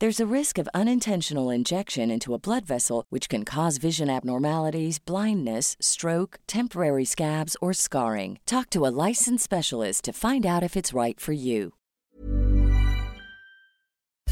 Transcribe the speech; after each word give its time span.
There's 0.00 0.20
a 0.20 0.32
risk 0.32 0.58
of 0.58 0.68
unintentional 0.74 1.50
injection 1.50 2.08
into 2.08 2.32
a 2.32 2.38
blood 2.38 2.64
vessel, 2.64 3.04
which 3.10 3.28
can 3.28 3.44
cause 3.44 3.78
vision 3.78 4.08
abnormalities, 4.08 5.00
blindness, 5.00 5.76
stroke, 5.80 6.38
temporary 6.46 7.04
scabs, 7.04 7.56
or 7.60 7.72
scarring. 7.72 8.38
Talk 8.46 8.70
to 8.70 8.86
a 8.86 8.94
licensed 9.08 9.42
specialist 9.42 10.04
to 10.04 10.12
find 10.12 10.46
out 10.46 10.62
if 10.62 10.76
it's 10.76 11.04
right 11.04 11.20
for 11.20 11.32
you. 11.32 11.72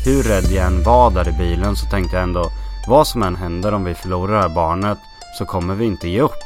Hur 0.05 0.23
rädd 0.23 0.53
jag 0.53 0.67
än 0.67 0.83
var 0.83 1.11
där 1.11 1.29
i 1.29 1.33
bilen 1.33 1.77
så 1.77 1.87
tänkte 1.87 2.17
jag 2.17 2.23
ändå 2.23 2.51
vad 2.89 3.07
som 3.07 3.23
än 3.23 3.37
händer 3.37 3.75
om 3.75 3.85
vi 3.85 3.95
förlorar 3.95 4.35
det 4.35 4.41
här 4.41 4.55
barnet 4.55 4.99
så 5.39 5.45
kommer 5.45 5.75
vi 5.75 5.85
inte 5.85 6.09
ge 6.09 6.21
upp. 6.21 6.43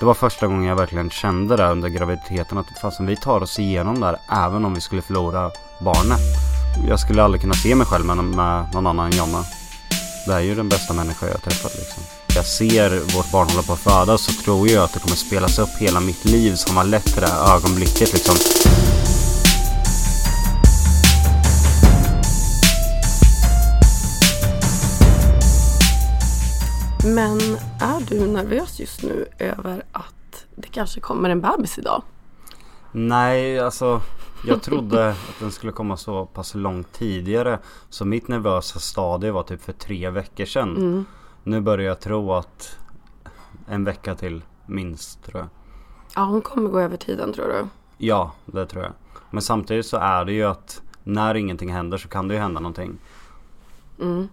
Det 0.00 0.06
var 0.06 0.14
första 0.14 0.46
gången 0.46 0.64
jag 0.64 0.76
verkligen 0.76 1.10
kände 1.10 1.56
det 1.56 1.70
under 1.70 1.88
graviditeten 1.88 2.58
att 2.58 2.78
fastän 2.82 3.06
vi 3.06 3.16
tar 3.16 3.40
oss 3.40 3.58
igenom 3.58 4.00
det 4.00 4.06
här 4.06 4.46
även 4.46 4.64
om 4.64 4.74
vi 4.74 4.80
skulle 4.80 5.02
förlora 5.02 5.50
barnet. 5.80 6.53
Jag 6.88 7.00
skulle 7.00 7.22
aldrig 7.22 7.40
kunna 7.40 7.54
se 7.54 7.74
mig 7.74 7.86
själv 7.86 8.04
med, 8.04 8.16
med 8.16 8.66
någon 8.72 8.86
annan 8.86 9.06
än 9.06 9.18
Jonna. 9.18 9.44
Det 10.26 10.32
är 10.32 10.40
ju 10.40 10.54
den 10.54 10.68
bästa 10.68 10.94
människa 10.94 11.28
jag 11.28 11.42
träffat 11.42 11.74
liksom. 11.74 12.02
Jag 12.34 12.44
ser 12.44 12.90
vårt 13.16 13.32
barn 13.32 13.48
hålla 13.48 13.62
på 13.62 13.72
att 13.72 13.78
födas 13.78 14.22
så 14.22 14.32
tror 14.32 14.68
jag 14.68 14.84
att 14.84 14.92
det 14.92 15.00
kommer 15.00 15.16
spelas 15.16 15.58
upp 15.58 15.68
hela 15.78 16.00
mitt 16.00 16.24
liv 16.24 16.54
som 16.54 16.76
har 16.76 16.84
lett 16.84 17.04
till 17.04 17.20
det 17.20 17.28
här 17.28 17.56
ögonblicket 17.56 18.12
liksom. 18.12 18.34
Men 27.04 27.38
är 27.80 28.00
du 28.08 28.26
nervös 28.26 28.80
just 28.80 29.02
nu 29.02 29.26
över 29.38 29.82
att 29.92 30.46
det 30.56 30.68
kanske 30.68 31.00
kommer 31.00 31.30
en 31.30 31.40
bebis 31.40 31.78
idag? 31.78 32.02
Nej, 32.92 33.60
alltså 33.60 34.00
jag 34.46 34.62
trodde 34.62 35.10
att 35.10 35.38
den 35.40 35.52
skulle 35.52 35.72
komma 35.72 35.96
så 35.96 36.26
pass 36.26 36.54
långt 36.54 36.92
tidigare. 36.92 37.58
Så 37.88 38.04
mitt 38.04 38.28
nervösa 38.28 38.78
stadie 38.78 39.30
var 39.30 39.42
typ 39.42 39.62
för 39.62 39.72
tre 39.72 40.10
veckor 40.10 40.44
sedan. 40.44 40.76
Mm. 40.76 41.04
Nu 41.42 41.60
börjar 41.60 41.86
jag 41.86 42.00
tro 42.00 42.32
att 42.32 42.78
en 43.68 43.84
vecka 43.84 44.14
till 44.14 44.42
minst 44.66 45.24
tror 45.24 45.40
jag. 45.40 45.48
Ja, 46.14 46.24
hon 46.24 46.42
kommer 46.42 46.70
gå 46.70 46.80
över 46.80 46.96
tiden 46.96 47.32
tror 47.32 47.46
du? 47.46 47.66
Ja, 47.98 48.32
det 48.46 48.66
tror 48.66 48.82
jag. 48.82 48.92
Men 49.30 49.42
samtidigt 49.42 49.86
så 49.86 49.96
är 49.96 50.24
det 50.24 50.32
ju 50.32 50.44
att 50.44 50.82
när 51.04 51.34
ingenting 51.34 51.72
händer 51.72 51.98
så 51.98 52.08
kan 52.08 52.28
det 52.28 52.34
ju 52.34 52.40
hända 52.40 52.60
någonting. 52.60 52.98
Mm. 54.00 54.28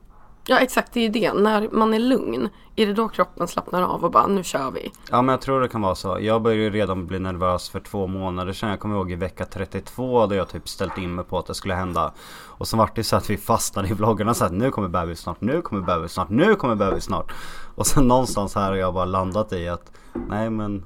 Ja 0.45 0.59
exakt, 0.59 0.93
det 0.93 0.99
är 0.99 1.01
ju 1.01 1.09
det. 1.09 1.33
När 1.33 1.69
man 1.71 1.93
är 1.93 1.99
lugn, 1.99 2.49
är 2.75 2.87
det 2.87 2.93
då 2.93 3.09
kroppen 3.09 3.47
slappnar 3.47 3.81
av 3.81 4.05
och 4.05 4.11
bara 4.11 4.27
nu 4.27 4.43
kör 4.43 4.71
vi? 4.71 4.91
Ja 5.09 5.21
men 5.21 5.33
jag 5.33 5.41
tror 5.41 5.61
det 5.61 5.67
kan 5.67 5.81
vara 5.81 5.95
så. 5.95 6.17
Jag 6.21 6.41
började 6.41 6.63
ju 6.63 6.69
redan 6.69 7.07
bli 7.07 7.19
nervös 7.19 7.69
för 7.69 7.79
två 7.79 8.07
månader 8.07 8.53
sedan. 8.53 8.69
Jag 8.69 8.79
kommer 8.79 8.95
ihåg 8.95 9.11
i 9.11 9.15
vecka 9.15 9.45
32 9.45 10.27
då 10.27 10.35
jag 10.35 10.49
typ 10.49 10.69
ställt 10.69 10.97
in 10.97 11.15
mig 11.15 11.25
på 11.25 11.39
att 11.39 11.45
det 11.45 11.55
skulle 11.55 11.73
hända. 11.73 12.13
Och 12.45 12.67
så 12.67 12.77
vart 12.77 12.95
det 12.95 13.03
så 13.03 13.15
att 13.15 13.29
vi 13.29 13.37
fastnade 13.37 13.87
i 13.87 13.93
vloggarna 13.93 14.33
så 14.33 14.45
att 14.45 14.51
nu 14.51 14.71
kommer 14.71 14.87
bebis 14.87 15.19
snart, 15.19 15.41
nu 15.41 15.61
kommer 15.61 15.81
bebis 15.81 16.11
snart, 16.11 16.29
nu 16.29 16.55
kommer 16.55 16.75
bebis 16.75 17.03
snart. 17.03 17.33
Och 17.75 17.87
sen 17.87 18.07
någonstans 18.07 18.55
här 18.55 18.69
har 18.69 18.75
jag 18.75 18.93
bara 18.93 19.05
landat 19.05 19.53
i 19.53 19.67
att 19.69 19.91
nej 20.13 20.49
men 20.49 20.83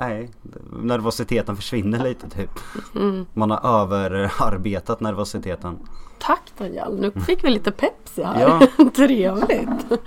Nej, 0.00 0.30
nervositeten 0.72 1.56
försvinner 1.56 2.04
lite 2.04 2.30
typ. 2.30 2.50
Mm. 2.94 3.26
Man 3.32 3.50
har 3.50 3.82
överarbetat 3.82 5.00
nervositeten. 5.00 5.78
Tack 6.18 6.52
Daniel, 6.58 7.00
nu 7.00 7.20
fick 7.26 7.44
vi 7.44 7.50
lite 7.50 7.70
Pepsi 7.70 8.22
här. 8.22 8.40
Ja. 8.40 8.84
Trevligt. 8.96 10.00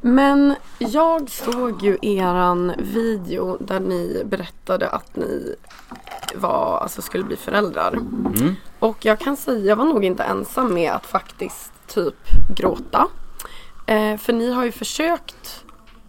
Men 0.00 0.54
jag 0.78 1.30
såg 1.30 1.82
ju 1.82 1.98
eran 2.02 2.72
video 2.78 3.56
där 3.60 3.80
ni 3.80 4.22
berättade 4.24 4.88
att 4.88 5.16
ni 5.16 5.54
var, 6.34 6.78
alltså 6.82 7.02
skulle 7.02 7.24
bli 7.24 7.36
föräldrar. 7.36 7.92
Mm. 7.92 8.54
Och 8.78 9.04
jag 9.04 9.18
kan 9.18 9.36
säga, 9.36 9.64
jag 9.64 9.76
var 9.76 9.84
nog 9.84 10.04
inte 10.04 10.22
ensam 10.22 10.74
med 10.74 10.92
att 10.92 11.06
faktiskt 11.06 11.72
typ 11.86 12.16
gråta. 12.56 13.08
Eh, 13.86 14.16
för 14.16 14.32
ni 14.32 14.52
har 14.52 14.64
ju 14.64 14.72
försökt, 14.72 15.61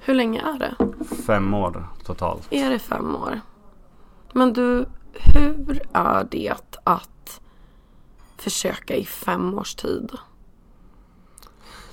hur 0.05 0.13
länge 0.13 0.41
är 0.41 0.59
det? 0.59 0.75
Fem 1.25 1.53
år 1.53 1.87
totalt. 2.03 2.47
Är 2.49 2.69
det 2.69 2.79
fem 2.79 3.15
år? 3.15 3.41
Men 4.33 4.53
du, 4.53 4.85
hur 5.13 5.81
är 5.93 6.27
det 6.31 6.53
att 6.83 7.41
försöka 8.37 8.95
i 8.95 9.05
fem 9.05 9.53
års 9.53 9.75
tid? 9.75 10.11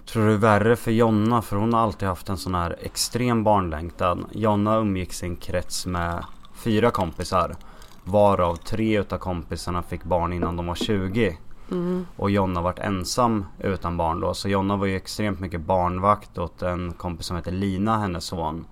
Tror 0.05 0.23
du 0.23 0.29
det 0.29 0.35
är 0.35 0.39
värre 0.39 0.77
för 0.77 0.91
Jonna? 0.91 1.43
För 1.43 1.57
hon 1.57 1.73
har 1.73 1.81
alltid 1.81 2.09
haft 2.09 2.29
en 2.29 2.39
sån 2.39 2.55
här 2.55 2.77
extrem 2.81 3.45
barnlängtan. 3.45 4.27
Jonna 4.33 4.77
umgicks 4.77 5.23
i 5.23 5.27
en 5.27 5.37
krets 5.37 5.87
med 5.87 6.25
fyra 6.55 6.91
kompisar. 6.91 7.57
Varav 8.05 8.57
tre 8.57 9.01
utav 9.01 9.19
kompisarna 9.19 9.83
fick 9.83 10.05
barn 10.05 10.33
innan 10.33 10.57
de 10.57 10.67
var 10.67 10.75
20. 10.75 11.39
Mm. 11.71 12.07
Och 12.17 12.31
Jonna 12.31 12.61
varit 12.61 12.79
ensam 12.79 13.45
utan 13.59 13.97
barn 13.97 14.21
då. 14.21 14.35
Så 14.35 14.49
Jonna 14.49 14.77
var 14.77 14.87
ju 14.87 14.97
extremt 14.97 15.41
mycket 15.41 15.61
barnvakt 15.61 16.39
åt 16.39 16.63
en 16.63 16.93
kompis 16.93 17.27
som 17.27 17.37
heter 17.37 17.53
Lina, 17.53 17.99
hennes 17.99 18.25
son. 18.25 18.67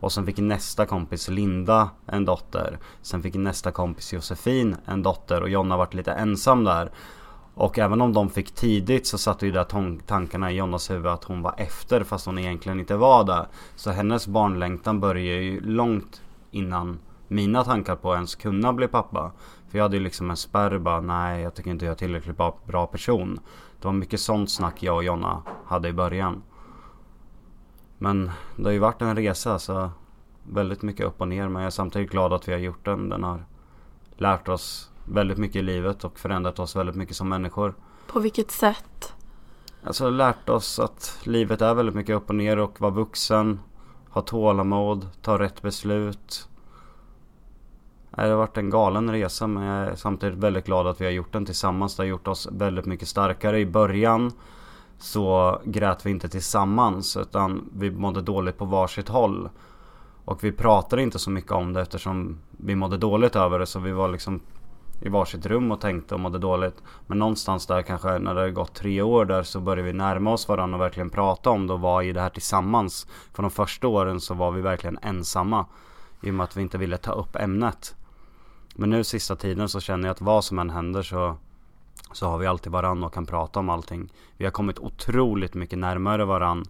Och 0.00 0.12
sen 0.12 0.26
fick 0.26 0.38
nästa 0.38 0.86
kompis 0.86 1.28
Linda 1.28 1.90
en 2.06 2.24
dotter. 2.24 2.78
Sen 3.02 3.22
fick 3.22 3.34
nästa 3.34 3.70
kompis 3.70 4.12
Josefin 4.12 4.76
en 4.84 5.02
dotter 5.02 5.42
och 5.42 5.48
Jonna 5.48 5.76
varit 5.76 5.94
lite 5.94 6.12
ensam 6.12 6.64
där. 6.64 6.90
Och 7.54 7.78
även 7.78 8.00
om 8.00 8.12
de 8.12 8.30
fick 8.30 8.54
tidigt 8.54 9.06
så 9.06 9.18
satt 9.18 9.42
ju 9.42 9.52
där 9.52 10.00
tankarna 10.06 10.52
i 10.52 10.54
Jonnas 10.54 10.90
huvud 10.90 11.06
att 11.06 11.24
hon 11.24 11.42
var 11.42 11.54
efter 11.56 12.04
fast 12.04 12.26
hon 12.26 12.38
egentligen 12.38 12.80
inte 12.80 12.96
var 12.96 13.24
där. 13.24 13.46
Så 13.76 13.90
hennes 13.90 14.26
barnlängtan 14.26 15.00
började 15.00 15.42
ju 15.42 15.60
långt 15.60 16.22
innan 16.50 16.98
mina 17.28 17.64
tankar 17.64 17.96
på 17.96 18.12
att 18.12 18.16
ens 18.16 18.34
kunna 18.34 18.72
bli 18.72 18.88
pappa. 18.88 19.32
För 19.68 19.78
jag 19.78 19.84
hade 19.84 19.96
ju 19.96 20.02
liksom 20.02 20.30
en 20.30 20.36
spärr 20.36 20.78
bara, 20.78 21.00
nej 21.00 21.42
jag 21.42 21.54
tycker 21.54 21.70
inte 21.70 21.84
jag 21.84 21.92
är 21.92 21.96
tillräckligt 21.96 22.36
bra, 22.66 22.86
person. 22.86 23.40
Det 23.80 23.86
var 23.86 23.92
mycket 23.92 24.20
sånt 24.20 24.50
snack 24.50 24.82
jag 24.82 24.96
och 24.96 25.04
Jonna 25.04 25.42
hade 25.66 25.88
i 25.88 25.92
början. 25.92 26.42
Men 27.98 28.30
det 28.56 28.64
har 28.64 28.72
ju 28.72 28.78
varit 28.78 29.02
en 29.02 29.16
resa 29.16 29.58
så 29.58 29.90
väldigt 30.42 30.82
mycket 30.82 31.06
upp 31.06 31.20
och 31.20 31.28
ner 31.28 31.48
men 31.48 31.62
jag 31.62 31.66
är 31.66 31.70
samtidigt 31.70 32.10
glad 32.10 32.32
att 32.32 32.48
vi 32.48 32.52
har 32.52 32.58
gjort 32.58 32.84
den. 32.84 33.08
Den 33.08 33.22
har 33.22 33.44
lärt 34.16 34.48
oss 34.48 34.90
väldigt 35.04 35.38
mycket 35.38 35.56
i 35.56 35.62
livet 35.62 36.04
och 36.04 36.18
förändrat 36.18 36.58
oss 36.58 36.76
väldigt 36.76 36.96
mycket 36.96 37.16
som 37.16 37.28
människor. 37.28 37.74
På 38.06 38.20
vilket 38.20 38.50
sätt? 38.50 39.14
Alltså 39.82 40.10
lärt 40.10 40.48
oss 40.48 40.78
att 40.78 41.18
livet 41.22 41.62
är 41.62 41.74
väldigt 41.74 41.94
mycket 41.94 42.16
upp 42.16 42.28
och 42.28 42.34
ner 42.34 42.58
och 42.58 42.80
vara 42.80 42.90
vuxen. 42.90 43.60
Ha 44.10 44.22
tålamod, 44.22 45.08
ta 45.22 45.38
rätt 45.38 45.62
beslut. 45.62 46.48
Det 48.16 48.22
har 48.22 48.36
varit 48.36 48.56
en 48.56 48.70
galen 48.70 49.10
resa 49.10 49.46
men 49.46 49.62
jag 49.62 49.86
är 49.86 49.94
samtidigt 49.94 50.38
väldigt 50.38 50.66
glad 50.66 50.86
att 50.86 51.00
vi 51.00 51.04
har 51.04 51.12
gjort 51.12 51.32
den 51.32 51.46
tillsammans. 51.46 51.96
Det 51.96 52.02
har 52.02 52.08
gjort 52.08 52.28
oss 52.28 52.48
väldigt 52.52 52.86
mycket 52.86 53.08
starkare. 53.08 53.60
I 53.60 53.66
början 53.66 54.32
så 54.98 55.58
grät 55.64 56.06
vi 56.06 56.10
inte 56.10 56.28
tillsammans 56.28 57.16
utan 57.16 57.70
vi 57.74 57.90
mådde 57.90 58.22
dåligt 58.22 58.58
på 58.58 58.64
varsitt 58.64 59.08
håll. 59.08 59.48
Och 60.24 60.44
vi 60.44 60.52
pratade 60.52 61.02
inte 61.02 61.18
så 61.18 61.30
mycket 61.30 61.52
om 61.52 61.72
det 61.72 61.80
eftersom 61.80 62.38
vi 62.50 62.74
mådde 62.74 62.96
dåligt 62.96 63.36
över 63.36 63.58
det 63.58 63.66
så 63.66 63.80
vi 63.80 63.92
var 63.92 64.08
liksom 64.08 64.40
i 65.00 65.08
varsitt 65.08 65.46
rum 65.46 65.72
och 65.72 65.80
tänkte 65.80 66.14
och 66.14 66.20
mådde 66.20 66.38
dåligt. 66.38 66.82
Men 67.06 67.18
någonstans 67.18 67.66
där 67.66 67.82
kanske 67.82 68.18
när 68.18 68.34
det 68.34 68.40
har 68.40 68.48
gått 68.48 68.74
tre 68.74 69.02
år 69.02 69.24
där 69.24 69.42
så 69.42 69.60
började 69.60 69.82
vi 69.82 69.92
närma 69.92 70.32
oss 70.32 70.48
varandra 70.48 70.76
och 70.76 70.82
verkligen 70.82 71.10
prata 71.10 71.50
om 71.50 71.66
det 71.66 71.72
och 71.72 71.80
vara 71.80 72.04
i 72.04 72.12
det 72.12 72.20
här 72.20 72.30
tillsammans. 72.30 73.06
För 73.32 73.42
de 73.42 73.50
första 73.50 73.88
åren 73.88 74.20
så 74.20 74.34
var 74.34 74.50
vi 74.50 74.60
verkligen 74.60 74.98
ensamma. 75.02 75.66
I 76.22 76.30
och 76.30 76.34
med 76.34 76.44
att 76.44 76.56
vi 76.56 76.62
inte 76.62 76.78
ville 76.78 76.96
ta 76.96 77.12
upp 77.12 77.36
ämnet. 77.36 77.94
Men 78.78 78.90
nu 78.90 79.04
sista 79.04 79.36
tiden 79.36 79.68
så 79.68 79.80
känner 79.80 80.08
jag 80.08 80.14
att 80.14 80.20
vad 80.20 80.44
som 80.44 80.58
än 80.58 80.70
händer 80.70 81.02
så 81.02 81.36
så 82.12 82.26
har 82.26 82.38
vi 82.38 82.46
alltid 82.46 82.72
varann 82.72 83.04
och 83.04 83.14
kan 83.14 83.26
prata 83.26 83.60
om 83.60 83.68
allting. 83.68 84.12
Vi 84.36 84.44
har 84.44 84.52
kommit 84.52 84.78
otroligt 84.78 85.54
mycket 85.54 85.78
närmare 85.78 86.24
varann 86.24 86.64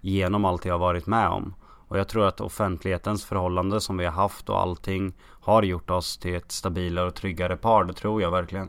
genom 0.00 0.44
allt 0.44 0.64
jag 0.64 0.74
har 0.74 0.78
varit 0.78 1.06
med 1.06 1.28
om. 1.28 1.54
Och 1.88 1.98
jag 1.98 2.08
tror 2.08 2.26
att 2.26 2.40
offentlighetens 2.40 3.24
förhållande 3.24 3.80
som 3.80 3.96
vi 3.96 4.04
har 4.04 4.12
haft 4.12 4.48
och 4.48 4.60
allting 4.60 5.14
har 5.40 5.62
gjort 5.62 5.90
oss 5.90 6.16
till 6.16 6.34
ett 6.34 6.52
stabilare 6.52 7.06
och 7.06 7.14
tryggare 7.14 7.56
par. 7.56 7.84
Det 7.84 7.92
tror 7.92 8.22
jag 8.22 8.30
verkligen. 8.30 8.68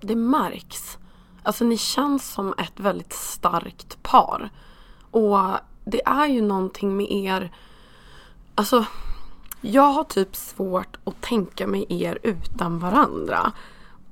Det 0.00 0.16
märks. 0.16 0.98
Alltså 1.42 1.64
ni 1.64 1.76
känns 1.76 2.32
som 2.32 2.54
ett 2.58 2.80
väldigt 2.80 3.12
starkt 3.12 4.02
par. 4.02 4.50
Och 5.10 5.38
det 5.84 6.02
är 6.06 6.26
ju 6.26 6.42
någonting 6.42 6.96
med 6.96 7.10
er. 7.10 7.52
Alltså 8.54 8.84
jag 9.60 9.92
har 9.92 10.04
typ 10.04 10.36
svårt 10.36 10.98
att 11.04 11.20
tänka 11.20 11.66
mig 11.66 11.86
er 11.88 12.18
utan 12.22 12.78
varandra. 12.78 13.52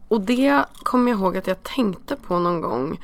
Och 0.08 0.20
det 0.20 0.64
kommer 0.82 1.10
jag 1.10 1.20
ihåg 1.20 1.36
att 1.36 1.46
jag 1.46 1.62
tänkte 1.62 2.16
på 2.16 2.38
någon 2.38 2.60
gång 2.60 3.00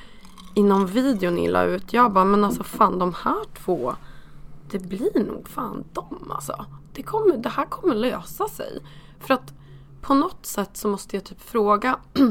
i 0.55 0.63
någon 0.63 0.87
video 0.87 1.31
ni 1.31 1.49
la 1.49 1.65
ut. 1.65 1.93
Jag 1.93 2.13
bara, 2.13 2.25
men 2.25 2.45
alltså 2.45 2.63
fan 2.63 2.99
de 2.99 3.15
här 3.15 3.45
två, 3.65 3.95
det 4.71 4.79
blir 4.79 5.25
nog 5.25 5.49
fan 5.49 5.85
dem 5.93 6.31
alltså. 6.35 6.67
Det, 6.93 7.03
kommer, 7.03 7.37
det 7.37 7.49
här 7.49 7.67
kommer 7.67 7.95
lösa 7.95 8.49
sig. 8.49 8.83
För 9.21 9.35
att 9.35 9.55
på 10.01 10.15
något 10.15 10.47
sätt 10.47 10.77
så 10.77 10.89
måste 10.89 11.17
jag 11.17 11.25
typ 11.25 11.41
fråga. 11.41 11.99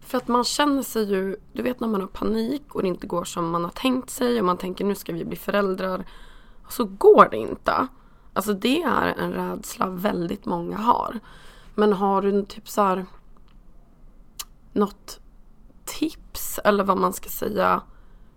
För 0.00 0.18
att 0.18 0.28
man 0.28 0.44
känner 0.44 0.82
sig 0.82 1.04
ju, 1.04 1.36
du 1.52 1.62
vet 1.62 1.80
när 1.80 1.88
man 1.88 2.00
har 2.00 2.08
panik 2.08 2.74
och 2.74 2.82
det 2.82 2.88
inte 2.88 3.06
går 3.06 3.24
som 3.24 3.50
man 3.50 3.64
har 3.64 3.70
tänkt 3.70 4.10
sig 4.10 4.38
och 4.38 4.44
man 4.44 4.56
tänker 4.56 4.84
nu 4.84 4.94
ska 4.94 5.12
vi 5.12 5.24
bli 5.24 5.36
föräldrar. 5.36 6.06
Och 6.66 6.72
så 6.72 6.84
går 6.84 7.28
det 7.30 7.36
inte. 7.36 7.88
Alltså 8.32 8.54
det 8.54 8.82
är 8.82 9.14
en 9.18 9.32
rädsla 9.32 9.86
väldigt 9.86 10.46
många 10.46 10.76
har. 10.76 11.18
Men 11.74 11.92
har 11.92 12.22
du 12.22 12.44
typ 12.44 12.68
så 12.68 12.82
här 12.82 13.06
något 14.72 15.20
tips 15.84 16.60
eller 16.64 16.84
vad 16.84 16.98
man 16.98 17.12
ska 17.12 17.28
säga. 17.28 17.82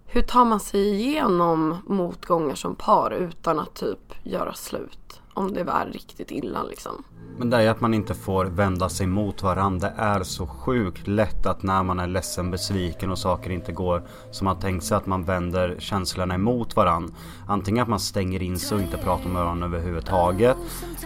Hur 0.06 0.22
tar 0.22 0.46
man 0.46 0.60
sig 0.60 0.90
igenom 0.90 1.78
motgångar 1.88 2.56
som 2.56 2.76
par 2.76 3.12
utan 3.12 3.60
att 3.60 3.74
typ 3.74 4.16
göra 4.24 4.54
slut? 4.54 5.22
Om 5.34 5.54
det 5.54 5.64
var 5.64 5.86
riktigt 5.92 6.32
illa 6.32 6.64
liksom. 6.64 7.04
Men 7.38 7.50
det 7.50 7.58
är 7.58 7.70
att 7.70 7.82
man 7.82 7.94
inte 7.94 8.14
får 8.14 8.46
vända 8.46 8.90
sig 8.90 9.08
mot 9.08 9.44
varandra. 9.44 9.90
Det 9.90 10.02
är 10.02 10.24
så 10.24 10.48
sjukt 10.48 11.08
lätt 11.08 11.46
att 11.46 11.64
när 11.64 11.84
man 11.84 12.00
är 12.00 12.08
ledsen, 12.08 12.52
besviken 12.52 13.12
och 13.12 13.18
saker 13.18 13.50
inte 13.50 13.72
går 13.72 14.04
som 14.32 14.46
man 14.46 14.60
tänkt 14.60 14.84
sig 14.84 14.98
att 14.98 15.06
man 15.06 15.24
vänder 15.24 15.76
känslorna 15.80 16.36
emot 16.36 16.76
varandra. 16.76 17.14
Antingen 17.48 17.84
att 17.84 17.90
man 17.90 18.00
stänger 18.00 18.44
in 18.44 18.60
sig 18.60 18.76
och 18.76 18.84
inte 18.84 18.98
pratar 18.98 19.30
med 19.30 19.44
varandra 19.44 19.68
överhuvudtaget. 19.68 20.58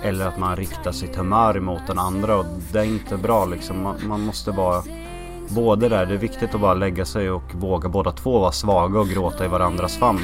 Eller 0.04 0.28
att 0.28 0.40
man 0.40 0.56
riktar 0.56 0.92
sitt 0.92 1.16
humör 1.16 1.58
emot 1.58 1.82
den 1.88 2.00
andra 2.00 2.38
och 2.38 2.46
det 2.72 2.80
är 2.80 2.84
inte 2.84 3.18
bra 3.18 3.46
liksom. 3.46 3.84
Man, 3.84 3.96
man 4.08 4.22
måste 4.22 4.52
vara 4.52 4.84
både 5.50 5.90
där, 5.90 6.06
det 6.06 6.14
är 6.14 6.18
viktigt 6.18 6.56
att 6.56 6.62
bara 6.62 6.74
lägga 6.74 7.06
sig 7.06 7.32
och 7.32 7.56
våga 7.56 7.90
båda 7.90 8.12
två 8.12 8.40
vara 8.40 8.52
svaga 8.52 9.00
och 9.00 9.08
gråta 9.08 9.46
i 9.46 9.48
varandras 9.48 9.98
famn. 9.98 10.22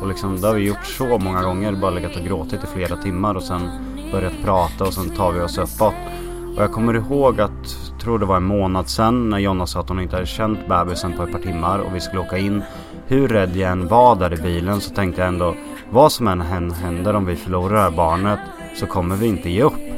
Och 0.00 0.08
liksom, 0.08 0.40
det 0.40 0.46
har 0.46 0.54
vi 0.54 0.66
gjort 0.66 0.84
så 0.84 1.18
många 1.18 1.42
gånger, 1.42 1.72
bara 1.72 1.90
legat 1.90 2.16
och 2.16 2.22
gråtit 2.22 2.64
i 2.64 2.66
flera 2.66 2.96
timmar 2.96 3.34
och 3.34 3.42
sen 3.42 3.70
börjat 4.12 4.32
prata 4.44 4.84
och 4.84 4.94
sen 4.94 5.10
tar 5.10 5.32
vi 5.32 5.40
oss 5.40 5.58
uppåt. 5.58 5.94
Och 6.56 6.62
jag 6.62 6.72
kommer 6.72 6.94
ihåg 6.94 7.40
att, 7.40 7.76
tror 8.02 8.18
det 8.18 8.26
var 8.26 8.36
en 8.36 8.42
månad 8.42 8.88
sen 8.88 9.30
när 9.30 9.38
Jonna 9.38 9.66
sa 9.66 9.80
att 9.80 9.88
hon 9.88 10.00
inte 10.00 10.16
hade 10.16 10.26
känt 10.26 10.68
bebisen 10.68 11.12
på 11.12 11.22
ett 11.22 11.32
par 11.32 11.38
timmar 11.38 11.78
och 11.78 11.94
vi 11.94 12.00
skulle 12.00 12.20
åka 12.20 12.38
in. 12.38 12.62
Hur 13.06 13.28
rädd 13.28 13.56
jag 13.56 13.72
än 13.72 13.88
var 13.88 14.16
där 14.16 14.34
i 14.34 14.36
bilen 14.36 14.80
så 14.80 14.94
tänkte 14.94 15.20
jag 15.20 15.28
ändå, 15.28 15.54
vad 15.90 16.12
som 16.12 16.28
än 16.28 16.40
händer 16.72 17.16
om 17.16 17.26
vi 17.26 17.36
förlorar 17.36 17.74
det 17.74 17.80
här 17.80 17.90
barnet 17.90 18.38
så 18.76 18.86
kommer 18.86 19.16
vi 19.16 19.26
inte 19.26 19.50
ge 19.50 19.62
upp. 19.62 19.90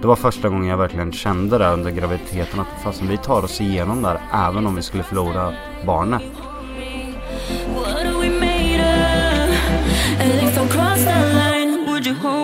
Det 0.00 0.06
var 0.06 0.16
första 0.16 0.48
gången 0.48 0.68
jag 0.68 0.76
verkligen 0.76 1.12
kände 1.12 1.58
det 1.58 1.72
under 1.72 1.90
graviditeten 1.90 2.60
att 2.60 2.82
fast 2.82 3.02
vi 3.02 3.16
tar 3.16 3.44
oss 3.44 3.60
igenom 3.60 4.02
där 4.02 4.20
även 4.32 4.66
om 4.66 4.74
vi 4.74 4.82
skulle 4.82 5.02
förlora 5.02 5.54
barnet. 5.86 6.47
And 10.20 10.32
if 10.48 10.58
I 10.58 10.68
cross 10.68 11.04
that 11.04 11.34
line, 11.34 11.86
would 11.86 12.04
you 12.04 12.14
hold? 12.14 12.37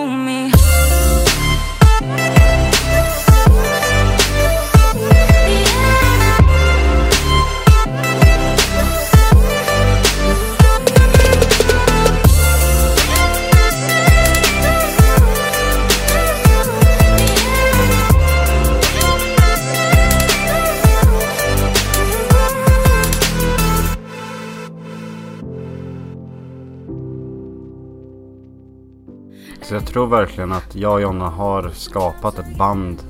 Så 29.65 29.73
jag 29.73 29.85
tror 29.85 30.07
verkligen 30.07 30.51
att 30.51 30.75
jag 30.75 30.93
och 30.93 31.01
Jonna 31.01 31.29
har 31.29 31.69
skapat 31.69 32.39
ett 32.39 32.57
band 32.57 33.03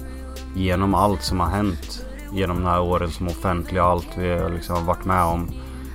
genom 0.56 0.96
allt 0.96 1.22
som 1.22 1.40
har 1.40 1.48
hänt. 1.48 2.06
Genom 2.32 2.64
de 2.64 2.66
här 2.66 2.82
åren 2.82 3.12
som 3.12 3.28
offentliga 3.28 3.86
och 3.86 3.90
allt 3.92 4.08
vi 4.18 4.30
har 4.30 4.50
liksom 4.50 4.86
varit 4.86 5.06
med 5.06 5.24
om. 5.24 5.48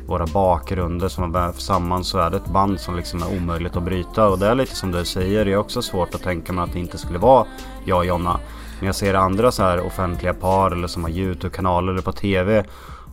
Våra 0.06 0.26
bakgrunder 0.26 1.08
som 1.08 1.24
har 1.24 1.30
vävts 1.30 1.64
samman 1.64 2.04
så 2.04 2.18
är 2.18 2.30
det 2.30 2.36
ett 2.36 2.52
band 2.52 2.80
som 2.80 2.96
liksom 2.96 3.22
är 3.22 3.36
omöjligt 3.36 3.76
att 3.76 3.82
bryta. 3.82 4.28
Och 4.28 4.38
det 4.38 4.46
är 4.46 4.54
lite 4.54 4.76
som 4.76 4.92
du 4.92 5.04
säger, 5.04 5.44
det 5.44 5.52
är 5.52 5.56
också 5.56 5.82
svårt 5.82 6.14
att 6.14 6.22
tänka 6.22 6.52
mig 6.52 6.64
att 6.64 6.72
det 6.72 6.78
inte 6.78 6.98
skulle 6.98 7.18
vara 7.18 7.46
jag 7.84 7.98
och 7.98 8.06
Jonna. 8.06 8.40
Men 8.78 8.86
jag 8.86 8.94
ser 8.94 9.14
andra 9.14 9.52
så 9.52 9.62
här 9.62 9.86
offentliga 9.86 10.34
par 10.34 10.70
eller 10.70 10.88
som 10.88 11.04
har 11.04 11.10
YouTube-kanaler 11.10 11.92
eller 11.92 12.02
på 12.02 12.12
TV. 12.12 12.64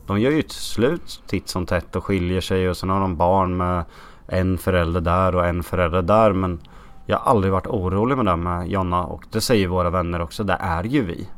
De 0.08 0.20
gör 0.20 0.32
ju 0.32 0.40
ett 0.40 0.52
slut 0.52 1.22
titt 1.28 1.50
som 1.50 1.66
tätt 1.66 1.96
och 1.96 2.06
skiljer 2.06 2.42
sig 2.42 2.70
och 2.70 2.78
sen 2.78 2.90
har 2.90 3.00
de 3.00 3.18
barn 3.18 3.58
med 3.58 3.84
en 4.28 4.58
förälder 4.58 5.02
där 5.02 5.36
och 5.36 5.46
en 5.46 5.64
förälder 5.64 6.02
där. 6.02 6.34
Men 6.34 6.60
jag 7.10 7.18
har 7.18 7.32
aldrig 7.32 7.54
varit 7.54 7.68
orolig 7.68 8.18
med 8.18 8.26
det 8.26 8.36
med 8.36 8.62
eh, 8.62 8.68
Jonna 8.68 9.06
och 9.06 9.26
det 9.32 9.42
säger 9.42 9.68
våra 9.68 9.90
vänner 9.90 10.22
också. 10.22 10.44
Det 10.44 10.58
är 10.60 10.84
ju 10.84 11.06
vi. 11.06 11.30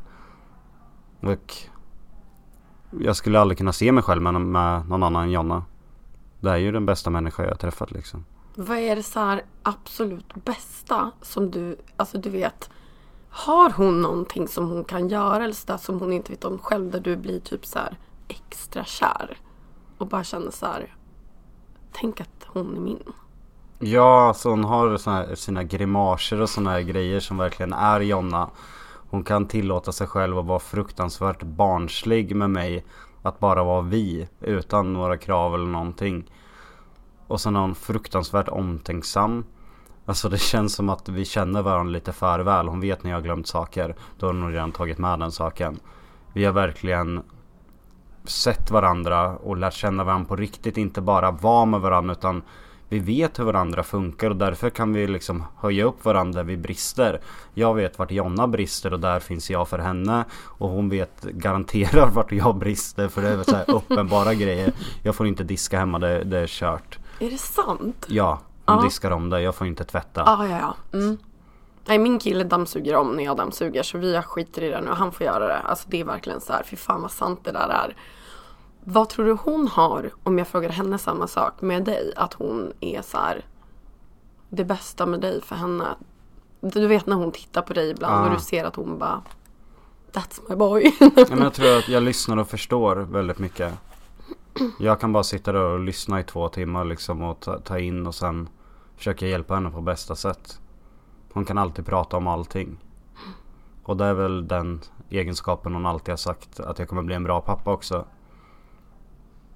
Och 1.20 1.54
jag 3.00 3.16
skulle 3.16 3.40
aldrig 3.40 3.58
kunna 3.58 3.72
se 3.72 3.92
mig 3.92 4.02
själv 4.02 4.22
med, 4.22 4.40
med 4.40 4.88
någon 4.88 5.02
annan 5.02 5.22
än 5.22 5.30
Jonna. 5.30 5.64
Det 6.40 6.50
är 6.50 6.56
ju 6.56 6.72
den 6.72 6.86
bästa 6.86 7.10
människa 7.10 7.42
jag 7.42 7.50
har 7.50 7.56
träffat 7.56 7.90
liksom. 7.90 8.24
Vad 8.54 8.78
är 8.78 8.96
det 8.96 9.02
så 9.02 9.20
här 9.20 9.42
absolut 9.62 10.34
bästa 10.34 11.10
som 11.22 11.50
du, 11.50 11.76
alltså 11.96 12.18
du 12.18 12.30
vet. 12.30 12.70
Har 13.28 13.70
hon 13.70 14.02
någonting 14.02 14.48
som 14.48 14.68
hon 14.70 14.84
kan 14.84 15.08
göra 15.08 15.44
eller 15.44 15.54
sådär 15.54 15.76
som 15.76 16.00
hon 16.00 16.12
inte 16.12 16.32
vet 16.32 16.44
om 16.44 16.58
själv 16.58 16.90
där 16.90 17.00
du 17.00 17.16
blir 17.16 17.40
typ 17.40 17.66
så 17.66 17.78
här 17.78 17.98
extra 18.28 18.84
kär? 18.84 19.38
Och 19.98 20.06
bara 20.06 20.24
känner 20.24 20.50
så 20.50 20.66
här. 20.66 20.94
Tänk 21.92 22.20
att 22.20 22.46
hon 22.46 22.76
är 22.76 22.80
min. 22.80 23.02
Ja, 23.82 24.28
alltså 24.28 24.50
hon 24.50 24.64
har 24.64 24.96
såna 24.96 25.36
sina 25.36 25.64
grimaser 25.64 26.40
och 26.40 26.48
såna 26.48 26.70
här 26.70 26.80
grejer 26.80 27.20
som 27.20 27.36
verkligen 27.36 27.72
är 27.72 28.00
Jonna. 28.00 28.50
Hon 29.10 29.24
kan 29.24 29.46
tillåta 29.46 29.92
sig 29.92 30.06
själv 30.06 30.38
att 30.38 30.46
vara 30.46 30.58
fruktansvärt 30.58 31.42
barnslig 31.42 32.36
med 32.36 32.50
mig. 32.50 32.84
Att 33.22 33.38
bara 33.38 33.64
vara 33.64 33.80
vi, 33.80 34.28
utan 34.40 34.92
några 34.92 35.16
krav 35.16 35.54
eller 35.54 35.66
någonting. 35.66 36.30
Och 37.26 37.40
sen 37.40 37.56
är 37.56 37.60
hon 37.60 37.74
fruktansvärt 37.74 38.48
omtänksam. 38.48 39.44
Alltså 40.06 40.28
det 40.28 40.38
känns 40.38 40.74
som 40.74 40.88
att 40.88 41.08
vi 41.08 41.24
känner 41.24 41.62
varandra 41.62 41.92
lite 41.92 42.12
för 42.12 42.40
väl. 42.40 42.68
Hon 42.68 42.80
vet 42.80 43.02
när 43.02 43.10
jag 43.10 43.16
har 43.16 43.22
glömt 43.22 43.46
saker. 43.46 43.94
Då 44.18 44.26
har 44.26 44.34
hon 44.34 44.52
redan 44.52 44.72
tagit 44.72 44.98
med 44.98 45.18
den 45.18 45.32
saken. 45.32 45.80
Vi 46.32 46.44
har 46.44 46.52
verkligen 46.52 47.22
sett 48.24 48.70
varandra 48.70 49.36
och 49.36 49.56
lärt 49.56 49.74
känna 49.74 50.04
varandra 50.04 50.28
på 50.28 50.36
riktigt. 50.36 50.76
Inte 50.76 51.00
bara 51.00 51.30
vara 51.30 51.64
med 51.64 51.80
varandra 51.80 52.12
utan 52.12 52.42
vi 52.90 52.98
vet 52.98 53.38
hur 53.38 53.44
varandra 53.44 53.82
funkar 53.82 54.30
och 54.30 54.36
därför 54.36 54.70
kan 54.70 54.92
vi 54.92 55.06
liksom 55.06 55.44
höja 55.56 55.84
upp 55.84 56.04
varandra 56.04 56.42
vid 56.42 56.60
brister. 56.60 57.20
Jag 57.54 57.74
vet 57.74 57.98
vart 57.98 58.10
Jonna 58.10 58.48
brister 58.48 58.92
och 58.92 59.00
där 59.00 59.20
finns 59.20 59.50
jag 59.50 59.68
för 59.68 59.78
henne. 59.78 60.24
Och 60.44 60.68
hon 60.68 60.88
vet 60.88 61.22
garanterar 61.22 62.10
vart 62.14 62.32
jag 62.32 62.56
brister 62.56 63.08
för 63.08 63.22
det 63.22 63.28
är 63.28 63.42
så 63.42 63.56
här 63.56 63.70
uppenbara 63.74 64.34
grejer. 64.34 64.72
Jag 65.02 65.14
får 65.14 65.26
inte 65.26 65.44
diska 65.44 65.78
hemma, 65.78 65.98
det, 65.98 66.24
det 66.24 66.38
är 66.38 66.46
kört. 66.46 66.98
Är 67.18 67.30
det 67.30 67.38
sant? 67.38 68.06
Ja, 68.08 68.40
hon 68.66 68.76
ja. 68.76 68.82
diskar 68.82 69.10
om 69.10 69.30
det. 69.30 69.40
Jag 69.42 69.54
får 69.54 69.66
inte 69.66 69.84
tvätta. 69.84 70.24
Ah, 70.26 70.46
ja, 70.46 70.58
ja. 70.58 70.98
Mm. 70.98 71.18
Nej, 71.86 71.98
min 71.98 72.18
kille 72.18 72.44
dammsuger 72.44 72.96
om 72.96 73.16
när 73.16 73.24
jag 73.24 73.36
dammsuger 73.36 73.82
så 73.82 73.98
vi 73.98 74.22
skiter 74.22 74.62
i 74.62 74.68
det 74.68 74.80
nu. 74.80 74.90
Han 74.90 75.12
får 75.12 75.26
göra 75.26 75.46
det. 75.46 75.58
Alltså 75.58 75.88
det 75.90 76.00
är 76.00 76.04
verkligen 76.04 76.40
så 76.40 76.52
här, 76.52 76.62
fy 76.62 76.76
fan 76.76 77.02
vad 77.02 77.10
sant 77.10 77.40
det 77.44 77.52
där 77.52 77.68
är. 77.68 77.96
Vad 78.84 79.08
tror 79.08 79.26
du 79.26 79.32
hon 79.32 79.68
har, 79.68 80.10
om 80.22 80.38
jag 80.38 80.48
frågar 80.48 80.68
henne 80.68 80.98
samma 80.98 81.26
sak, 81.26 81.60
med 81.60 81.84
dig? 81.84 82.12
Att 82.16 82.34
hon 82.34 82.72
är 82.80 83.02
så 83.02 83.18
här, 83.18 83.44
det 84.48 84.64
bästa 84.64 85.06
med 85.06 85.20
dig 85.20 85.40
för 85.42 85.56
henne. 85.56 85.84
Du 86.60 86.86
vet 86.86 87.06
när 87.06 87.16
hon 87.16 87.32
tittar 87.32 87.62
på 87.62 87.72
dig 87.72 87.90
ibland 87.90 88.14
ah. 88.14 88.24
och 88.24 88.34
du 88.34 88.40
ser 88.40 88.64
att 88.64 88.76
hon 88.76 88.98
bara 88.98 89.22
That's 90.12 90.40
my 90.48 90.56
boy. 90.56 90.92
Ja, 91.00 91.26
men 91.28 91.38
jag 91.38 91.54
tror 91.54 91.78
att 91.78 91.88
jag 91.88 92.02
lyssnar 92.02 92.36
och 92.36 92.48
förstår 92.48 92.96
väldigt 92.96 93.38
mycket. 93.38 93.74
Jag 94.78 95.00
kan 95.00 95.12
bara 95.12 95.22
sitta 95.22 95.52
där 95.52 95.60
och 95.60 95.80
lyssna 95.80 96.20
i 96.20 96.24
två 96.24 96.48
timmar 96.48 96.84
liksom 96.84 97.22
och 97.22 97.40
ta, 97.40 97.58
ta 97.58 97.78
in 97.78 98.06
och 98.06 98.14
sen 98.14 98.48
försöka 98.96 99.26
hjälpa 99.26 99.54
henne 99.54 99.70
på 99.70 99.80
bästa 99.80 100.16
sätt. 100.16 100.60
Hon 101.32 101.44
kan 101.44 101.58
alltid 101.58 101.86
prata 101.86 102.16
om 102.16 102.26
allting. 102.26 102.78
Och 103.82 103.96
det 103.96 104.04
är 104.04 104.14
väl 104.14 104.48
den 104.48 104.80
egenskapen 105.10 105.74
hon 105.74 105.86
alltid 105.86 106.12
har 106.12 106.16
sagt 106.16 106.60
att 106.60 106.78
jag 106.78 106.88
kommer 106.88 107.02
bli 107.02 107.14
en 107.14 107.24
bra 107.24 107.40
pappa 107.40 107.72
också. 107.72 108.04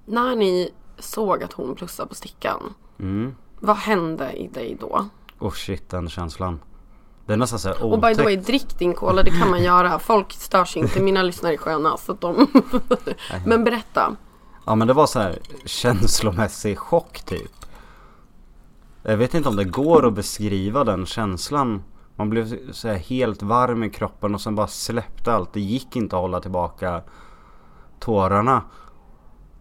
När 0.04 0.37
ni 0.37 0.70
såg 0.99 1.42
att 1.42 1.52
hon 1.52 1.75
plussade 1.75 2.08
på 2.08 2.14
stickan. 2.14 2.75
Mm. 2.99 3.34
Vad 3.61 3.76
hände 3.76 4.32
i 4.32 4.49
dig 4.49 4.76
då? 4.80 5.08
Oh 5.38 5.52
shit 5.52 5.88
den 5.88 6.08
känslan. 6.08 6.61
Det 7.26 7.32
är 7.32 7.37
nästan 7.37 7.58
såhär 7.58 7.84
Och 7.84 8.00
by 8.00 8.14
the 8.14 8.23
way, 8.23 8.37
drick 8.37 8.78
din 8.78 8.94
cola, 8.94 9.23
det 9.23 9.30
kan 9.30 9.50
man 9.50 9.62
göra. 9.62 9.99
Folk 9.99 10.32
störs 10.32 10.76
inte, 10.76 11.00
mina 11.00 11.23
lyssnare 11.23 11.52
är 11.52 11.56
sköna. 11.56 11.96
Så 11.96 12.12
att 12.12 12.20
de... 12.20 12.46
Men 13.46 13.64
berätta. 13.64 14.16
Ja 14.66 14.75
men 14.75 14.88
det 14.88 14.94
var 14.94 15.06
så 15.06 15.18
här 15.18 15.38
känslomässig 15.64 16.78
chock 16.78 17.23
typ. 17.23 17.52
Jag 19.02 19.16
vet 19.16 19.34
inte 19.34 19.49
om 19.49 19.56
det 19.56 19.64
går 19.64 20.06
att 20.06 20.14
beskriva 20.14 20.84
den 20.84 21.06
känslan. 21.06 21.82
Man 22.16 22.30
blev 22.30 22.73
så 22.73 22.88
här 22.88 22.94
helt 22.96 23.42
varm 23.42 23.84
i 23.84 23.90
kroppen 23.90 24.34
och 24.34 24.40
sen 24.40 24.54
bara 24.54 24.66
släppte 24.66 25.34
allt. 25.34 25.52
Det 25.52 25.61
gick 25.61 25.96
inte 25.96 26.16
att 26.16 26.23
hålla 26.23 26.40
tillbaka 26.40 27.02
tårarna. 28.00 28.62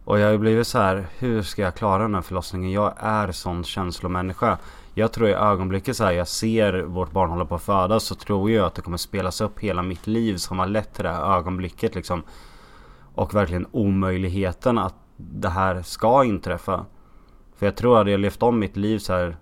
Och 0.04 0.18
jag 0.18 0.24
har 0.24 0.32
ju 0.32 0.38
blivit 0.38 0.66
så 0.66 0.78
här, 0.78 1.06
hur 1.18 1.42
ska 1.42 1.62
jag 1.62 1.74
klara 1.74 2.02
den 2.02 2.14
här 2.14 2.22
förlossningen? 2.22 2.70
Jag 2.70 2.94
är 2.96 3.32
sån 3.32 3.64
känslomänniska. 3.64 4.58
Jag 4.94 5.12
tror 5.12 5.28
i 5.28 5.32
ögonblicket 5.32 5.96
så 5.96 6.04
här, 6.04 6.12
jag 6.12 6.28
ser 6.28 6.82
vårt 6.82 7.12
barn 7.12 7.30
hålla 7.30 7.44
på 7.44 7.54
att 7.54 7.62
födas 7.62 8.04
så 8.04 8.14
tror 8.14 8.50
jag 8.50 8.66
att 8.66 8.74
det 8.74 8.82
kommer 8.82 8.96
spelas 8.96 9.40
upp 9.40 9.60
hela 9.60 9.82
mitt 9.82 10.06
liv 10.06 10.36
som 10.36 10.58
har 10.58 10.66
lett 10.66 10.94
till 10.94 11.04
det 11.04 11.10
här 11.10 11.38
ögonblicket 11.38 11.94
liksom. 11.94 12.22
Och 13.14 13.34
verkligen 13.34 13.66
omöjligheten 13.70 14.78
att 14.78 14.94
det 15.16 15.48
här 15.48 15.82
ska 15.82 16.24
inträffa. 16.24 16.86
För 17.56 17.66
jag 17.66 17.76
tror 17.76 17.92
att 17.92 17.98
hade 17.98 18.10
jag 18.10 18.20
levt 18.20 18.42
om 18.42 18.58
mitt 18.58 18.76
liv 18.76 18.98
så 18.98 19.12
här 19.12 19.36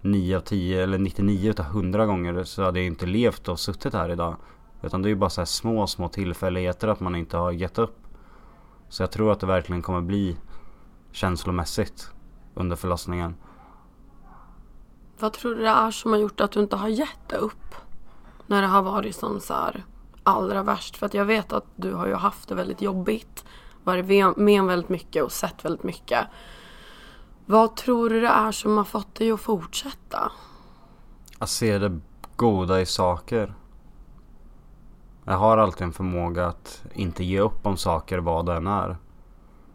9 0.00 0.36
av 0.36 0.40
10 0.40 0.82
eller 0.82 0.98
99 0.98 1.50
utav 1.50 1.66
100 1.66 2.06
gånger 2.06 2.44
så 2.44 2.62
hade 2.62 2.78
jag 2.78 2.86
inte 2.86 3.06
levt 3.06 3.48
och 3.48 3.60
suttit 3.60 3.94
här 3.94 4.08
idag. 4.08 4.36
Utan 4.82 5.02
det 5.02 5.06
är 5.06 5.10
ju 5.10 5.16
bara 5.16 5.30
så 5.30 5.40
här 5.40 5.46
små, 5.46 5.86
små 5.86 6.08
tillfälligheter 6.08 6.88
att 6.88 7.00
man 7.00 7.14
inte 7.14 7.36
har 7.36 7.50
gett 7.50 7.78
upp. 7.78 8.01
Så 8.92 9.02
jag 9.02 9.10
tror 9.10 9.32
att 9.32 9.40
det 9.40 9.46
verkligen 9.46 9.82
kommer 9.82 10.00
bli 10.00 10.36
känslomässigt 11.12 12.10
under 12.54 12.76
förlossningen. 12.76 13.34
Vad 15.18 15.32
tror 15.32 15.54
du 15.54 15.62
det 15.62 15.68
är 15.68 15.90
som 15.90 16.12
har 16.12 16.18
gjort 16.18 16.40
att 16.40 16.52
du 16.52 16.60
inte 16.60 16.76
har 16.76 16.88
gett 16.88 17.32
upp? 17.32 17.74
När 18.46 18.62
det 18.62 18.68
har 18.68 18.82
varit 18.82 19.16
som 19.16 19.40
så 19.40 19.54
här 19.54 19.84
allra 20.22 20.62
värst. 20.62 20.96
För 20.96 21.06
att 21.06 21.14
jag 21.14 21.24
vet 21.24 21.52
att 21.52 21.64
du 21.76 21.94
har 21.94 22.06
ju 22.06 22.14
haft 22.14 22.48
det 22.48 22.54
väldigt 22.54 22.82
jobbigt. 22.82 23.44
Varit 23.84 24.36
med 24.36 24.60
om 24.60 24.66
väldigt 24.66 24.88
mycket 24.88 25.24
och 25.24 25.32
sett 25.32 25.64
väldigt 25.64 25.84
mycket. 25.84 26.26
Vad 27.46 27.76
tror 27.76 28.10
du 28.10 28.20
det 28.20 28.28
är 28.28 28.52
som 28.52 28.76
har 28.76 28.84
fått 28.84 29.14
dig 29.14 29.32
att 29.32 29.40
fortsätta? 29.40 30.32
Att 31.38 31.50
se 31.50 31.78
det 31.78 32.00
goda 32.36 32.80
i 32.80 32.86
saker. 32.86 33.54
Jag 35.24 35.32
har 35.34 35.58
alltid 35.58 35.82
en 35.82 35.92
förmåga 35.92 36.46
att 36.46 36.84
inte 36.92 37.24
ge 37.24 37.40
upp 37.40 37.66
om 37.66 37.76
saker 37.76 38.18
vad 38.18 38.46
det 38.46 38.54
än 38.54 38.66
är. 38.66 38.96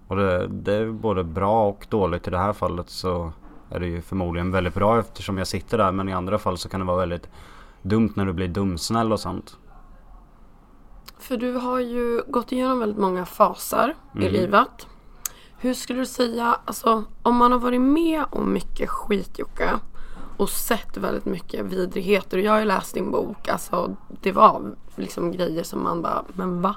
Och 0.07 0.15
det, 0.15 0.47
det 0.47 0.73
är 0.73 0.91
både 0.91 1.23
bra 1.23 1.67
och 1.69 1.85
dåligt. 1.89 2.27
I 2.27 2.31
det 2.31 2.37
här 2.37 2.53
fallet 2.53 2.89
så 2.89 3.31
är 3.69 3.79
det 3.79 3.87
ju 3.87 4.01
förmodligen 4.01 4.51
väldigt 4.51 4.73
bra 4.73 4.99
eftersom 4.99 5.37
jag 5.37 5.47
sitter 5.47 5.77
där. 5.77 5.91
Men 5.91 6.09
i 6.09 6.13
andra 6.13 6.37
fall 6.37 6.57
så 6.57 6.69
kan 6.69 6.79
det 6.79 6.85
vara 6.85 6.97
väldigt 6.97 7.29
dumt 7.81 8.09
när 8.15 8.25
du 8.25 8.33
blir 8.33 8.47
dumsnäll 8.47 9.11
och 9.13 9.19
sånt. 9.19 9.57
För 11.19 11.37
du 11.37 11.53
har 11.53 11.79
ju 11.79 12.21
gått 12.27 12.51
igenom 12.51 12.79
väldigt 12.79 12.99
många 12.99 13.25
faser 13.25 13.95
i 14.15 14.17
Mm. 14.17 14.33
livet. 14.33 14.87
Hur 15.59 15.73
skulle 15.73 15.99
du 15.99 16.05
säga, 16.05 16.57
alltså 16.65 17.03
om 17.23 17.35
man 17.35 17.51
har 17.51 17.59
varit 17.59 17.81
med 17.81 18.23
om 18.29 18.53
mycket 18.53 18.89
skit 18.89 19.39
Jocke 19.39 19.69
och 20.37 20.49
sett 20.49 20.97
väldigt 20.97 21.25
mycket 21.25 21.65
vidrigheter. 21.65 22.37
Och 22.37 22.43
jag 22.43 22.51
har 22.51 22.59
ju 22.59 22.65
läst 22.65 22.93
din 22.93 23.11
bok, 23.11 23.47
alltså 23.47 23.95
det 24.21 24.31
var 24.31 24.75
liksom 24.95 25.31
grejer 25.31 25.63
som 25.63 25.83
man 25.83 26.01
bara, 26.01 26.23
men 26.33 26.61
va? 26.61 26.75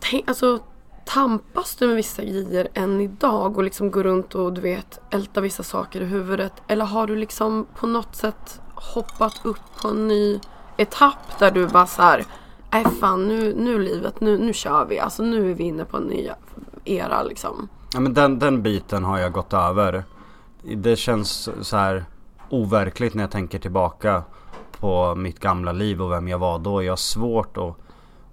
Tänk, 0.00 0.28
alltså 0.28 0.58
tampas 1.04 1.76
du 1.76 1.86
med 1.86 1.96
vissa 1.96 2.22
grejer 2.22 2.68
än 2.74 3.00
idag 3.00 3.56
och 3.56 3.64
liksom 3.64 3.90
går 3.90 4.02
runt 4.02 4.34
och 4.34 4.52
du 4.52 4.60
vet 4.60 5.00
älta 5.10 5.40
vissa 5.40 5.62
saker 5.62 6.00
i 6.00 6.04
huvudet? 6.04 6.52
Eller 6.66 6.84
har 6.84 7.06
du 7.06 7.16
liksom 7.16 7.66
på 7.74 7.86
något 7.86 8.16
sätt 8.16 8.60
hoppat 8.74 9.40
upp 9.44 9.82
på 9.82 9.88
en 9.88 10.08
ny 10.08 10.40
etapp 10.76 11.38
där 11.38 11.50
du 11.50 11.66
bara 11.66 11.86
såhär, 11.86 12.24
nej 12.70 12.84
äh, 12.84 12.90
fan 12.90 13.28
nu, 13.28 13.54
nu 13.54 13.78
livet, 13.78 14.20
nu, 14.20 14.38
nu 14.38 14.52
kör 14.52 14.84
vi. 14.84 14.98
Alltså 14.98 15.22
nu 15.22 15.50
är 15.50 15.54
vi 15.54 15.64
inne 15.64 15.84
på 15.84 15.96
en 15.96 16.02
ny 16.02 16.30
era 16.84 17.22
liksom. 17.22 17.68
Ja 17.92 18.00
men 18.00 18.14
den, 18.14 18.38
den 18.38 18.62
biten 18.62 19.04
har 19.04 19.18
jag 19.18 19.32
gått 19.32 19.52
över. 19.52 20.04
Det 20.62 20.96
känns 20.96 21.50
så 21.60 21.76
här 21.76 22.04
overkligt 22.48 23.14
när 23.14 23.22
jag 23.22 23.30
tänker 23.30 23.58
tillbaka 23.58 24.22
på 24.80 25.14
mitt 25.14 25.40
gamla 25.40 25.72
liv 25.72 26.02
och 26.02 26.12
vem 26.12 26.28
jag 26.28 26.38
var 26.38 26.58
då. 26.58 26.82
Jag 26.82 26.92
har 26.92 26.96
svårt 26.96 27.56
att, 27.56 27.76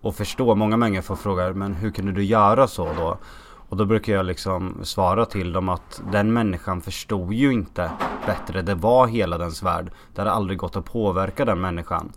att 0.04 0.16
förstå. 0.16 0.56
Många 0.56 0.78
människor 0.78 1.16
frågar 1.16 1.54
men 1.54 1.74
hur 1.74 1.92
kunde 1.92 2.12
du 2.12 2.24
göra 2.24 2.68
så 2.68 2.94
då? 2.94 3.18
Och 3.70 3.78
då 3.78 3.86
brukar 3.86 4.14
jag 4.14 4.26
liksom 4.26 4.78
svara 4.84 5.26
till 5.26 5.54
dem 5.54 5.70
att 5.70 6.02
den 6.12 6.34
människan 6.34 6.82
förstod 6.82 7.34
ju 7.34 7.54
inte 7.54 7.92
bättre. 8.26 8.62
Det 8.62 8.76
var 8.76 9.08
hela 9.08 9.38
dens 9.38 9.64
värld. 9.64 9.92
Det 10.16 10.22
hade 10.22 10.32
aldrig 10.32 10.60
gått 10.60 10.76
att 10.76 10.86
påverka 10.86 11.46
den 11.46 11.62
människan. 11.62 12.12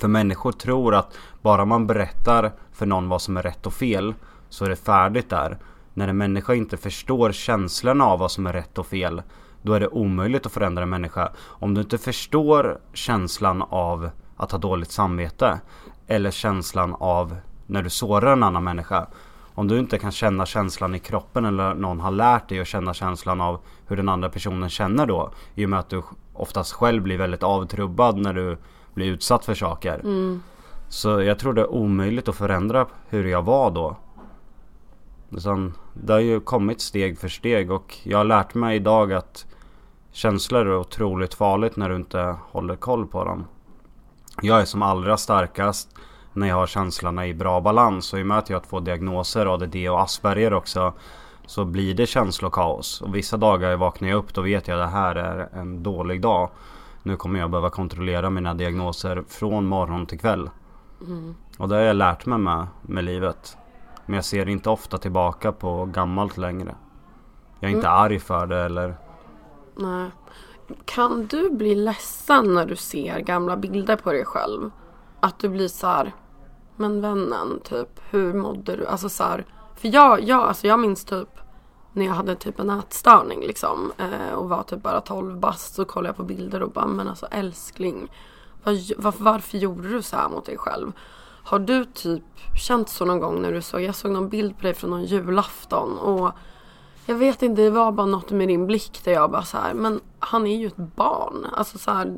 För 0.00 0.08
människor 0.08 0.52
tror 0.52 0.94
att 0.94 1.18
bara 1.42 1.64
man 1.64 1.86
berättar 1.86 2.52
för 2.72 2.86
någon 2.86 3.08
vad 3.08 3.22
som 3.22 3.36
är 3.36 3.42
rätt 3.42 3.66
och 3.66 3.72
fel 3.72 4.14
så 4.48 4.64
är 4.64 4.68
det 4.68 4.76
färdigt 4.76 5.30
där. 5.30 5.58
När 5.98 6.08
en 6.08 6.16
människa 6.16 6.54
inte 6.54 6.76
förstår 6.76 7.32
känslorna 7.32 8.04
av 8.04 8.18
vad 8.18 8.30
som 8.30 8.46
är 8.46 8.52
rätt 8.52 8.78
och 8.78 8.86
fel 8.86 9.22
då 9.62 9.72
är 9.72 9.80
det 9.80 9.88
omöjligt 9.88 10.46
att 10.46 10.52
förändra 10.52 10.82
en 10.82 10.90
människa. 10.90 11.32
Om 11.38 11.74
du 11.74 11.80
inte 11.80 11.98
förstår 11.98 12.80
känslan 12.92 13.62
av 13.62 14.10
att 14.36 14.52
ha 14.52 14.58
dåligt 14.58 14.90
samvete 14.90 15.60
eller 16.06 16.30
känslan 16.30 16.94
av 16.94 17.36
när 17.66 17.82
du 17.82 17.90
sårar 17.90 18.32
en 18.32 18.42
annan 18.42 18.64
människa. 18.64 19.06
Om 19.54 19.68
du 19.68 19.78
inte 19.78 19.98
kan 19.98 20.12
känna 20.12 20.46
känslan 20.46 20.94
i 20.94 20.98
kroppen 20.98 21.44
eller 21.44 21.74
någon 21.74 22.00
har 22.00 22.10
lärt 22.10 22.48
dig 22.48 22.60
att 22.60 22.66
känna 22.68 22.94
känslan 22.94 23.40
av 23.40 23.60
hur 23.86 23.96
den 23.96 24.08
andra 24.08 24.28
personen 24.28 24.68
känner 24.68 25.06
då. 25.06 25.30
I 25.54 25.64
och 25.64 25.70
med 25.70 25.78
att 25.78 25.90
du 25.90 26.02
oftast 26.32 26.72
själv 26.72 27.02
blir 27.02 27.18
väldigt 27.18 27.42
avtrubbad 27.42 28.16
när 28.18 28.34
du 28.34 28.58
blir 28.94 29.06
utsatt 29.06 29.44
för 29.44 29.54
saker. 29.54 30.02
Så 30.88 31.22
jag 31.22 31.38
tror 31.38 31.52
det 31.52 31.60
är 31.60 31.70
omöjligt 31.70 32.28
att 32.28 32.36
förändra 32.36 32.86
hur 33.08 33.24
jag 33.24 33.42
var 33.42 33.70
då. 33.70 33.96
Utan 35.30 35.74
det 35.94 36.12
har 36.12 36.20
ju 36.20 36.40
kommit 36.40 36.80
steg 36.80 37.18
för 37.18 37.28
steg 37.28 37.70
och 37.70 37.96
jag 38.02 38.18
har 38.18 38.24
lärt 38.24 38.54
mig 38.54 38.76
idag 38.76 39.12
att 39.12 39.46
känslor 40.12 40.66
är 40.66 40.78
otroligt 40.78 41.34
farligt 41.34 41.76
när 41.76 41.88
du 41.88 41.96
inte 41.96 42.36
håller 42.50 42.76
koll 42.76 43.06
på 43.06 43.24
dem. 43.24 43.44
Jag 44.42 44.60
är 44.60 44.64
som 44.64 44.82
allra 44.82 45.16
starkast 45.16 45.94
när 46.32 46.48
jag 46.48 46.54
har 46.54 46.66
känslorna 46.66 47.26
i 47.26 47.34
bra 47.34 47.60
balans 47.60 48.12
och 48.12 48.18
i 48.18 48.22
och 48.22 48.26
med 48.26 48.38
att 48.38 48.50
jag 48.50 48.56
har 48.56 48.64
två 48.64 48.80
diagnoser, 48.80 49.54
ADD 49.54 49.76
och 49.76 50.00
Asperger 50.00 50.52
också 50.52 50.92
så 51.46 51.64
blir 51.64 51.94
det 51.94 52.06
känslokaos. 52.06 53.00
Och 53.00 53.14
vissa 53.14 53.36
dagar 53.36 53.76
vaknar 53.76 54.08
jag 54.08 54.18
upp 54.18 54.34
då 54.34 54.40
vet 54.40 54.68
jag 54.68 54.80
att 54.80 54.86
det 54.86 54.96
här 54.96 55.16
är 55.16 55.48
en 55.52 55.82
dålig 55.82 56.20
dag. 56.20 56.50
Nu 57.02 57.16
kommer 57.16 57.40
jag 57.40 57.50
behöva 57.50 57.70
kontrollera 57.70 58.30
mina 58.30 58.54
diagnoser 58.54 59.24
från 59.28 59.66
morgon 59.66 60.06
till 60.06 60.18
kväll. 60.18 60.50
Och 61.58 61.68
det 61.68 61.74
har 61.74 61.82
jag 61.82 61.96
lärt 61.96 62.26
mig 62.26 62.38
med, 62.38 62.66
med 62.82 63.04
livet. 63.04 63.56
Men 64.08 64.14
jag 64.14 64.24
ser 64.24 64.48
inte 64.48 64.70
ofta 64.70 64.98
tillbaka 64.98 65.52
på 65.52 65.84
gammalt 65.84 66.36
längre. 66.36 66.74
Jag 67.60 67.70
är 67.70 67.76
inte 67.76 67.88
arg 67.88 68.18
för 68.18 68.46
det 68.46 68.58
eller... 68.58 68.96
Nej. 69.74 70.10
Kan 70.84 71.26
du 71.26 71.50
bli 71.50 71.74
ledsen 71.74 72.54
när 72.54 72.66
du 72.66 72.76
ser 72.76 73.20
gamla 73.20 73.56
bilder 73.56 73.96
på 73.96 74.12
dig 74.12 74.24
själv? 74.24 74.70
Att 75.20 75.38
du 75.38 75.48
blir 75.48 75.68
så 75.68 75.86
här, 75.86 76.12
men 76.76 77.00
vännen, 77.00 77.60
typ, 77.64 78.00
hur 78.10 78.34
mådde 78.34 78.76
du? 78.76 78.86
Alltså 78.86 79.08
så 79.08 79.24
här, 79.24 79.46
för 79.76 79.88
jag, 79.88 80.20
jag, 80.20 80.42
alltså 80.42 80.66
jag 80.66 80.80
minns 80.80 81.04
typ 81.04 81.28
när 81.92 82.06
jag 82.06 82.12
hade 82.12 82.34
typ 82.34 82.60
en 82.60 82.70
ätstörning 82.70 83.40
liksom 83.40 83.92
eh, 83.98 84.32
och 84.34 84.48
var 84.48 84.62
typ 84.62 84.82
bara 84.82 85.00
12 85.00 85.38
bast 85.38 85.74
så 85.74 85.84
kollade 85.84 86.08
jag 86.08 86.16
på 86.16 86.24
bilder 86.24 86.62
och 86.62 86.70
bara, 86.70 86.86
men 86.86 87.08
alltså 87.08 87.26
älskling, 87.26 88.12
var, 88.64 89.02
var, 89.02 89.14
varför 89.18 89.58
gjorde 89.58 89.88
du 89.88 90.02
så 90.02 90.16
här 90.16 90.28
mot 90.28 90.44
dig 90.44 90.58
själv? 90.58 90.92
Har 91.48 91.58
du 91.58 91.84
typ 91.84 92.22
känt 92.56 92.88
så 92.88 93.04
någon 93.04 93.20
gång 93.20 93.42
när 93.42 93.52
du 93.52 93.62
såg, 93.62 93.80
jag 93.80 93.94
såg 93.94 94.10
någon 94.10 94.28
bild 94.28 94.56
på 94.56 94.62
dig 94.62 94.74
från 94.74 94.90
någon 94.90 95.04
julafton 95.04 95.98
och 95.98 96.32
jag 97.06 97.14
vet 97.14 97.42
inte, 97.42 97.62
det 97.62 97.70
var 97.70 97.92
bara 97.92 98.06
något 98.06 98.30
med 98.30 98.48
din 98.48 98.66
blick 98.66 99.00
där 99.04 99.12
jag 99.12 99.30
bara 99.30 99.42
så 99.42 99.56
här, 99.56 99.74
men 99.74 100.00
han 100.18 100.46
är 100.46 100.56
ju 100.56 100.66
ett 100.66 100.76
barn. 100.76 101.46
Alltså 101.56 101.78
så 101.78 101.90
här, 101.90 102.16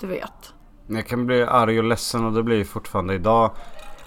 du 0.00 0.06
vet. 0.06 0.54
Jag 0.86 1.06
kan 1.06 1.26
bli 1.26 1.42
arg 1.42 1.78
och 1.78 1.84
ledsen 1.84 2.24
och 2.24 2.32
det 2.32 2.42
blir 2.42 2.58
jag 2.58 2.66
fortfarande 2.66 3.14
idag. 3.14 3.50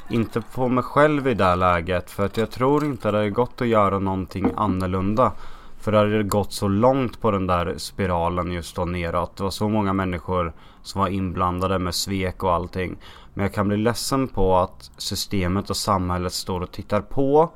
Inte 0.09 0.41
på 0.41 0.67
mig 0.67 0.83
själv 0.83 1.27
i 1.27 1.33
det 1.33 1.43
här 1.43 1.55
läget. 1.55 2.12
För 2.12 2.25
att 2.25 2.38
jag 2.38 2.51
tror 2.51 2.86
inte 2.86 3.12
det 3.12 3.19
är 3.19 3.29
gott 3.29 3.62
att 3.62 3.67
göra 3.67 4.00
någonting 4.00 4.51
annorlunda. 4.55 5.31
För 5.79 5.91
det 5.91 5.98
hade 5.98 6.24
gått 6.24 6.53
så 6.53 6.67
långt 6.67 7.21
på 7.21 7.31
den 7.31 7.48
där 7.48 7.74
spiralen 7.77 8.51
just 8.51 8.75
då 8.75 8.86
neråt. 8.86 9.38
Det 9.38 9.43
var 9.43 9.50
så 9.50 9.69
många 9.69 9.93
människor 9.93 10.53
som 10.81 11.01
var 11.01 11.07
inblandade 11.07 11.79
med 11.79 11.95
svek 11.95 12.43
och 12.43 12.53
allting. 12.53 12.98
Men 13.33 13.43
jag 13.43 13.53
kan 13.53 13.67
bli 13.67 13.77
ledsen 13.77 14.27
på 14.27 14.57
att 14.57 14.91
systemet 14.98 15.69
och 15.69 15.77
samhället 15.77 16.33
står 16.33 16.62
och 16.62 16.71
tittar 16.71 17.01
på 17.01 17.51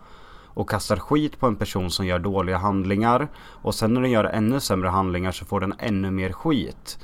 och 0.45 0.69
kastar 0.69 0.97
skit 0.97 1.39
på 1.39 1.47
en 1.47 1.55
person 1.55 1.91
som 1.91 2.05
gör 2.05 2.19
dåliga 2.19 2.57
handlingar. 2.57 3.27
Och 3.37 3.75
sen 3.75 3.93
när 3.93 4.01
den 4.01 4.11
gör 4.11 4.23
ännu 4.23 4.59
sämre 4.59 4.89
handlingar 4.89 5.31
så 5.31 5.45
får 5.45 5.59
den 5.59 5.73
ännu 5.79 6.11
mer 6.11 6.31
skit. 6.31 6.99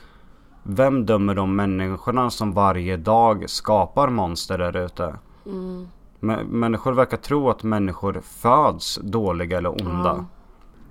Vem 0.64 1.06
dömer 1.06 1.36
de 1.36 1.56
människorna 1.56 2.30
som 2.30 2.54
varje 2.54 2.98
dag 2.98 3.50
skapar 3.50 4.10
monster 4.10 4.58
där 4.58 4.78
ute? 4.78 5.16
Mm. 5.46 5.88
Människor 6.50 6.94
verkar 6.94 7.18
tro 7.18 7.50
att 7.50 7.64
människor 7.64 8.22
föds 8.24 9.00
dåliga 9.04 9.58
eller 9.58 9.70
onda. 9.70 10.12
Mm. 10.12 10.26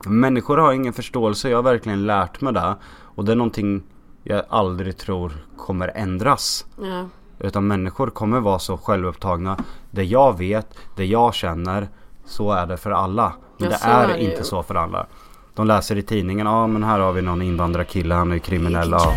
Människor 0.04 0.58
har 0.58 0.72
ingen 0.72 0.92
förståelse, 0.92 1.50
jag 1.50 1.58
har 1.58 1.62
verkligen 1.62 2.06
lärt 2.06 2.40
mig 2.40 2.52
det. 2.52 2.76
Och 3.02 3.24
det 3.24 3.32
är 3.32 3.36
någonting 3.36 3.82
jag 4.22 4.42
aldrig 4.48 4.96
tror 4.96 5.32
kommer 5.56 5.92
ändras. 5.94 6.66
Mm. 6.78 7.10
Utan 7.38 7.66
människor 7.66 8.10
kommer 8.10 8.40
vara 8.40 8.58
så 8.58 8.76
självupptagna. 8.76 9.56
Det 9.90 10.04
jag 10.04 10.38
vet, 10.38 10.66
det 10.96 11.06
jag 11.06 11.34
känner, 11.34 11.88
så 12.26 12.52
är 12.52 12.66
det 12.66 12.76
för 12.76 12.90
alla. 12.90 13.32
Men 13.58 13.70
ja, 13.70 13.76
det 13.78 13.88
är, 13.88 14.08
det 14.08 14.22
inte 14.22 14.38
ju. 14.38 14.44
så 14.44 14.62
för 14.62 14.74
alla. 14.74 15.06
De 15.54 15.66
läser 15.66 15.96
i 15.96 16.02
tidningen, 16.02 16.46
ja 16.46 16.52
ah, 16.52 16.66
men 16.66 16.84
här 16.84 16.98
har 16.98 17.12
vi 17.12 17.22
någon 17.22 17.42
invandrarkille, 17.42 18.14
han 18.14 18.32
är 18.32 18.38
kriminell. 18.38 18.90
Ja. 18.90 19.12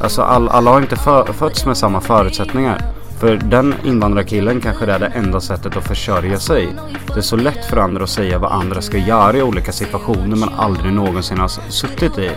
Alltså 0.00 0.22
all, 0.22 0.48
alla 0.48 0.70
har 0.70 0.80
inte 0.80 0.96
fötts 1.32 1.66
med 1.66 1.76
samma 1.76 2.00
förutsättningar. 2.00 2.80
För 3.20 3.36
den 3.36 3.74
invandrarkillen 3.84 4.60
kanske 4.60 4.86
det 4.86 4.92
är 4.92 4.98
det 4.98 5.06
enda 5.06 5.40
sättet 5.40 5.76
att 5.76 5.88
försörja 5.88 6.38
sig. 6.38 6.68
Det 7.06 7.16
är 7.16 7.20
så 7.20 7.36
lätt 7.36 7.64
för 7.64 7.76
andra 7.76 8.04
att 8.04 8.10
säga 8.10 8.38
vad 8.38 8.52
andra 8.52 8.82
ska 8.82 8.98
göra 8.98 9.36
i 9.36 9.42
olika 9.42 9.72
situationer 9.72 10.36
man 10.36 10.54
aldrig 10.56 10.92
någonsin 10.92 11.38
har 11.38 11.48
suttit 11.48 12.18
i. 12.18 12.30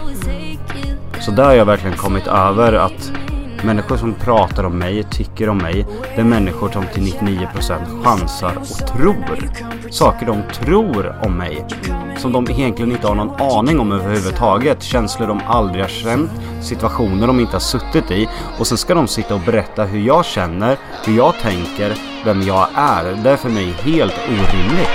Så 1.20 1.32
där 1.32 1.44
har 1.44 1.54
jag 1.54 1.66
verkligen 1.66 1.98
kommit 1.98 2.28
över 2.28 2.74
att 2.74 3.12
Människor 3.64 3.98
som 3.98 4.14
pratar 4.14 4.64
om 4.64 4.78
mig, 4.78 5.04
tycker 5.04 5.50
om 5.50 5.58
mig, 5.58 5.86
det 6.16 6.22
är 6.22 6.26
människor 6.26 6.72
som 6.72 6.86
till 6.94 7.04
99% 7.04 8.04
chansar 8.04 8.56
och 8.58 8.88
tror. 8.88 9.50
Saker 9.90 10.26
de 10.26 10.44
tror 10.54 11.16
om 11.24 11.38
mig. 11.38 11.66
Som 12.18 12.32
de 12.32 12.52
egentligen 12.52 12.92
inte 12.92 13.08
har 13.08 13.16
någon 13.16 13.42
aning 13.42 13.80
om 13.80 13.92
överhuvudtaget. 13.92 14.84
Känslor 14.84 15.28
de 15.28 15.42
aldrig 15.48 15.84
har 15.84 15.90
känt, 15.90 16.32
situationer 16.62 17.28
de 17.28 17.40
inte 17.40 17.54
har 17.54 17.60
suttit 17.60 18.12
i. 18.12 18.30
Och 18.60 18.68
sen 18.68 18.78
ska 18.78 18.94
de 18.94 19.08
sitta 19.08 19.36
och 19.36 19.42
berätta 19.42 19.84
hur 19.84 20.00
jag 20.00 20.26
känner, 20.26 20.78
hur 21.06 21.18
jag 21.18 21.34
tänker, 21.42 21.98
vem 22.26 22.42
jag 22.42 22.68
är. 22.76 23.24
Det 23.24 23.30
är 23.30 23.38
för 23.38 23.50
mig 23.50 23.66
helt 23.66 24.20
orimligt. 24.28 24.90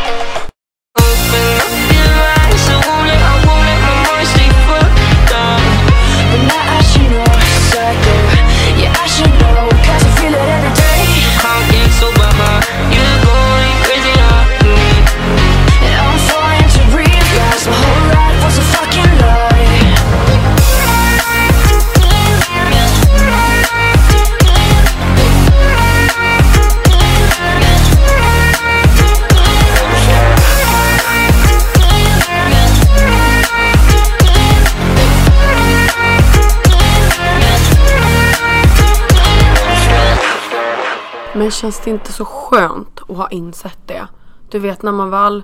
Men 41.45 41.51
känns 41.51 41.81
det 41.81 41.91
inte 41.91 42.13
så 42.13 42.25
skönt 42.25 43.01
att 43.09 43.17
ha 43.17 43.29
insett 43.29 43.79
det? 43.87 44.09
Du 44.51 44.59
vet 44.59 44.83
när 44.83 44.93
man 44.93 45.11
väl 45.11 45.43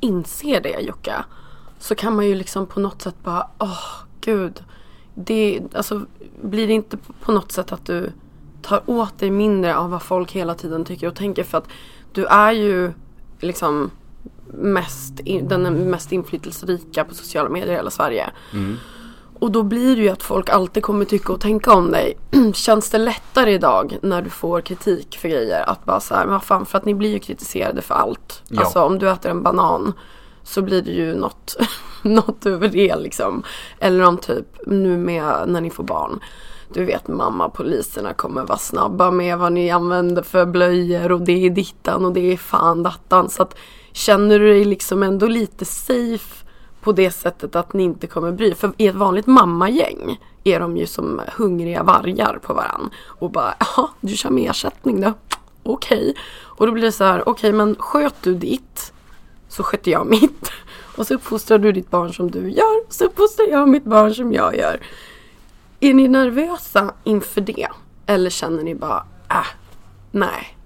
inser 0.00 0.60
det 0.60 0.80
Jocke. 0.80 1.14
Så 1.78 1.94
kan 1.94 2.16
man 2.16 2.26
ju 2.26 2.34
liksom 2.34 2.66
på 2.66 2.80
något 2.80 3.02
sätt 3.02 3.14
bara, 3.22 3.48
åh 3.58 3.68
oh, 3.68 4.04
gud. 4.20 4.64
Det, 5.14 5.60
alltså, 5.74 6.06
blir 6.42 6.66
det 6.66 6.72
inte 6.72 6.96
på 7.20 7.32
något 7.32 7.52
sätt 7.52 7.72
att 7.72 7.86
du 7.86 8.12
tar 8.62 8.90
åt 8.90 9.18
dig 9.18 9.30
mindre 9.30 9.76
av 9.76 9.90
vad 9.90 10.02
folk 10.02 10.32
hela 10.32 10.54
tiden 10.54 10.84
tycker 10.84 11.08
och 11.08 11.16
tänker? 11.16 11.44
För 11.44 11.58
att 11.58 11.68
du 12.12 12.24
är 12.24 12.52
ju 12.52 12.92
liksom 13.40 13.90
mest, 14.46 15.20
den 15.42 15.90
mest 15.90 16.12
inflytelserika 16.12 17.04
på 17.04 17.14
sociala 17.14 17.48
medier 17.48 17.72
i 17.72 17.76
hela 17.76 17.90
Sverige. 17.90 18.30
Mm. 18.52 18.76
Och 19.38 19.50
då 19.50 19.62
blir 19.62 19.96
det 19.96 20.02
ju 20.02 20.08
att 20.08 20.22
folk 20.22 20.48
alltid 20.48 20.82
kommer 20.82 21.04
tycka 21.04 21.32
och 21.32 21.40
tänka 21.40 21.72
om 21.72 21.90
dig. 21.90 22.18
Känns 22.54 22.90
det 22.90 22.98
lättare 22.98 23.52
idag 23.52 23.98
när 24.02 24.22
du 24.22 24.30
får 24.30 24.60
kritik 24.60 25.18
för 25.18 25.28
grejer? 25.28 25.70
Att 25.70 25.84
bara 25.84 26.00
så 26.00 26.14
här, 26.14 26.24
men 26.24 26.32
vad 26.32 26.42
fan, 26.42 26.66
för 26.66 26.78
att 26.78 26.84
ni 26.84 26.94
blir 26.94 27.10
ju 27.10 27.18
kritiserade 27.18 27.82
för 27.82 27.94
allt. 27.94 28.42
Ja. 28.48 28.60
Alltså 28.60 28.82
om 28.82 28.98
du 28.98 29.10
äter 29.10 29.30
en 29.30 29.42
banan 29.42 29.92
så 30.42 30.62
blir 30.62 30.82
det 30.82 30.90
ju 30.90 31.14
något, 31.14 31.56
något 32.02 32.46
över 32.46 32.68
det 32.68 32.96
liksom. 32.96 33.42
Eller 33.78 34.04
om 34.04 34.18
typ 34.18 34.46
nu 34.66 34.96
med 34.96 35.44
när 35.46 35.60
ni 35.60 35.70
får 35.70 35.84
barn. 35.84 36.20
Du 36.72 36.84
vet 36.84 37.08
mamma 37.08 37.48
poliserna 37.48 38.14
kommer 38.14 38.44
vara 38.44 38.58
snabba 38.58 39.10
med 39.10 39.38
vad 39.38 39.52
ni 39.52 39.70
använder 39.70 40.22
för 40.22 40.46
blöjor 40.46 41.12
och 41.12 41.20
det 41.20 41.46
är 41.46 41.50
dittan 41.50 42.04
och 42.04 42.12
det 42.12 42.32
är 42.32 42.36
fan 42.36 42.82
dattan. 42.82 43.30
Så 43.30 43.42
att 43.42 43.56
känner 43.92 44.38
du 44.38 44.46
dig 44.46 44.64
liksom 44.64 45.02
ändå 45.02 45.26
lite 45.26 45.64
safe 45.64 46.45
på 46.86 46.92
det 46.92 47.10
sättet 47.10 47.56
att 47.56 47.72
ni 47.72 47.82
inte 47.82 48.06
kommer 48.06 48.32
bry 48.32 48.54
För 48.54 48.72
i 48.76 48.86
ett 48.86 48.94
vanligt 48.94 49.26
mammagäng 49.26 50.20
är 50.44 50.60
de 50.60 50.76
ju 50.76 50.86
som 50.86 51.20
hungriga 51.36 51.82
vargar 51.82 52.38
på 52.42 52.54
varann. 52.54 52.90
Och 53.06 53.30
bara, 53.30 53.54
ja 53.58 53.90
du 54.00 54.16
kör 54.16 54.30
med 54.30 54.50
ersättning 54.50 55.00
då. 55.00 55.12
Okej. 55.62 55.98
Okay. 55.98 56.14
Och 56.42 56.66
då 56.66 56.72
blir 56.72 56.82
det 56.82 56.92
så 56.92 57.04
här, 57.04 57.20
okej 57.20 57.30
okay, 57.30 57.52
men 57.52 57.76
sköt 57.78 58.14
du 58.22 58.34
ditt 58.34 58.92
så 59.48 59.62
sköter 59.62 59.90
jag 59.90 60.06
mitt. 60.06 60.50
Och 60.96 61.06
så 61.06 61.14
uppfostrar 61.14 61.58
du 61.58 61.72
ditt 61.72 61.90
barn 61.90 62.12
som 62.12 62.30
du 62.30 62.50
gör. 62.50 62.92
Så 62.92 63.04
uppfostrar 63.04 63.46
jag 63.46 63.68
mitt 63.68 63.84
barn 63.84 64.14
som 64.14 64.32
jag 64.32 64.56
gör. 64.56 64.80
Är 65.80 65.94
ni 65.94 66.08
nervösa 66.08 66.94
inför 67.04 67.40
det? 67.40 67.68
Eller 68.06 68.30
känner 68.30 68.62
ni 68.62 68.74
bara, 68.74 69.06
äh, 69.30 69.46
nej. 70.10 70.58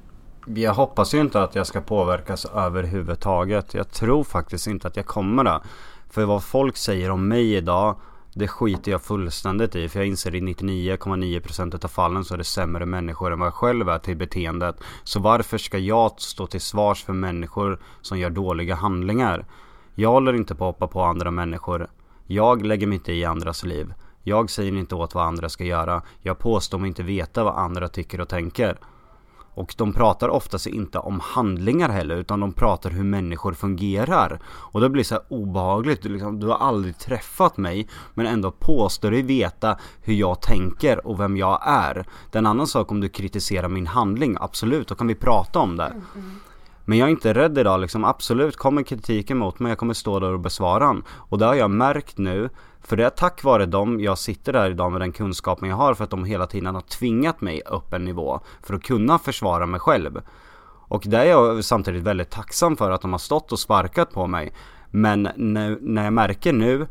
Jag 0.46 0.74
hoppas 0.74 1.14
ju 1.14 1.20
inte 1.20 1.42
att 1.42 1.54
jag 1.54 1.66
ska 1.66 1.80
påverkas 1.80 2.44
överhuvudtaget. 2.44 3.74
Jag 3.74 3.90
tror 3.90 4.24
faktiskt 4.24 4.66
inte 4.66 4.88
att 4.88 4.96
jag 4.96 5.06
kommer 5.06 5.44
det. 5.44 5.60
För 6.10 6.24
vad 6.24 6.44
folk 6.44 6.76
säger 6.76 7.10
om 7.10 7.28
mig 7.28 7.54
idag 7.54 7.96
det 8.34 8.48
skiter 8.48 8.92
jag 8.92 9.02
fullständigt 9.02 9.76
i 9.76 9.88
för 9.88 9.98
jag 9.98 10.06
inser 10.08 10.34
i 10.34 10.40
99,9% 10.40 11.84
av 11.84 11.88
fallen 11.88 12.24
så 12.24 12.34
är 12.34 12.38
det 12.38 12.44
sämre 12.44 12.86
människor 12.86 13.32
än 13.32 13.38
vad 13.38 13.46
jag 13.46 13.54
själv 13.54 13.88
är 13.88 13.98
till 13.98 14.16
beteendet. 14.16 14.76
Så 15.04 15.20
varför 15.20 15.58
ska 15.58 15.78
jag 15.78 16.20
stå 16.20 16.46
till 16.46 16.60
svars 16.60 17.04
för 17.04 17.12
människor 17.12 17.78
som 18.00 18.18
gör 18.18 18.30
dåliga 18.30 18.74
handlingar? 18.74 19.46
Jag 19.94 20.10
håller 20.10 20.32
inte 20.32 20.54
på 20.54 20.68
att 20.68 20.74
hoppa 20.74 20.86
på 20.86 21.02
andra 21.02 21.30
människor. 21.30 21.86
Jag 22.26 22.66
lägger 22.66 22.86
mig 22.86 22.96
inte 22.96 23.12
i 23.12 23.24
andras 23.24 23.64
liv. 23.64 23.94
Jag 24.22 24.50
säger 24.50 24.72
inte 24.72 24.94
åt 24.94 25.14
vad 25.14 25.26
andra 25.26 25.48
ska 25.48 25.64
göra. 25.64 26.02
Jag 26.22 26.38
påstår 26.38 26.78
mig 26.78 26.88
inte 26.88 27.02
veta 27.02 27.44
vad 27.44 27.54
andra 27.54 27.88
tycker 27.88 28.20
och 28.20 28.28
tänker. 28.28 28.78
Och 29.60 29.74
de 29.76 29.92
pratar 29.92 30.28
oftast 30.28 30.66
inte 30.66 30.98
om 30.98 31.20
handlingar 31.20 31.88
heller 31.88 32.16
utan 32.16 32.40
de 32.40 32.52
pratar 32.52 32.90
hur 32.90 33.04
människor 33.04 33.52
fungerar. 33.52 34.40
Och 34.46 34.80
det 34.80 34.88
blir 34.88 35.04
så 35.04 35.14
här 35.14 35.24
obehagligt, 35.28 36.04
liksom, 36.04 36.40
du 36.40 36.46
har 36.46 36.56
aldrig 36.56 36.98
träffat 36.98 37.56
mig 37.56 37.88
men 38.14 38.26
ändå 38.26 38.50
påstår 38.50 39.10
dig 39.10 39.22
veta 39.22 39.78
hur 40.02 40.14
jag 40.14 40.40
tänker 40.42 41.06
och 41.06 41.20
vem 41.20 41.36
jag 41.36 41.60
är. 41.66 41.94
Det 42.30 42.36
är 42.36 42.38
en 42.38 42.46
annan 42.46 42.66
sak 42.66 42.90
om 42.90 43.00
du 43.00 43.08
kritiserar 43.08 43.68
min 43.68 43.86
handling, 43.86 44.36
absolut, 44.40 44.88
då 44.88 44.94
kan 44.94 45.06
vi 45.06 45.14
prata 45.14 45.58
om 45.58 45.76
det. 45.76 45.86
Mm, 45.86 46.04
mm. 46.14 46.30
Men 46.84 46.98
jag 46.98 47.06
är 47.06 47.10
inte 47.10 47.34
rädd 47.34 47.58
idag 47.58 47.80
liksom, 47.80 48.04
absolut 48.04 48.56
kommer 48.56 48.82
kritiken 48.82 49.38
mot 49.38 49.58
mig, 49.58 49.70
jag 49.70 49.78
kommer 49.78 49.94
stå 49.94 50.20
där 50.20 50.32
och 50.32 50.40
besvara 50.40 50.86
den. 50.86 51.02
Och 51.08 51.38
det 51.38 51.46
har 51.46 51.54
jag 51.54 51.70
märkt 51.70 52.18
nu 52.18 52.50
för 52.82 52.96
det 52.96 53.04
är 53.04 53.10
tack 53.10 53.44
vare 53.44 53.66
dem 53.66 54.00
jag 54.00 54.18
sitter 54.18 54.52
där 54.52 54.70
idag 54.70 54.92
med 54.92 55.00
den 55.00 55.12
kunskapen 55.12 55.68
jag 55.68 55.76
har 55.76 55.94
för 55.94 56.04
att 56.04 56.10
de 56.10 56.24
hela 56.24 56.46
tiden 56.46 56.74
har 56.74 56.82
tvingat 56.82 57.40
mig 57.40 57.62
upp 57.66 57.92
en 57.92 58.04
nivå 58.04 58.40
för 58.62 58.74
att 58.74 58.82
kunna 58.82 59.18
försvara 59.18 59.66
mig 59.66 59.80
själv. 59.80 60.20
Och 60.90 61.02
det 61.06 61.16
är 61.16 61.24
jag 61.24 61.64
samtidigt 61.64 62.02
väldigt 62.02 62.30
tacksam 62.30 62.76
för 62.76 62.90
att 62.90 63.02
de 63.02 63.12
har 63.12 63.18
stått 63.18 63.52
och 63.52 63.58
sparkat 63.58 64.10
på 64.10 64.26
mig. 64.26 64.52
Men 64.90 65.28
när, 65.36 65.78
när 65.80 66.04
jag 66.04 66.12
märker 66.12 66.52
nu 66.52 66.86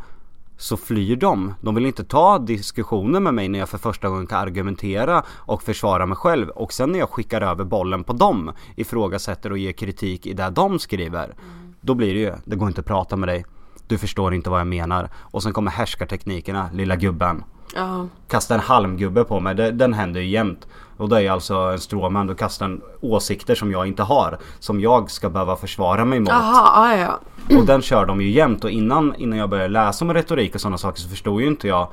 så 0.58 0.78
flyr 0.78 1.16
de. 1.16 1.54
De 1.62 1.76
vill 1.76 1.86
inte 1.86 2.04
ta 2.04 2.40
diskussioner 2.40 3.20
med 3.20 3.34
mig 3.34 3.50
när 3.50 3.60
jag 3.60 3.70
för 3.70 3.78
första 3.78 4.10
gången 4.10 4.28
kan 4.28 4.40
argumentera 4.40 5.24
och 5.30 5.64
försvara 5.64 6.06
mig 6.06 6.18
själv. 6.18 6.50
Och 6.50 6.74
sen 6.74 6.92
när 6.92 7.00
jag 7.00 7.10
skickar 7.10 7.42
över 7.42 7.64
bollen 7.64 8.04
på 8.04 8.14
dem, 8.14 8.52
ifrågasätter 8.76 9.52
och 9.52 9.58
ger 9.58 9.72
kritik 9.72 10.26
i 10.26 10.34
det 10.34 10.50
de 10.50 10.80
skriver. 10.80 11.36
Då 11.82 11.94
blir 11.94 12.14
det 12.14 12.20
ju, 12.20 12.34
det 12.46 12.56
går 12.56 12.68
inte 12.68 12.82
att 12.82 12.88
prata 12.88 13.16
med 13.16 13.30
dig 13.30 13.46
Du 13.90 13.98
förstår 13.98 14.34
inte 14.34 14.50
vad 14.50 14.60
jag 14.60 14.68
menar. 14.68 15.10
Och 15.16 15.44
sen 15.44 15.54
kommer 15.54 15.72
härskarteknikerna, 15.72 16.70
lilla 16.74 16.96
gubben. 16.96 17.44
Ja. 17.76 18.08
Kasta 18.28 18.54
en 18.54 18.60
halmgubbe 18.60 19.24
på 19.24 19.40
mig, 19.40 19.56
det, 19.56 19.72
den 19.72 19.94
händer 19.94 20.22
ju 20.22 20.28
jämt. 20.28 20.68
Och 20.98 21.10
det 21.10 21.24
är 21.24 21.32
alltså 21.32 21.56
en 21.56 21.80
stråman, 21.80 22.28
då 22.28 22.36
kastar 22.36 22.66
en 22.66 22.82
åsikter 23.02 23.56
som 23.56 23.72
jag 23.72 23.88
inte 23.88 24.04
har. 24.04 24.38
Som 24.60 24.80
jag 24.80 25.12
ska 25.12 25.30
behöva 25.30 25.56
försvara 25.56 26.06
mig 26.06 26.20
mot. 26.20 26.30
Aha, 26.30 26.96
ja, 26.96 26.98
ja. 26.98 27.58
Och 27.58 27.66
den 27.66 27.82
kör 27.82 28.06
de 28.06 28.22
ju 28.22 28.30
jämt 28.30 28.64
och 28.64 28.70
innan, 28.70 29.16
innan 29.16 29.40
jag 29.40 29.50
började 29.50 29.74
läsa 29.74 30.06
om 30.06 30.14
retorik 30.14 30.56
och 30.56 30.62
sådana 30.62 30.78
saker 30.78 31.02
så 31.02 31.10
förstod 31.10 31.42
ju 31.42 31.48
inte 31.48 31.68
jag 31.68 31.88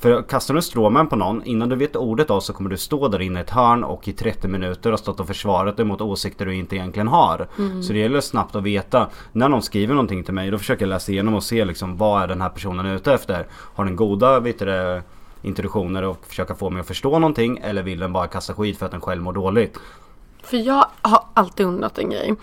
för 0.00 0.22
kastar 0.22 0.54
du 0.54 0.58
en 0.58 0.62
stråman 0.62 1.06
på 1.06 1.16
någon, 1.16 1.44
innan 1.44 1.68
du 1.68 1.76
vet 1.76 1.96
ordet 1.96 2.30
av 2.30 2.40
så 2.40 2.52
kommer 2.52 2.70
du 2.70 2.76
stå 2.76 3.08
där 3.08 3.20
inne 3.20 3.38
i 3.38 3.42
ett 3.42 3.50
hörn 3.50 3.84
och 3.84 4.08
i 4.08 4.12
30 4.12 4.48
minuter 4.48 4.90
har 4.90 4.96
stått 4.96 5.20
och 5.20 5.26
försvarat 5.26 5.76
dig 5.76 5.86
mot 5.86 6.00
åsikter 6.00 6.46
du 6.46 6.54
inte 6.54 6.76
egentligen 6.76 7.08
har. 7.08 7.48
Mm. 7.58 7.82
Så 7.82 7.92
det 7.92 7.98
gäller 7.98 8.20
snabbt 8.20 8.56
att 8.56 8.62
veta. 8.62 9.08
När 9.32 9.48
någon 9.48 9.62
skriver 9.62 9.94
någonting 9.94 10.24
till 10.24 10.34
mig 10.34 10.50
då 10.50 10.58
försöker 10.58 10.82
jag 10.82 10.88
läsa 10.88 11.12
igenom 11.12 11.34
och 11.34 11.42
se 11.42 11.64
liksom 11.64 11.96
vad 11.96 12.22
är 12.22 12.26
den 12.26 12.40
här 12.40 12.48
personen 12.48 12.86
ute 12.86 13.12
efter. 13.12 13.46
Har 13.50 13.84
den 13.84 13.96
goda, 13.96 14.40
vet 14.40 14.58
du, 14.58 15.02
introduktioner 15.42 16.02
och 16.02 16.26
försöka 16.26 16.54
få 16.54 16.70
mig 16.70 16.80
att 16.80 16.86
förstå 16.86 17.18
någonting 17.18 17.60
eller 17.62 17.82
vill 17.82 17.98
den 17.98 18.12
bara 18.12 18.26
kasta 18.26 18.54
skit 18.54 18.78
för 18.78 18.86
att 18.86 18.92
den 18.92 19.00
själv 19.00 19.22
mår 19.22 19.32
dåligt? 19.32 19.78
För 20.42 20.56
jag 20.56 20.86
har 21.02 21.24
alltid 21.34 21.66
undrat 21.66 21.98
en 21.98 22.10
grej. 22.10 22.34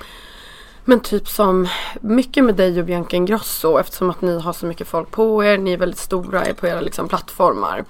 Men 0.89 0.99
typ 0.99 1.27
som 1.27 1.67
mycket 2.01 2.43
med 2.43 2.55
dig 2.55 2.79
och 2.79 2.85
Bianca 2.85 3.15
Ingrosso 3.15 3.79
eftersom 3.79 4.09
att 4.09 4.21
ni 4.21 4.39
har 4.39 4.53
så 4.53 4.65
mycket 4.65 4.87
folk 4.87 5.11
på 5.11 5.43
er, 5.43 5.57
ni 5.57 5.73
är 5.73 5.77
väldigt 5.77 5.99
stora 5.99 6.53
på 6.53 6.67
era 6.67 6.81
liksom, 6.81 7.07
plattformar. 7.07 7.85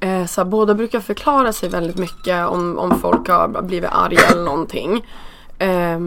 Eh, 0.00 0.26
så 0.26 0.40
här, 0.40 0.48
båda 0.48 0.74
brukar 0.74 1.00
förklara 1.00 1.52
sig 1.52 1.68
väldigt 1.68 1.98
mycket 1.98 2.46
om, 2.48 2.78
om 2.78 2.98
folk 3.00 3.28
har 3.28 3.62
blivit 3.62 3.90
arga 3.92 4.20
eller 4.30 4.44
någonting. 4.44 5.06
Eh, 5.58 5.98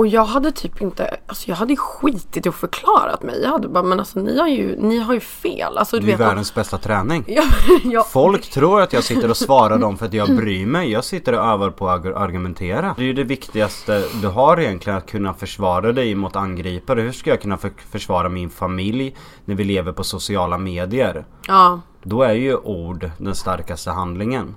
och 0.00 0.06
jag 0.06 0.24
hade 0.24 0.52
typ 0.52 0.82
inte, 0.82 1.16
alltså 1.26 1.48
jag 1.48 1.56
hade 1.56 1.76
skitit 1.76 2.46
att 2.46 2.54
förklarat 2.54 3.22
mig. 3.22 3.40
Jag 3.42 3.50
hade 3.50 3.68
bara, 3.68 3.82
men 3.82 3.98
alltså 4.00 4.20
ni 4.20 4.38
har 4.38 4.48
ju, 4.48 4.76
ni 4.76 4.98
har 4.98 5.14
ju 5.14 5.20
fel. 5.20 5.78
Alltså, 5.78 5.96
du 5.96 6.06
det 6.06 6.12
är 6.12 6.16
vet, 6.16 6.26
världens 6.26 6.54
bästa 6.54 6.78
träning. 6.78 7.24
Ja, 7.26 7.42
ja. 7.84 8.06
Folk 8.10 8.50
tror 8.50 8.80
att 8.80 8.92
jag 8.92 9.04
sitter 9.04 9.30
och 9.30 9.36
svarar 9.36 9.78
dem 9.78 9.98
för 9.98 10.06
att 10.06 10.12
jag 10.12 10.36
bryr 10.36 10.66
mig. 10.66 10.90
Jag 10.90 11.04
sitter 11.04 11.32
och 11.32 11.44
övar 11.44 11.70
på 11.70 11.88
att 11.88 12.06
argumentera. 12.06 12.94
Det 12.96 13.02
är 13.02 13.06
ju 13.06 13.12
det 13.12 13.24
viktigaste 13.24 14.04
du 14.22 14.28
har 14.28 14.60
egentligen, 14.60 14.98
att 14.98 15.10
kunna 15.10 15.34
försvara 15.34 15.92
dig 15.92 16.14
mot 16.14 16.36
angripare. 16.36 17.00
Hur 17.00 17.12
ska 17.12 17.30
jag 17.30 17.40
kunna 17.40 17.56
för 17.56 17.72
försvara 17.90 18.28
min 18.28 18.50
familj 18.50 19.16
när 19.44 19.54
vi 19.54 19.64
lever 19.64 19.92
på 19.92 20.04
sociala 20.04 20.58
medier? 20.58 21.24
Ja. 21.46 21.80
Då 22.02 22.22
är 22.22 22.32
ju 22.32 22.56
ord 22.56 23.10
den 23.18 23.34
starkaste 23.34 23.90
handlingen. 23.90 24.54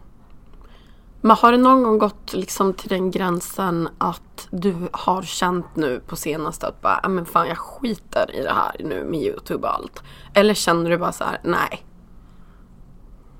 Men 1.25 1.35
har 1.35 1.51
det 1.51 1.57
någon 1.57 1.83
gång 1.83 1.97
gått 1.97 2.33
liksom 2.33 2.73
till 2.73 2.89
den 2.89 3.11
gränsen 3.11 3.89
att 3.97 4.47
du 4.51 4.75
har 4.91 5.21
känt 5.21 5.75
nu 5.75 6.01
på 6.07 6.15
senaste 6.15 6.67
att 6.67 6.81
bara, 6.81 7.09
men 7.09 7.25
fan 7.25 7.47
jag 7.47 7.57
skiter 7.57 8.35
i 8.35 8.41
det 8.41 8.53
här 8.53 8.75
nu 8.79 9.03
med 9.03 9.21
Youtube 9.21 9.67
och 9.67 9.73
allt. 9.73 10.03
Eller 10.33 10.53
känner 10.53 10.89
du 10.89 10.97
bara 10.97 11.11
så 11.11 11.23
här, 11.23 11.39
nej. 11.43 11.85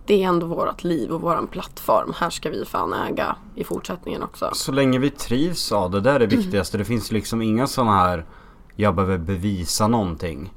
Det 0.06 0.24
är 0.24 0.28
ändå 0.28 0.46
vårt 0.48 0.84
liv 0.84 1.12
och 1.12 1.22
våran 1.22 1.48
plattform. 1.48 2.14
Här 2.18 2.30
ska 2.30 2.50
vi 2.50 2.66
fan 2.66 2.94
äga 2.94 3.36
i 3.56 3.64
fortsättningen 3.64 4.24
också. 4.24 4.50
Så 4.54 4.72
länge 4.72 5.00
vi 5.00 5.10
trivs 5.10 5.72
av 5.72 5.92
det, 5.92 6.02
det 6.02 6.12
är 6.12 6.20
det 6.20 6.28
viktigaste. 6.28 6.78
Det 6.78 6.86
finns 6.86 7.12
liksom 7.12 7.42
inga 7.42 7.68
sådana 7.68 7.98
här, 7.98 8.26
jag 8.76 8.96
behöver 8.96 9.18
bevisa 9.18 9.88
någonting. 9.88 10.54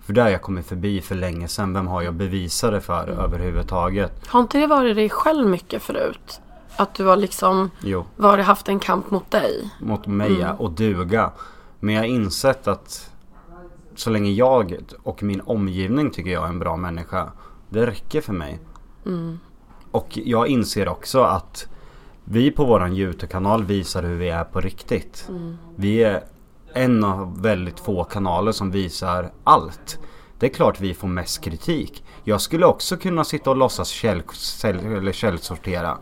För 0.00 0.12
det 0.12 0.22
har 0.22 0.28
jag 0.28 0.42
kommit 0.42 0.66
förbi 0.66 1.00
för 1.00 1.14
länge 1.14 1.48
sedan. 1.48 1.74
Vem 1.74 1.86
har 1.86 2.02
jag 2.02 2.14
bevisat 2.14 2.72
det 2.72 2.80
för 2.80 3.08
mm. 3.08 3.18
överhuvudtaget? 3.18 4.26
Har 4.26 4.40
inte 4.40 4.58
det 4.58 4.66
varit 4.66 4.96
dig 4.96 5.10
själv 5.10 5.48
mycket 5.48 5.82
förut? 5.82 6.40
Att 6.78 6.94
du 6.94 7.04
har 7.04 7.16
liksom 7.16 7.70
jo. 7.80 8.04
varit, 8.16 8.46
haft 8.46 8.68
en 8.68 8.78
kamp 8.78 9.10
mot 9.10 9.30
dig. 9.30 9.70
Mot 9.80 10.06
mig 10.06 10.42
mm. 10.42 10.56
och 10.56 10.70
duga. 10.70 11.32
Men 11.80 11.94
jag 11.94 12.02
har 12.02 12.06
insett 12.06 12.68
att 12.68 13.10
så 13.94 14.10
länge 14.10 14.30
jag 14.30 14.76
och 15.02 15.22
min 15.22 15.40
omgivning 15.40 16.10
tycker 16.10 16.30
jag 16.30 16.44
är 16.44 16.48
en 16.48 16.58
bra 16.58 16.76
människa. 16.76 17.32
Det 17.68 17.86
räcker 17.86 18.20
för 18.20 18.32
mig. 18.32 18.60
Mm. 19.06 19.38
Och 19.90 20.18
jag 20.24 20.48
inser 20.48 20.88
också 20.88 21.22
att 21.22 21.68
vi 22.24 22.50
på 22.50 22.64
våran 22.64 22.92
YouTube-kanal 22.92 23.64
visar 23.64 24.02
hur 24.02 24.16
vi 24.16 24.28
är 24.28 24.44
på 24.44 24.60
riktigt. 24.60 25.26
Mm. 25.28 25.56
Vi 25.76 26.02
är 26.02 26.24
en 26.72 27.04
av 27.04 27.42
väldigt 27.42 27.80
få 27.80 28.04
kanaler 28.04 28.52
som 28.52 28.70
visar 28.70 29.32
allt. 29.44 29.98
Det 30.38 30.46
är 30.46 30.50
klart 30.50 30.80
vi 30.80 30.94
får 30.94 31.08
mest 31.08 31.44
kritik. 31.44 32.04
Jag 32.24 32.40
skulle 32.40 32.66
också 32.66 32.96
kunna 32.96 33.24
sitta 33.24 33.50
och 33.50 33.56
låtsas 33.56 33.88
käll, 33.88 34.22
eller 34.64 35.12
källsortera. 35.12 35.98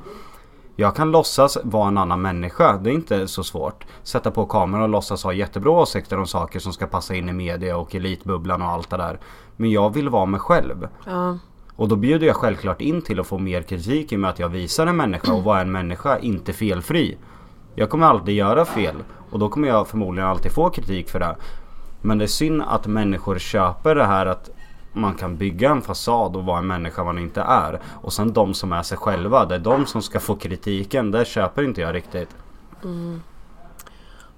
Jag 0.79 0.97
kan 0.97 1.11
låtsas 1.11 1.59
vara 1.63 1.89
en 1.89 1.99
annan 1.99 2.23
människa. 2.23 2.77
Det 2.77 2.91
är 2.91 2.95
inte 2.95 3.29
så 3.29 3.45
svårt. 3.45 3.85
Sätta 4.03 4.31
på 4.31 4.47
kameran 4.47 4.83
och 4.83 4.89
låtsas 4.89 5.25
ha 5.25 5.33
jättebra 5.33 5.71
åsikter 5.71 6.19
om 6.19 6.27
saker 6.27 6.59
som 6.59 6.73
ska 6.73 6.87
passa 6.87 7.15
in 7.15 7.29
i 7.29 7.33
media 7.33 7.77
och 7.77 7.95
elitbubblan 7.95 8.63
och 8.63 8.69
allt 8.69 8.91
det 8.91 8.97
där. 8.97 9.19
Men 9.57 9.71
jag 9.71 9.95
vill 9.95 10.09
vara 10.09 10.27
mig 10.27 10.41
själv. 10.41 10.89
Ja. 11.07 11.39
Och 11.77 11.89
då 11.89 11.97
bjuder 11.97 12.27
jag 12.27 12.37
självklart 12.37 12.81
in 12.81 13.03
till 13.03 13.21
att 13.21 13.27
få 13.27 13.39
mer 13.39 13.63
kritik 13.63 14.13
i 14.13 14.17
och 14.17 14.21
med 14.21 14.31
att 14.31 14.39
jag 14.39 14.49
visar 14.49 14.87
en 14.87 14.97
människa 14.97 15.33
och 15.33 15.45
vad 15.45 15.61
en 15.61 15.73
människa 15.73 16.19
inte 16.19 16.53
felfri. 16.53 17.17
Jag 17.75 17.91
kommer 17.91 18.07
alltid 18.07 18.35
göra 18.35 18.65
fel 18.65 18.97
och 19.31 19.39
då 19.39 19.49
kommer 19.49 19.69
jag 19.69 19.89
förmodligen 19.89 20.29
alltid 20.29 20.53
få 20.53 20.71
kritik 20.71 21.09
för 21.09 21.19
det. 21.19 21.37
Men 22.03 22.19
det 22.19 22.25
är 22.25 22.29
synd 22.29 22.63
att 22.69 22.87
människor 22.87 23.39
köper 23.39 23.95
det 23.95 24.05
här 24.05 24.27
att 24.27 24.51
man 24.97 25.15
kan 25.15 25.37
bygga 25.37 25.71
en 25.71 25.83
fasad 25.83 26.37
och 26.37 26.45
vara 26.45 26.59
en 26.59 26.67
människa 26.67 27.05
man 27.05 27.19
inte 27.19 27.41
är. 27.41 27.81
Och 28.03 28.13
sen 28.13 28.33
de 28.33 28.55
som 28.55 28.73
är 28.73 28.83
sig 28.83 28.99
själva, 28.99 29.45
det 29.45 29.55
är 29.55 29.59
de 29.59 29.87
som 29.87 30.03
ska 30.03 30.21
få 30.21 30.37
kritiken. 30.37 31.11
Det 31.11 31.27
köper 31.27 31.63
inte 31.63 31.81
jag 31.81 31.95
riktigt. 31.95 32.37
Mm. 32.85 33.23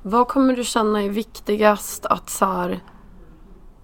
Vad 0.02 0.28
kommer 0.28 0.56
du 0.56 0.64
känna 0.64 1.02
är 1.02 1.08
viktigast 1.08 2.06
att 2.06 2.30
så 2.30 2.44
här, 2.44 2.80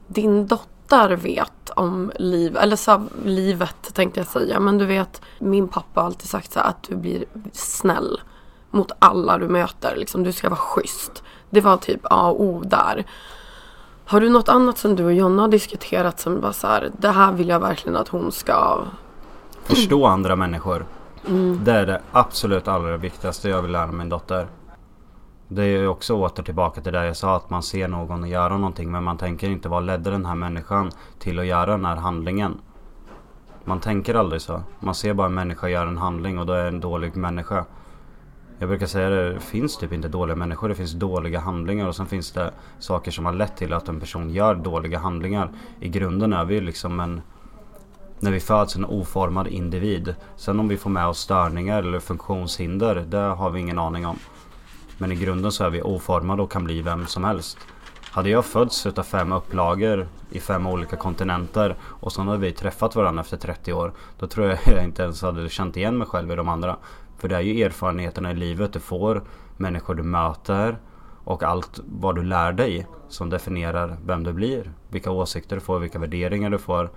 din 0.07 0.47
dotter 0.47 1.17
vet 1.17 1.71
om 1.77 2.13
liv, 2.17 2.57
eller 2.57 2.77
så 2.77 2.91
här, 2.91 3.03
livet 3.25 3.95
tänkte 3.95 4.21
jag 4.21 4.27
säga. 4.27 4.61
Men 4.61 4.79
du 4.79 4.87
vet, 4.87 5.23
min 5.39 5.69
pappa 5.69 6.01
har 6.01 6.07
alltid 6.07 6.29
sagt 6.29 6.53
så 6.53 6.61
här, 6.61 6.69
att 6.69 6.83
du 6.83 6.97
blir 6.97 7.25
snäll 7.53 8.21
mot 8.71 8.93
alla 8.99 9.39
du 9.39 9.49
möter. 9.49 9.97
Liksom, 9.97 10.23
du 10.23 10.33
ska 10.33 10.49
vara 10.49 10.61
schysst. 10.61 11.23
Det 11.51 11.61
var 11.61 11.77
typ 11.77 12.01
A 12.03 12.31
och 12.31 12.41
O 12.41 12.63
där. 12.65 13.05
Har 14.07 14.21
du 14.21 14.29
något 14.29 14.49
annat 14.49 14.79
som 14.79 14.97
du 14.97 15.05
och 15.05 15.13
Jonna 15.13 15.43
har 15.43 15.49
diskuterat 15.49 16.21
som 16.21 16.41
var 16.41 16.53
så 16.53 16.67
här, 16.67 16.91
det 16.99 17.09
här 17.09 17.33
vill 17.33 17.49
jag 17.49 17.61
verkligen 17.61 17.97
att 17.97 18.09
hon 18.09 18.33
ska 18.33 18.85
Förstå 19.65 20.07
andra 20.07 20.37
människor. 20.37 20.87
Mm. 21.29 21.61
Det 21.65 21.73
är 21.73 21.87
det 21.87 22.01
absolut 22.13 22.69
allra 22.69 22.97
viktigaste 22.97 23.49
jag 23.49 23.63
vill 23.63 23.73
lära 23.73 23.93
min 23.93 24.09
dotter. 24.09 24.47
Det 25.49 25.63
är 25.63 25.67
ju 25.67 25.89
också 25.89 26.15
åter 26.15 26.43
tillbaka 26.43 26.81
till 26.81 26.93
det 26.93 27.07
jag 27.07 27.17
sa 27.17 27.37
att 27.37 27.51
man 27.51 27.63
ser 27.63 27.89
någon 27.89 28.29
göra 28.29 28.57
någonting 28.57 28.91
men 28.91 29.05
man 29.05 29.19
tänker 29.19 29.49
inte 29.49 29.69
vad 29.69 29.87
ledde 29.87 30.11
den 30.11 30.27
här 30.27 30.35
människan 30.35 30.91
till 31.19 31.39
att 31.39 31.47
göra 31.47 31.71
den 31.71 31.85
här 31.85 31.97
handlingen. 31.97 32.59
Man 33.65 33.81
tänker 33.81 34.15
aldrig 34.15 34.43
så. 34.43 34.63
Man 34.81 34.95
ser 34.95 35.15
bara 35.15 35.27
en 35.27 35.35
människa 35.35 35.69
göra 35.69 35.89
en 35.89 35.99
handling 35.99 36.39
och 36.39 36.47
då 36.47 36.53
är 36.53 36.63
det 36.63 36.69
en 36.69 36.81
dålig 36.81 37.17
människa. 37.17 37.65
Jag 38.59 38.69
brukar 38.69 38.87
säga 38.87 39.11
det, 39.11 39.33
det 39.33 39.41
finns 39.41 39.77
typ 39.77 39.93
inte 39.93 40.09
dåliga 40.09 40.37
människor. 40.37 40.69
Det 40.69 40.75
finns 40.75 40.93
dåliga 40.93 41.41
handlingar 41.41 41.87
och 41.87 41.97
sen 41.97 42.07
finns 42.07 42.31
det 42.33 42.53
saker 42.79 43.11
som 43.11 43.27
har 43.27 43.33
lett 43.33 43.57
till 43.57 43.73
att 43.73 43.89
en 43.89 44.01
person 44.01 44.31
gör 44.31 44.55
dåliga 44.55 44.99
handlingar. 44.99 45.51
I 45.81 45.89
grunden 45.89 46.33
är 46.33 46.45
vi 46.45 46.61
liksom 46.61 47.01
en... 47.01 47.23
När 48.21 48.31
vi 48.31 48.41
föds 48.41 48.77
en 48.77 48.85
oformad 48.85 49.47
individ. 49.47 50.15
Sen 50.37 50.61
om 50.61 50.69
vi 50.69 50.77
får 50.77 50.91
med 50.91 51.07
oss 51.07 51.19
störningar 51.19 51.83
eller 51.83 52.01
funktionshinder, 52.01 53.05
det 53.09 53.19
har 53.19 53.51
vi 53.51 53.61
ingen 53.61 53.79
aning 53.79 54.07
om. 54.07 54.19
Men 54.99 55.13
i 55.13 55.17
grunden 55.17 55.53
så 55.53 55.65
är 55.65 55.71
vi 55.71 55.83
oformade 55.83 56.43
och 56.43 56.53
kan 56.53 56.65
bli 56.65 56.83
vem 56.83 57.07
som 57.07 57.25
helst. 57.25 57.59
Hade 58.11 58.31
jag 58.31 58.45
fötts 58.45 58.87
utav 58.87 59.03
fem 59.03 59.33
upplagor 59.33 60.09
i 60.31 60.41
fem 60.41 60.67
olika 60.67 60.97
kontinenter 60.97 61.77
och 61.83 62.13
sen 62.13 62.29
hade 62.29 62.41
vi 62.41 62.53
träffat 62.53 62.97
varandra 62.97 63.21
efter 63.21 63.37
30 63.37 63.73
år. 63.73 63.93
Då 64.19 64.27
tror 64.27 64.47
jag 64.47 64.59
jag 64.67 64.85
inte 64.85 65.03
ens 65.03 65.23
hade 65.23 65.49
känt 65.49 65.77
igen 65.77 65.99
mig 65.99 66.07
själv 66.07 66.33
i 66.33 66.35
de 66.35 66.49
andra. 66.49 66.77
För 67.19 67.29
det 67.29 67.37
är 67.37 67.41
ju 67.41 67.63
erfarenheterna 67.63 68.31
i 68.31 68.35
livet 68.35 68.73
du 68.73 68.81
får, 68.81 69.25
människor 69.57 69.95
du 69.95 70.03
möter 70.03 70.79
och 71.25 71.43
allt 71.43 71.81
vad 71.85 72.15
du 72.15 72.23
lär 72.23 72.53
dig 72.53 72.87
som 73.09 73.31
definierar 73.31 73.97
vem 74.07 74.25
du 74.25 74.33
blir. 74.33 74.73
Vilka 74.89 75.11
åsikter 75.11 75.57
du 75.57 75.61
får, 75.61 75.79
vilka 75.79 75.99
värderingar 75.99 76.51
du 76.51 76.59
får. 76.59 76.91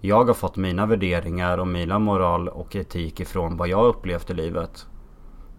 Jag 0.00 0.24
har 0.24 0.34
fått 0.34 0.56
mina 0.56 0.86
värderingar 0.86 1.58
och 1.58 1.66
mina 1.66 1.98
moral 1.98 2.48
och 2.48 2.76
etik 2.76 3.20
ifrån 3.20 3.56
vad 3.56 3.68
jag 3.68 3.86
upplevt 3.86 4.30
i 4.30 4.34
livet. 4.34 4.86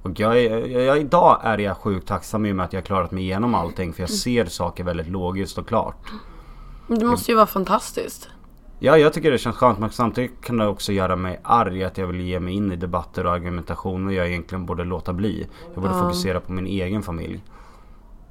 Och 0.04 0.20
jag, 0.20 0.44
jag, 0.72 0.98
idag 0.98 1.40
är 1.44 1.58
jag 1.58 1.78
sjukt 1.78 2.08
tacksam 2.08 2.46
i 2.46 2.52
och 2.52 2.56
med 2.56 2.66
att 2.66 2.74
jag 2.74 2.86
klarat 2.86 3.12
mig 3.12 3.24
igenom 3.24 3.56
allting 3.56 3.94
för 3.94 4.04
jag 4.04 4.10
ser 4.10 4.46
saker 4.46 4.84
väldigt 4.84 5.08
logiskt 5.08 5.58
och 5.58 5.68
klart. 5.68 6.12
Det 6.88 7.06
måste 7.06 7.32
ju 7.32 7.36
vara 7.36 7.48
fantastiskt. 7.48 8.30
Ja, 8.84 8.98
jag 8.98 9.14
tycker 9.14 9.32
det 9.32 9.38
känns 9.38 9.56
skönt 9.56 9.80
men 9.80 9.90
samtidigt 9.90 10.42
kan 10.42 10.58
det 10.58 10.68
också 10.68 10.92
göra 10.92 11.16
mig 11.16 11.40
arg 11.44 11.84
att 11.84 11.98
jag 11.98 12.08
vill 12.08 12.22
ge 12.22 12.40
mig 12.40 12.54
in 12.54 12.72
i 12.72 12.76
debatter 12.76 13.26
och 13.26 13.34
argumentationer 13.34 14.14
jag 14.14 14.28
egentligen 14.28 14.66
borde 14.66 14.84
låta 14.84 15.14
bli. 15.14 15.48
Jag 15.74 15.84
borde 15.84 15.94
ja. 15.94 16.00
fokusera 16.02 16.40
på 16.40 16.52
min 16.52 16.68
egen 16.68 17.04
familj. 17.04 17.44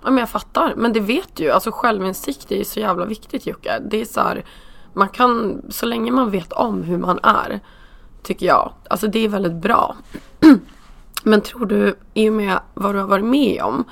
Ja 0.02 0.10
men 0.10 0.18
jag 0.18 0.28
fattar. 0.28 0.74
Men 0.76 0.92
det 0.92 1.00
vet 1.00 1.36
du 1.36 1.44
ju. 1.44 1.50
Alltså 1.50 1.70
självinsikt 1.72 2.52
är 2.52 2.56
ju 2.56 2.64
så 2.64 2.80
jävla 2.80 3.04
viktigt 3.04 3.46
Jocke. 3.46 3.78
Det 3.90 4.00
är 4.00 4.04
så 4.04 4.20
här, 4.20 4.44
man 4.92 5.08
kan, 5.08 5.62
så 5.68 5.86
länge 5.86 6.12
man 6.12 6.30
vet 6.30 6.52
om 6.52 6.82
hur 6.82 6.98
man 6.98 7.18
är, 7.22 7.60
tycker 8.22 8.46
jag. 8.46 8.72
Alltså 8.90 9.06
det 9.06 9.24
är 9.24 9.28
väldigt 9.28 9.62
bra. 9.62 9.96
men 11.24 11.40
tror 11.40 11.66
du, 11.66 11.94
i 12.14 12.28
och 12.28 12.32
med 12.32 12.60
vad 12.74 12.94
du 12.94 12.98
har 12.98 13.08
varit 13.08 13.24
med 13.24 13.62
om 13.62 13.84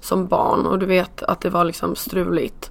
som 0.00 0.26
barn 0.26 0.66
och 0.66 0.78
du 0.78 0.86
vet 0.86 1.22
att 1.22 1.40
det 1.40 1.50
var 1.50 1.64
liksom 1.64 1.96
struligt 1.96 2.70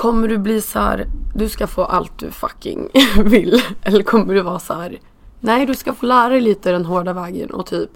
Kommer 0.00 0.28
du 0.28 0.38
bli 0.38 0.60
så 0.60 0.78
här, 0.78 1.06
du 1.34 1.48
ska 1.48 1.66
få 1.66 1.84
allt 1.84 2.18
du 2.18 2.30
fucking 2.30 2.88
vill? 3.24 3.62
Eller 3.82 4.02
kommer 4.02 4.34
du 4.34 4.42
vara 4.42 4.58
så 4.58 4.74
här, 4.74 4.98
nej 5.40 5.66
du 5.66 5.74
ska 5.74 5.94
få 5.94 6.06
lära 6.06 6.28
dig 6.28 6.40
lite 6.40 6.72
den 6.72 6.84
hårda 6.84 7.12
vägen 7.12 7.50
och 7.50 7.66
typ 7.66 7.90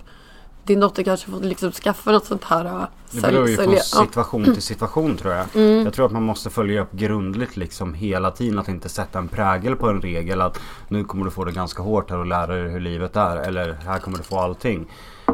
din 0.65 0.81
dotter 0.81 1.03
kanske 1.03 1.31
får 1.31 1.41
liksom 1.41 1.73
skaffa 1.73 2.13
något 2.13 2.25
sånt 2.25 2.45
här 2.45 2.65
äh, 2.65 2.83
Det 3.11 3.21
beror 3.21 3.49
ju 3.49 3.57
sälj- 3.57 3.65
från 3.65 3.75
ja. 3.75 3.81
situation 4.07 4.45
till 4.45 4.63
situation 4.63 5.17
tror 5.17 5.35
jag. 5.35 5.47
Mm. 5.55 5.85
Jag 5.85 5.95
tror 5.95 6.07
att 6.07 6.13
man 6.13 6.23
måste 6.23 6.51
följa 6.51 6.83
upp 6.83 6.93
grundligt 6.93 7.57
liksom 7.57 7.95
hela 7.95 8.31
tiden. 8.31 8.59
Att 8.59 8.69
inte 8.69 8.89
sätta 8.89 9.19
en 9.19 9.29
prägel 9.29 9.77
på 9.77 9.89
en 9.89 10.01
regel. 10.01 10.41
Att 10.41 10.61
nu 10.89 11.05
kommer 11.05 11.25
du 11.25 11.31
få 11.31 11.45
det 11.45 11.53
ganska 11.53 11.83
hårt 11.83 12.11
här 12.11 12.19
och 12.19 12.27
lära 12.27 12.47
dig 12.47 12.69
hur 12.69 12.81
livet 12.81 13.17
är. 13.17 13.37
Eller 13.37 13.73
här 13.73 13.99
kommer 13.99 14.19
du 14.19 14.25
få 14.25 14.39
allting. 14.39 14.87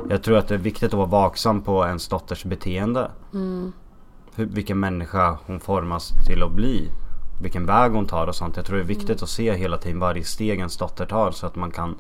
Jag 0.09 0.23
tror 0.23 0.39
att 0.39 0.49
det 0.49 0.55
är 0.55 0.59
viktigt 0.59 0.89
att 0.89 0.99
vara 0.99 1.07
vaksam 1.07 1.63
på 1.63 1.87
ens 1.87 2.09
dotters 2.09 2.45
beteende. 2.45 3.11
Mm. 3.35 3.73
Hur, 4.41 4.47
vilken 4.47 4.81
människa 4.81 5.39
hon 5.47 5.61
formas 5.61 6.13
till 6.27 6.43
att 6.43 6.53
bli. 6.53 6.91
Vilken 7.43 7.67
väg 7.67 7.93
hon 7.93 8.07
tar 8.07 8.27
och 8.27 8.35
sånt. 8.35 8.57
Jag 8.57 8.65
tror 8.65 8.77
det 8.77 8.83
är 8.83 8.87
viktigt 8.87 9.09
Mm. 9.11 9.23
att 9.23 9.29
se 9.29 9.53
hela 9.55 9.79
tiden 9.79 10.01
varje 10.01 10.25
steg 10.25 10.59
ens 10.59 10.77
dotter 10.77 11.07
tar. 11.07 11.31
Så 11.31 11.47
att 11.47 11.57
man 11.57 11.71
kan 11.71 11.95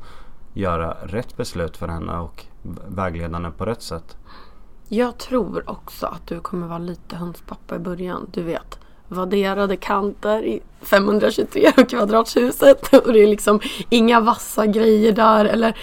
göra 0.54 0.96
rätt 1.02 1.36
beslut 1.36 1.76
för 1.76 1.88
henne 1.88 2.18
och 2.18 2.46
vägleda 2.88 3.36
henne 3.36 3.50
på 3.50 3.64
rätt 3.64 3.82
sätt. 3.82 4.16
Jag 4.88 5.18
tror 5.18 5.70
också 5.70 6.06
att 6.06 6.26
du 6.26 6.40
kommer 6.40 6.66
vara 6.66 6.78
lite 6.78 7.16
hönspappa 7.16 7.76
i 7.76 7.78
början. 7.78 8.26
Du 8.32 8.42
vet, 8.42 8.78
vadderade 9.10 9.76
kanter 9.76 10.42
i 10.42 10.60
523 10.82 11.72
kvadrathuset 11.88 12.94
och 13.06 13.12
det 13.12 13.22
är 13.22 13.26
liksom 13.26 13.60
inga 13.88 14.20
vassa 14.20 14.66
grejer 14.66 15.12
där. 15.12 15.44
Eller 15.44 15.76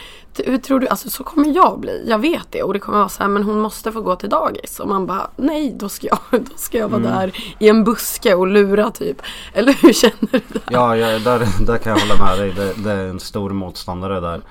hur 0.45 0.57
tror 0.57 0.79
du? 0.79 0.87
Alltså 0.87 1.09
så 1.09 1.23
kommer 1.23 1.55
jag 1.55 1.79
bli. 1.79 2.05
Jag 2.07 2.19
vet 2.19 2.47
det 2.51 2.63
och 2.63 2.73
det 2.73 2.79
kommer 2.79 2.97
vara 2.97 3.09
så 3.09 3.23
här, 3.23 3.29
men 3.29 3.43
hon 3.43 3.59
måste 3.59 3.91
få 3.91 4.01
gå 4.01 4.15
till 4.15 4.29
dagis. 4.29 4.79
Och 4.79 4.87
man 4.87 5.05
bara, 5.05 5.29
nej 5.35 5.75
då 5.79 5.89
ska 5.89 6.07
jag, 6.07 6.19
då 6.41 6.57
ska 6.57 6.77
jag 6.77 6.89
vara 6.89 7.01
där 7.01 7.31
i 7.59 7.69
en 7.69 7.83
buske 7.83 8.33
och 8.33 8.47
lura 8.47 8.91
typ. 8.91 9.21
Eller 9.53 9.73
hur 9.73 9.93
känner 9.93 10.27
du? 10.31 10.41
Där? 10.47 10.61
Ja, 10.69 10.97
ja 10.97 11.19
där, 11.19 11.65
där 11.65 11.77
kan 11.77 11.91
jag 11.91 11.99
hålla 11.99 12.25
med 12.25 12.39
dig. 12.39 12.53
Det, 12.55 12.83
det 12.83 12.91
är 12.91 13.07
en 13.07 13.19
stor 13.19 13.49
motståndare 13.49 14.19
där. 14.19 14.41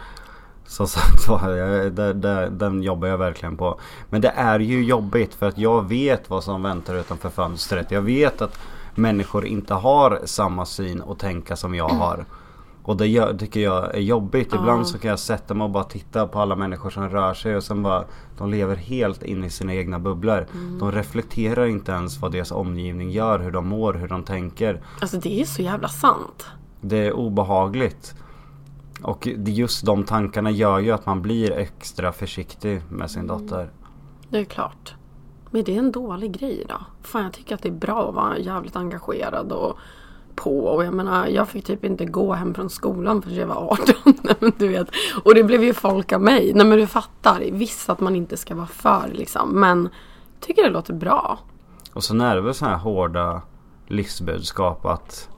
Som 0.66 0.86
sagt 0.86 1.28
var, 1.28 2.50
den 2.50 2.82
jobbar 2.82 3.08
jag 3.08 3.18
verkligen 3.18 3.56
på. 3.56 3.80
Men 4.10 4.20
det 4.20 4.28
är 4.28 4.60
ju 4.60 4.84
jobbigt 4.84 5.34
för 5.34 5.48
att 5.48 5.58
jag 5.58 5.88
vet 5.88 6.30
vad 6.30 6.44
som 6.44 6.62
väntar 6.62 6.94
utanför 6.94 7.30
fönstret. 7.30 7.90
Jag 7.90 8.02
vet 8.02 8.42
att 8.42 8.58
människor 8.94 9.46
inte 9.46 9.74
har 9.74 10.20
samma 10.24 10.66
syn 10.66 11.00
och 11.00 11.18
tänka 11.18 11.56
som 11.56 11.74
jag 11.74 11.88
har. 11.88 12.24
Och 12.82 12.96
det 12.96 13.06
gör, 13.06 13.34
tycker 13.34 13.60
jag 13.60 13.94
är 13.94 14.00
jobbigt. 14.00 14.54
Ibland 14.54 14.88
så 14.88 14.98
kan 14.98 15.10
jag 15.10 15.18
sätta 15.18 15.54
mig 15.54 15.64
och 15.64 15.70
bara 15.70 15.84
titta 15.84 16.26
på 16.26 16.40
alla 16.40 16.56
människor 16.56 16.90
som 16.90 17.08
rör 17.08 17.34
sig 17.34 17.56
och 17.56 17.64
sen 17.64 17.82
bara 17.82 18.04
De 18.38 18.50
lever 18.50 18.76
helt 18.76 19.22
inne 19.22 19.46
i 19.46 19.50
sina 19.50 19.74
egna 19.74 19.98
bubblor. 19.98 20.46
De 20.80 20.92
reflekterar 20.92 21.66
inte 21.66 21.92
ens 21.92 22.18
vad 22.18 22.32
deras 22.32 22.52
omgivning 22.52 23.10
gör, 23.10 23.38
hur 23.38 23.50
de 23.50 23.68
mår, 23.68 23.94
hur 23.94 24.08
de 24.08 24.22
tänker. 24.22 24.82
Alltså 25.00 25.16
det 25.16 25.40
är 25.40 25.44
så 25.44 25.62
jävla 25.62 25.88
sant. 25.88 26.46
Det 26.80 26.96
är 27.06 27.12
obehagligt. 27.12 28.14
Och 29.02 29.28
just 29.46 29.86
de 29.86 30.04
tankarna 30.04 30.50
gör 30.50 30.78
ju 30.78 30.90
att 30.90 31.06
man 31.06 31.22
blir 31.22 31.52
extra 31.52 32.12
försiktig 32.12 32.82
med 32.88 33.10
sin 33.10 33.26
dotter. 33.26 33.70
Det 34.30 34.38
är 34.38 34.44
klart. 34.44 34.94
Men 35.50 35.64
det 35.64 35.74
är 35.74 35.78
en 35.78 35.92
dålig 35.92 36.38
grej 36.38 36.64
då. 36.68 36.74
Fan 37.02 37.22
jag 37.22 37.32
tycker 37.32 37.54
att 37.54 37.62
det 37.62 37.68
är 37.68 37.72
bra 37.72 38.08
att 38.08 38.14
vara 38.14 38.38
jävligt 38.38 38.76
engagerad 38.76 39.52
och 39.52 39.78
på. 40.34 40.58
Och 40.58 40.84
jag 40.84 40.94
menar 40.94 41.26
jag 41.26 41.48
fick 41.48 41.64
typ 41.64 41.84
inte 41.84 42.04
gå 42.04 42.32
hem 42.32 42.54
från 42.54 42.70
skolan 42.70 43.22
förrän 43.22 43.36
jag 43.36 43.46
var 43.46 43.72
18. 43.72 43.94
Nej, 44.22 44.34
men 44.40 44.52
du 44.58 44.68
vet. 44.68 44.88
Och 45.24 45.34
det 45.34 45.44
blev 45.44 45.64
ju 45.64 45.74
folk 45.74 46.12
av 46.12 46.20
mig. 46.20 46.52
Nej 46.54 46.66
men 46.66 46.78
du 46.78 46.86
fattar. 46.86 47.40
Visst 47.52 47.90
att 47.90 48.00
man 48.00 48.16
inte 48.16 48.36
ska 48.36 48.54
vara 48.54 48.66
för 48.66 49.10
liksom. 49.12 49.60
Men 49.60 49.82
jag 50.34 50.40
tycker 50.40 50.62
det 50.62 50.70
låter 50.70 50.94
bra. 50.94 51.38
Och 51.92 52.04
sen 52.04 52.20
är 52.20 52.34
det 52.34 52.40
väl 52.40 52.54
så 52.54 52.64
här 52.64 52.76
hårda 52.76 53.42
livsbudskap 53.86 54.86
att 54.86 55.28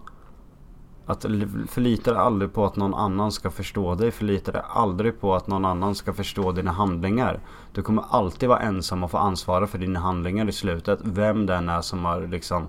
att 1.08 1.22
förlita 1.68 2.12
dig 2.12 2.20
aldrig 2.20 2.52
på 2.52 2.64
att 2.64 2.76
någon 2.76 2.94
annan 2.94 3.32
ska 3.32 3.50
förstå 3.50 3.94
dig. 3.94 4.10
Förlita 4.10 4.52
dig 4.52 4.62
aldrig 4.68 5.20
på 5.20 5.34
att 5.34 5.46
någon 5.46 5.64
annan 5.64 5.94
ska 5.94 6.12
förstå 6.12 6.52
dina 6.52 6.72
handlingar. 6.72 7.40
Du 7.72 7.82
kommer 7.82 8.04
alltid 8.10 8.48
vara 8.48 8.60
ensam 8.60 9.04
och 9.04 9.10
få 9.10 9.18
ansvara 9.18 9.66
för 9.66 9.78
dina 9.78 10.00
handlingar 10.00 10.48
i 10.48 10.52
slutet. 10.52 10.98
Vem 11.02 11.46
den 11.46 11.68
är 11.68 11.80
som 11.80 12.04
har 12.04 12.26
liksom 12.26 12.68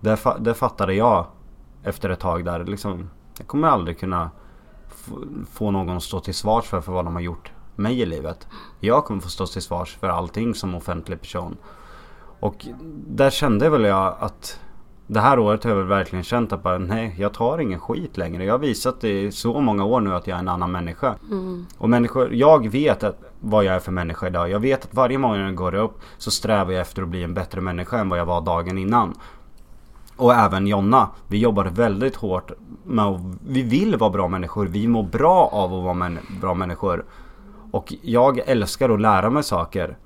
Det, 0.00 0.14
fa- 0.14 0.38
det 0.38 0.54
fattade 0.54 0.94
jag 0.94 1.26
efter 1.82 2.10
ett 2.10 2.20
tag 2.20 2.44
där. 2.44 2.64
Liksom, 2.64 3.10
jag 3.38 3.46
kommer 3.46 3.68
aldrig 3.68 3.98
kunna 3.98 4.30
få 5.50 5.70
någon 5.70 5.96
att 5.96 6.02
stå 6.02 6.20
till 6.20 6.34
svars 6.34 6.64
för, 6.64 6.80
för 6.80 6.92
vad 6.92 7.04
de 7.04 7.14
har 7.14 7.22
gjort 7.22 7.52
mig 7.76 8.00
i 8.00 8.06
livet. 8.06 8.48
Jag 8.80 9.04
kommer 9.04 9.20
få 9.20 9.28
stå 9.28 9.46
till 9.46 9.62
svars 9.62 9.96
för 9.96 10.08
allting 10.08 10.54
som 10.54 10.74
offentlig 10.74 11.20
person. 11.20 11.56
Och 12.40 12.66
där 13.06 13.30
kände 13.30 13.70
väl 13.70 13.84
jag 13.84 14.16
att 14.20 14.60
det 15.10 15.20
här 15.20 15.38
året 15.38 15.64
har 15.64 15.70
jag 15.70 15.76
väl 15.76 15.86
verkligen 15.86 16.22
känt 16.22 16.52
att 16.52 16.62
bara, 16.62 16.78
nej, 16.78 17.14
jag 17.18 17.34
tar 17.34 17.58
ingen 17.58 17.80
skit 17.80 18.16
längre. 18.16 18.44
Jag 18.44 18.54
har 18.54 18.58
visat 18.58 19.04
i 19.04 19.32
så 19.32 19.60
många 19.60 19.84
år 19.84 20.00
nu 20.00 20.14
att 20.14 20.26
jag 20.26 20.36
är 20.36 20.38
en 20.38 20.48
annan 20.48 20.72
människa. 20.72 21.14
Och 21.78 21.90
människor, 21.90 22.34
jag 22.34 22.68
vet 22.68 23.04
att, 23.04 23.20
vad 23.40 23.64
jag 23.64 23.74
är 23.74 23.80
för 23.80 23.92
människa 23.92 24.26
idag. 24.26 24.50
Jag 24.50 24.60
vet 24.60 24.84
att 24.84 24.94
varje 24.94 25.18
morgon 25.18 25.44
jag 25.44 25.54
går 25.54 25.74
upp 25.74 26.00
så 26.18 26.30
strävar 26.30 26.72
jag 26.72 26.80
efter 26.80 27.02
att 27.02 27.08
bli 27.08 27.22
en 27.22 27.34
bättre 27.34 27.60
människa 27.60 27.98
än 27.98 28.08
vad 28.08 28.18
jag 28.18 28.26
var 28.26 28.40
dagen 28.40 28.78
innan. 28.78 29.14
Och 30.16 30.34
även 30.34 30.66
Jonna. 30.66 31.08
Vi 31.28 31.38
jobbar 31.38 31.64
väldigt 31.64 32.16
hårt 32.16 32.52
med 32.84 33.04
att, 33.04 33.20
vi 33.46 33.62
vill 33.62 33.96
vara 33.96 34.10
bra 34.10 34.28
människor. 34.28 34.66
Vi 34.66 34.88
mår 34.88 35.02
bra 35.02 35.48
av 35.52 35.74
att 35.74 35.84
vara 35.84 35.94
män, 35.94 36.18
bra 36.40 36.54
människor. 36.54 37.04
Och 37.70 37.94
jag 38.02 38.38
älskar 38.38 38.88
att 38.88 39.00
lära 39.00 39.30
mig 39.30 39.42
saker. 39.42 39.96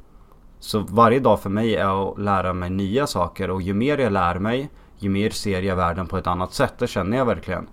Så 0.60 0.78
varje 0.88 1.20
dag 1.20 1.40
för 1.40 1.50
mig 1.50 1.76
är 1.76 2.10
att 2.10 2.18
lära 2.18 2.52
mig 2.52 2.70
nya 2.70 3.06
saker 3.06 3.50
och 3.50 3.62
ju 3.62 3.74
mer 3.74 3.98
jag 3.98 4.12
lär 4.12 4.38
mig 4.38 4.70
ju 5.02 5.08
mer 5.08 5.30
ser 5.30 5.62
jag 5.62 5.76
världen 5.76 6.06
på 6.06 6.18
ett 6.18 6.26
annat 6.26 6.54
sätt. 6.54 6.74
Det 6.78 6.86
känner 6.86 7.16
jag 7.16 7.24
verkligen. 7.24 7.66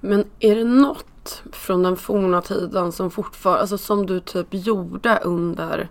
Men 0.00 0.24
är 0.38 0.56
det 0.56 0.64
något 0.64 1.42
från 1.52 1.82
den 1.82 1.96
forna 1.96 2.42
tiden 2.42 2.92
som 2.92 3.10
fortfarande, 3.10 3.60
alltså 3.60 3.78
som 3.78 4.06
du 4.06 4.20
typ 4.20 4.46
gjorde 4.50 5.20
under 5.24 5.88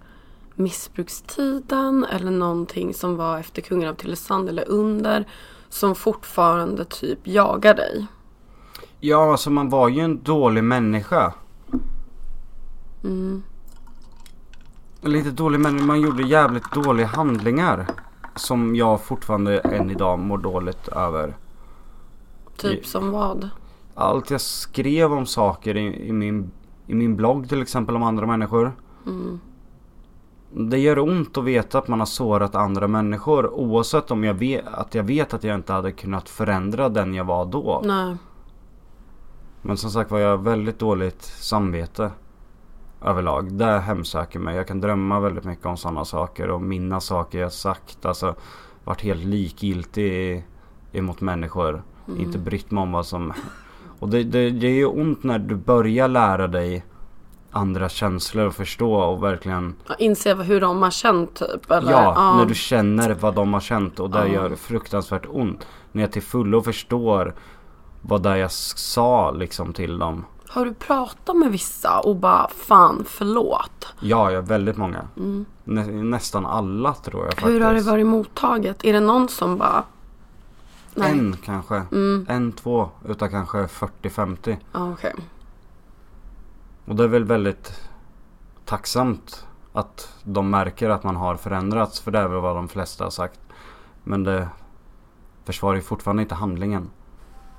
missbrukstiden 0.56 2.06
eller 2.12 2.32
någonting 2.32 2.94
som 2.94 3.15
var 3.15 3.39
efter 3.39 3.62
kungen 3.62 3.89
av 3.89 3.94
Tylösand 3.94 4.50
eller 4.50 4.70
under 4.70 5.28
som 5.70 5.96
fortfarande 5.96 6.86
typ 6.86 7.20
jagar 7.24 7.74
dig? 7.74 8.08
Ja, 9.00 9.32
alltså 9.32 9.50
man 9.50 9.70
var 9.70 9.89
ju 9.89 10.02
en 10.02 10.24
dålig 10.24 10.63
människa. 10.63 11.34
Lite 15.02 15.32
dålig 15.32 15.60
människa. 15.60 15.86
Man 15.86 16.02
gjorde 16.02 16.24
jävligt 16.24 16.72
dåliga 16.72 17.08
handlingar. 17.08 17.88
Som 18.39 18.75
jag 18.75 19.02
fortfarande 19.02 19.60
än 19.60 19.91
idag 19.91 20.19
mår 20.19 20.38
dåligt 20.38 20.88
över. 20.88 21.38
Typ 22.58 22.86
som 22.86 23.12
vad? 23.12 23.49
Allt 23.95 24.30
jag 24.30 24.41
skrev 24.41 25.13
om 25.13 25.25
saker 25.25 25.78
i, 25.78 26.08
i, 26.08 26.13
min, 26.13 26.52
i 26.88 26.93
min 26.93 27.15
blogg 27.15 27.49
till 27.49 27.62
exempel 27.62 27.95
om 27.95 28.04
andra 28.04 28.25
människor. 28.25 28.71
Det 30.52 30.78
gör 30.78 30.99
ont 30.99 31.38
att 31.38 31.43
veta 31.43 31.78
att 31.78 31.88
man 31.88 31.99
har 31.99 32.06
sårat 32.06 32.56
andra 32.56 32.88
människor 32.88 33.54
oavsett 33.54 34.12
om 34.12 34.23
jag 34.23 34.34
vet 34.34 34.67
att 34.67 34.95
jag 34.95 35.04
vet 35.04 35.34
att 35.34 35.43
jag 35.43 35.56
inte 35.56 35.73
hade 35.73 35.91
kunnat 35.91 36.30
förändra 36.30 36.89
den 36.89 37.13
jag 37.13 37.25
var 37.25 37.45
då. 37.45 37.82
Nej. 37.86 38.15
Men 39.62 39.78
som 39.78 39.91
sagt 39.91 40.12
var 40.12 40.19
jag 40.19 40.30
har 40.30 40.43
väldigt 40.43 40.80
dåligt 40.80 41.23
samvete 41.23 42.12
överlag. 43.02 43.54
Det 43.54 43.80
hemsöker 43.80 44.40
mig. 44.40 44.56
Jag 44.56 44.68
kan 44.68 44.82
drömma 44.82 45.20
väldigt 45.20 45.44
mycket 45.44 45.66
om 45.66 45.78
sådana 45.78 46.06
saker 46.06 46.50
och 46.50 46.62
minnas 46.62 47.06
saker 47.06 47.40
jag 47.40 47.54
sagt. 47.54 48.06
Alltså 48.06 48.36
varit 48.84 49.02
helt 49.02 49.24
likgiltig 49.24 50.46
emot 50.92 51.22
människor. 51.22 51.84
Inte 52.18 52.38
brytt 52.38 52.72
mig 52.72 52.82
om 52.82 52.92
vad 52.92 53.06
som... 53.06 53.34
Och 54.00 54.10
det, 54.10 54.24
det, 54.24 54.50
det 54.50 54.68
är 54.68 54.76
ju 54.76 54.86
ont 54.86 55.24
när 55.24 55.40
du 55.40 55.56
börjar 55.56 56.08
lära 56.08 56.48
dig 56.48 56.86
andra 57.52 57.90
känslor 57.90 58.46
och 58.46 58.56
förstå 58.56 58.94
och 58.94 59.24
verkligen 59.24 59.76
Ja, 59.88 59.96
Inse 60.00 60.36
hur 60.36 60.62
de 60.62 60.82
har 60.82 60.92
känt 60.92 61.36
typ 61.36 61.72
eller? 61.72 61.92
Ja, 61.92 62.36
när 62.38 62.46
du 62.46 62.56
känner 62.56 63.14
vad 63.14 63.36
de 63.36 63.54
har 63.54 63.62
känt 63.62 64.00
och 64.00 64.10
det 64.10 64.28
gör 64.28 64.56
fruktansvärt 64.56 65.26
ont. 65.30 65.68
När 65.92 66.04
jag 66.04 66.12
till 66.12 66.22
fullo 66.22 66.62
förstår 66.62 67.36
vad 68.02 68.24
det 68.24 68.38
jag 68.38 68.52
sa 68.52 69.32
liksom 69.32 69.74
till 69.74 70.00
dem. 70.00 70.26
Har 70.50 70.66
du 70.66 70.74
pratat 70.74 71.36
med 71.38 71.52
vissa 71.52 72.00
och 72.00 72.16
bara 72.16 72.48
fan 72.48 73.06
förlåt? 73.08 73.94
Ja, 74.00 74.32
jag 74.32 74.42
väldigt 74.42 74.78
många. 74.78 75.08
Nä, 75.64 75.86
nästan 75.86 76.46
alla 76.46 76.94
tror 76.94 77.24
jag 77.24 77.34
faktiskt. 77.34 77.48
Mm. 77.48 77.54
Hur 77.54 77.66
har 77.66 77.74
det 77.74 77.82
varit 77.82 78.06
mottaget? 78.06 78.86
Är 78.86 78.94
det 78.94 79.00
någon 79.00 79.30
som 79.30 79.58
bara 79.58 79.84
Nej. 80.94 81.12
En 81.12 81.38
kanske. 81.44 81.76
Mm. 81.92 82.26
En, 82.30 82.52
två 82.52 82.90
utav 83.08 83.28
kanske 83.28 83.58
40-50. 83.58 84.58
Ja, 84.72 84.92
okej. 84.92 85.16
Och 86.86 86.96
det 86.96 87.04
är 87.04 87.08
väl 87.08 87.24
väldigt 87.24 87.90
tacksamt 88.66 89.48
att 89.74 90.14
de 90.24 90.50
märker 90.50 90.90
att 90.90 91.04
man 91.04 91.16
har 91.16 91.36
förändrats. 91.36 92.00
För 92.00 92.12
det 92.12 92.20
är 92.20 92.28
väl 92.28 92.42
vad 92.42 92.56
de 92.56 92.68
flesta 92.68 93.04
har 93.04 93.12
sagt. 93.12 93.40
Men 94.04 94.24
det 94.24 94.50
försvarar 95.46 95.76
ju 95.76 95.82
fortfarande 95.82 96.22
inte 96.22 96.36
handlingen. 96.36 96.90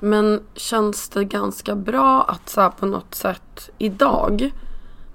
Men 0.00 0.42
känns 0.54 1.08
det 1.08 1.24
ganska 1.24 1.74
bra 1.74 2.22
att 2.22 2.48
så 2.48 2.60
här 2.60 2.70
på 2.70 2.86
något 2.86 3.14
sätt 3.14 3.70
idag 3.78 4.50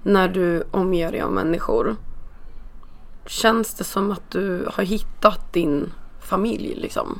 när 0.02 0.28
du 0.28 0.64
omger 0.70 1.12
dig 1.12 1.20
av 1.20 1.32
människor 1.32 1.96
Känns 3.26 3.74
det 3.74 3.84
som 3.84 4.10
att 4.10 4.30
du 4.30 4.68
har 4.74 4.84
hittat 4.84 5.52
din 5.52 5.92
familj 6.20 6.74
liksom. 6.74 7.18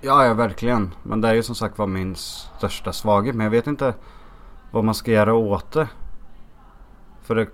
Ja, 0.00 0.24
ja 0.24 0.34
verkligen. 0.34 0.94
Men 1.02 1.20
det 1.20 1.28
är 1.28 1.34
ju 1.34 1.42
som 1.42 1.54
sagt 1.54 1.78
var 1.78 1.86
min 1.86 2.16
största 2.16 2.92
svaghet. 2.92 3.34
Men 3.34 3.44
jag 3.44 3.50
vet 3.50 3.66
inte 3.66 3.94
vad 4.70 4.84
man 4.84 4.94
ska 4.94 5.10
göra 5.10 5.34
åt 5.34 5.72
det. 5.72 5.88
För 7.22 7.34
det, 7.34 7.48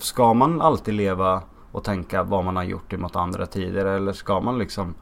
ska 0.00 0.34
man 0.34 0.60
alltid 0.60 0.94
leva 0.94 1.42
och 1.72 1.84
tänka 1.84 2.22
vad 2.22 2.44
man 2.44 2.56
har 2.56 2.64
gjort 2.64 2.92
emot 2.92 3.16
andra 3.16 3.46
tidigare? 3.46 3.96
Eller 3.96 4.12
ska 4.12 4.40
man 4.40 4.58
liksom 4.58 4.94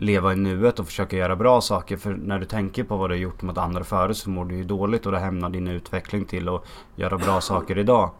leva 0.00 0.32
i 0.32 0.36
nuet 0.36 0.78
och 0.78 0.86
försöka 0.86 1.16
göra 1.16 1.36
bra 1.36 1.60
saker? 1.60 1.96
För 1.96 2.14
när 2.14 2.38
du 2.38 2.46
tänker 2.46 2.84
på 2.84 2.96
vad 2.96 3.10
du 3.10 3.14
har 3.14 3.20
gjort 3.20 3.42
mot 3.42 3.58
andra 3.58 3.84
förut 3.84 4.16
så 4.16 4.30
mår 4.30 4.44
du 4.44 4.56
ju 4.56 4.64
dåligt 4.64 5.06
och 5.06 5.12
det 5.12 5.18
hämnar 5.18 5.50
din 5.50 5.68
utveckling 5.68 6.24
till 6.24 6.48
att 6.48 6.64
göra 6.96 7.18
bra 7.18 7.40
saker 7.40 7.78
idag. 7.78 8.10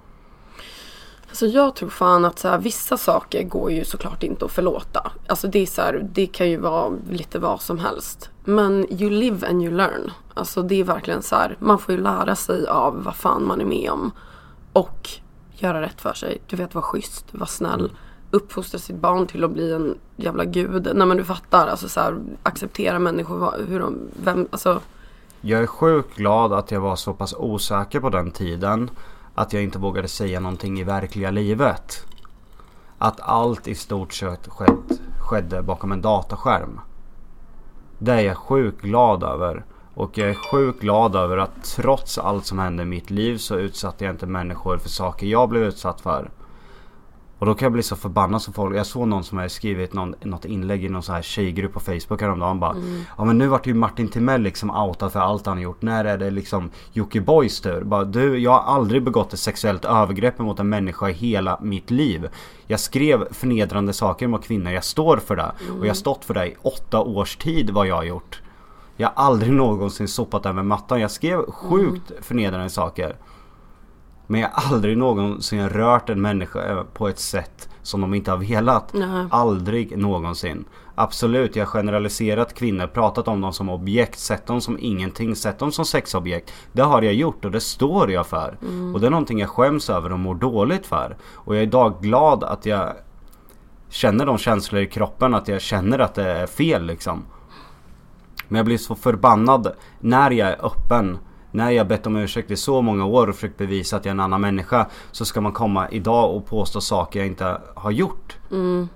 Alltså 1.29 1.47
jag 1.47 1.77
tror 1.77 1.89
fan 1.89 2.25
att 2.25 2.39
så 2.39 2.49
här, 2.49 2.59
vissa 2.59 2.97
saker 2.97 3.43
går 3.43 3.71
ju 3.73 3.85
såklart 3.85 4.23
inte 4.23 4.45
att 4.45 4.51
förlåta. 4.51 5.13
Alltså 5.27 5.49
det 5.49 5.59
är 5.59 5.67
så 5.67 5.83
här, 5.83 6.09
det 6.13 6.27
kan 6.27 6.51
ju 6.51 6.57
vara 6.57 6.93
lite 7.11 7.39
vad 7.39 7.61
som 7.61 7.79
helst. 7.79 8.31
Men 8.45 8.93
you 9.03 9.11
live 9.11 9.49
and 9.49 9.63
you 9.63 9.77
learn. 9.77 10.11
Alltså 10.35 10.63
det 10.63 10.81
är 10.81 10.85
verkligen 10.85 11.23
så 11.23 11.37
här, 11.37 11.57
man 11.59 11.79
får 11.79 11.95
ju 11.95 12.01
lära 12.01 12.37
sig 12.37 12.67
av 12.67 13.05
vad 13.05 13.15
fan 13.15 13.47
man 13.47 13.61
är 13.61 13.65
med 13.65 13.91
om. 13.91 14.11
Och 14.73 15.09
göra 15.53 15.83
rätt 15.83 16.01
för 16.01 16.13
sig. 16.13 16.41
Du 16.47 16.57
vet, 16.57 16.75
vara 16.75 16.83
schysst, 16.83 17.27
vara 17.31 17.47
snäll. 17.47 17.91
Uppfostra 18.31 18.79
sitt 18.79 18.97
barn 18.97 19.27
till 19.27 19.45
att 19.45 19.51
bli 19.51 19.73
en 19.73 19.99
jävla 20.17 20.45
gud. 20.45 20.91
Nej 20.95 21.07
men 21.07 21.17
du 21.17 21.25
fattar, 21.25 21.67
alltså 21.67 21.89
så 21.89 22.01
här, 22.01 22.19
acceptera 22.43 22.99
människor, 22.99 23.67
hur 23.69 23.81
de, 23.81 23.99
vem, 24.25 24.49
alltså. 24.51 24.81
Jag 25.41 25.63
är 25.63 25.67
sjukt 25.67 26.17
glad 26.17 26.53
att 26.53 26.71
jag 26.71 26.81
var 26.81 26.97
så 26.97 27.15
pass 27.15 27.35
osäker 27.39 28.01
på 28.01 28.11
den 28.11 28.31
tiden 28.31 28.91
att 29.35 29.53
jag 29.53 29.63
inte 29.63 29.79
vågade 29.79 30.09
säga 30.09 30.41
någonting 30.41 30.81
i 30.81 30.85
verkliga 30.85 31.31
livet. 31.31 32.07
Att 32.99 33.21
allt 33.21 33.69
i 33.69 33.75
stort 33.75 34.13
sett 34.13 34.49
skett, 34.49 35.01
skedde 35.21 35.63
bakom 35.63 35.93
en 35.93 36.01
dataskärm. 36.01 36.81
Det 37.99 38.13
är 38.13 38.21
jag 38.21 38.37
sjukt 38.37 38.83
glad 38.83 39.23
över. 39.23 39.65
Och 39.95 40.19
jag 40.19 40.31
är 40.31 40.35
sjukt 40.35 40.81
glad 40.81 41.17
över 41.17 41.37
att 41.37 41.65
trots 41.65 42.19
allt 42.19 42.47
som 42.47 42.59
hände 42.59 42.83
i 42.83 42.87
mitt 42.87 43.11
liv 43.11 43.37
så 43.37 43.57
utsatte 43.57 44.05
jag 44.05 44.15
inte 44.15 44.27
människor 44.27 44.79
för 44.79 44.89
saker 44.89 45.27
jag 45.27 45.49
blev 45.49 45.63
utsatt 45.63 46.01
för. 46.01 46.31
Och 47.41 47.47
då 47.47 47.55
kan 47.55 47.67
jag 47.67 47.73
bli 47.73 47.83
så 47.83 47.97
förbannad 47.97 48.43
som 48.43 48.55
folk. 48.55 48.77
Jag 48.77 48.87
såg 48.87 49.09
någon 49.09 49.25
som 49.25 49.39
hade 49.39 49.51
skrivit 49.51 49.93
någon, 49.93 50.15
något 50.23 50.45
inlägg 50.45 50.85
i 50.85 50.89
någon 50.89 51.03
sån 51.03 51.15
här 51.15 51.23
tjejgrupp 51.23 51.73
på 51.73 51.81
Facebook 51.81 52.21
häromdagen 52.21 52.61
bara. 52.61 52.71
Mm. 52.73 53.03
Ja 53.19 53.25
men 53.25 53.39
nu 53.39 53.47
vart 53.47 53.67
ju 53.67 53.75
Martin 53.75 54.09
Timell 54.09 54.43
liksom 54.43 54.71
outad 54.71 55.13
för 55.13 55.21
allt 55.21 55.47
han 55.47 55.57
har 55.57 55.63
gjort. 55.63 55.83
När 55.83 56.05
är 56.05 56.19
det 56.19 56.31
liksom 56.31 56.71
Jockibois 56.93 57.61
tur? 57.61 57.85
Bara 57.85 58.05
du, 58.05 58.39
jag 58.39 58.51
har 58.51 58.75
aldrig 58.75 59.05
begått 59.05 59.33
ett 59.33 59.41
sexuellt 59.41 59.85
övergrepp 59.85 60.39
mot 60.39 60.59
en 60.59 60.69
människa 60.69 61.09
i 61.09 61.13
hela 61.13 61.59
mitt 61.63 61.91
liv. 61.91 62.29
Jag 62.67 62.81
skrev 62.81 63.33
förnedrande 63.33 63.93
saker 63.93 64.27
mot 64.27 64.45
kvinnor. 64.45 64.73
Jag 64.73 64.85
står 64.85 65.17
för 65.17 65.37
det. 65.37 65.53
Mm. 65.61 65.79
Och 65.79 65.87
jag 65.87 65.91
har 65.91 65.95
stått 65.95 66.25
för 66.25 66.35
det 66.35 66.47
i 66.47 66.57
åtta 66.63 67.01
års 67.01 67.37
tid 67.37 67.71
vad 67.71 67.87
jag 67.87 67.97
har 67.97 68.05
gjort. 68.05 68.43
Jag 68.97 69.09
har 69.09 69.25
aldrig 69.25 69.53
någonsin 69.53 70.09
sopat 70.09 70.47
över 70.47 70.63
mattan. 70.63 71.01
Jag 71.01 71.11
skrev 71.11 71.51
sjukt 71.51 72.11
mm. 72.11 72.23
förnedrande 72.23 72.71
saker. 72.71 73.17
Men 74.31 74.41
jag 74.41 74.49
har 74.49 74.75
aldrig 74.75 74.99
någonsin 74.99 75.69
rört 75.69 76.11
en 76.11 76.21
människa 76.21 76.85
på 76.95 77.09
ett 77.09 77.19
sätt 77.19 77.69
som 77.83 78.01
de 78.01 78.15
inte 78.15 78.31
har 78.31 78.39
velat. 78.39 78.93
Nej. 78.93 79.27
Aldrig 79.31 79.99
någonsin. 79.99 80.65
Absolut, 80.95 81.57
jag 81.57 81.67
har 81.67 81.71
generaliserat 81.71 82.55
kvinnor, 82.55 82.87
pratat 82.87 83.29
om 83.29 83.41
dem 83.41 83.53
som 83.53 83.69
objekt, 83.69 84.19
sett 84.19 84.47
dem 84.47 84.61
som 84.61 84.79
ingenting, 84.81 85.37
sett 85.37 85.59
dem 85.59 85.73
som 85.73 85.85
sexobjekt. 85.85 86.53
Det 86.73 86.83
har 86.83 87.03
jag 87.03 87.15
gjort 87.15 87.45
och 87.45 87.51
det 87.51 87.61
står 87.61 88.11
jag 88.11 88.27
för. 88.27 88.59
Mm. 88.63 88.95
Och 88.95 89.01
det 89.01 89.07
är 89.07 89.11
någonting 89.11 89.39
jag 89.39 89.49
skäms 89.49 89.91
över 89.91 90.13
och 90.13 90.19
mår 90.19 90.35
dåligt 90.35 90.87
för. 90.87 91.17
Och 91.35 91.55
jag 91.55 91.63
är 91.63 91.67
idag 91.67 91.95
glad 92.01 92.45
att 92.45 92.67
jag 92.67 92.93
känner 93.89 94.27
de 94.27 94.39
känslor 94.39 94.83
i 94.83 94.87
kroppen, 94.87 95.35
att 95.35 95.49
jag 95.49 95.61
känner 95.61 95.99
att 95.99 96.15
det 96.15 96.31
är 96.31 96.47
fel 96.47 96.87
liksom. 96.87 97.23
Men 98.49 98.57
jag 98.57 98.67
blir 98.67 98.79
så 98.79 98.95
förbannad 98.95 99.73
när 100.01 100.31
jag 100.31 100.49
är 100.49 100.67
öppen 100.67 101.19
när 101.51 101.71
jag 101.71 101.89
bett 101.89 102.07
om 102.07 102.17
ursäkt 102.17 102.51
i 102.51 102.57
så 102.57 102.83
många 102.83 103.05
år 103.05 103.27
och 103.27 103.35
försökt 103.35 103.59
bevisa 103.59 103.97
att 103.97 104.05
jag 104.05 104.11
är 104.11 104.15
en 104.15 104.21
annan 104.21 104.41
människa 104.41 104.87
så 105.11 105.25
ska 105.25 105.41
man 105.41 105.53
komma 105.53 105.89
idag 105.89 106.37
och 106.37 106.47
påstå 106.47 106.81
saker 106.81 107.21
jag 107.21 107.27
inte 107.27 107.61
har 107.75 107.91
gjort. 107.91 108.39
Mm. 108.51 108.89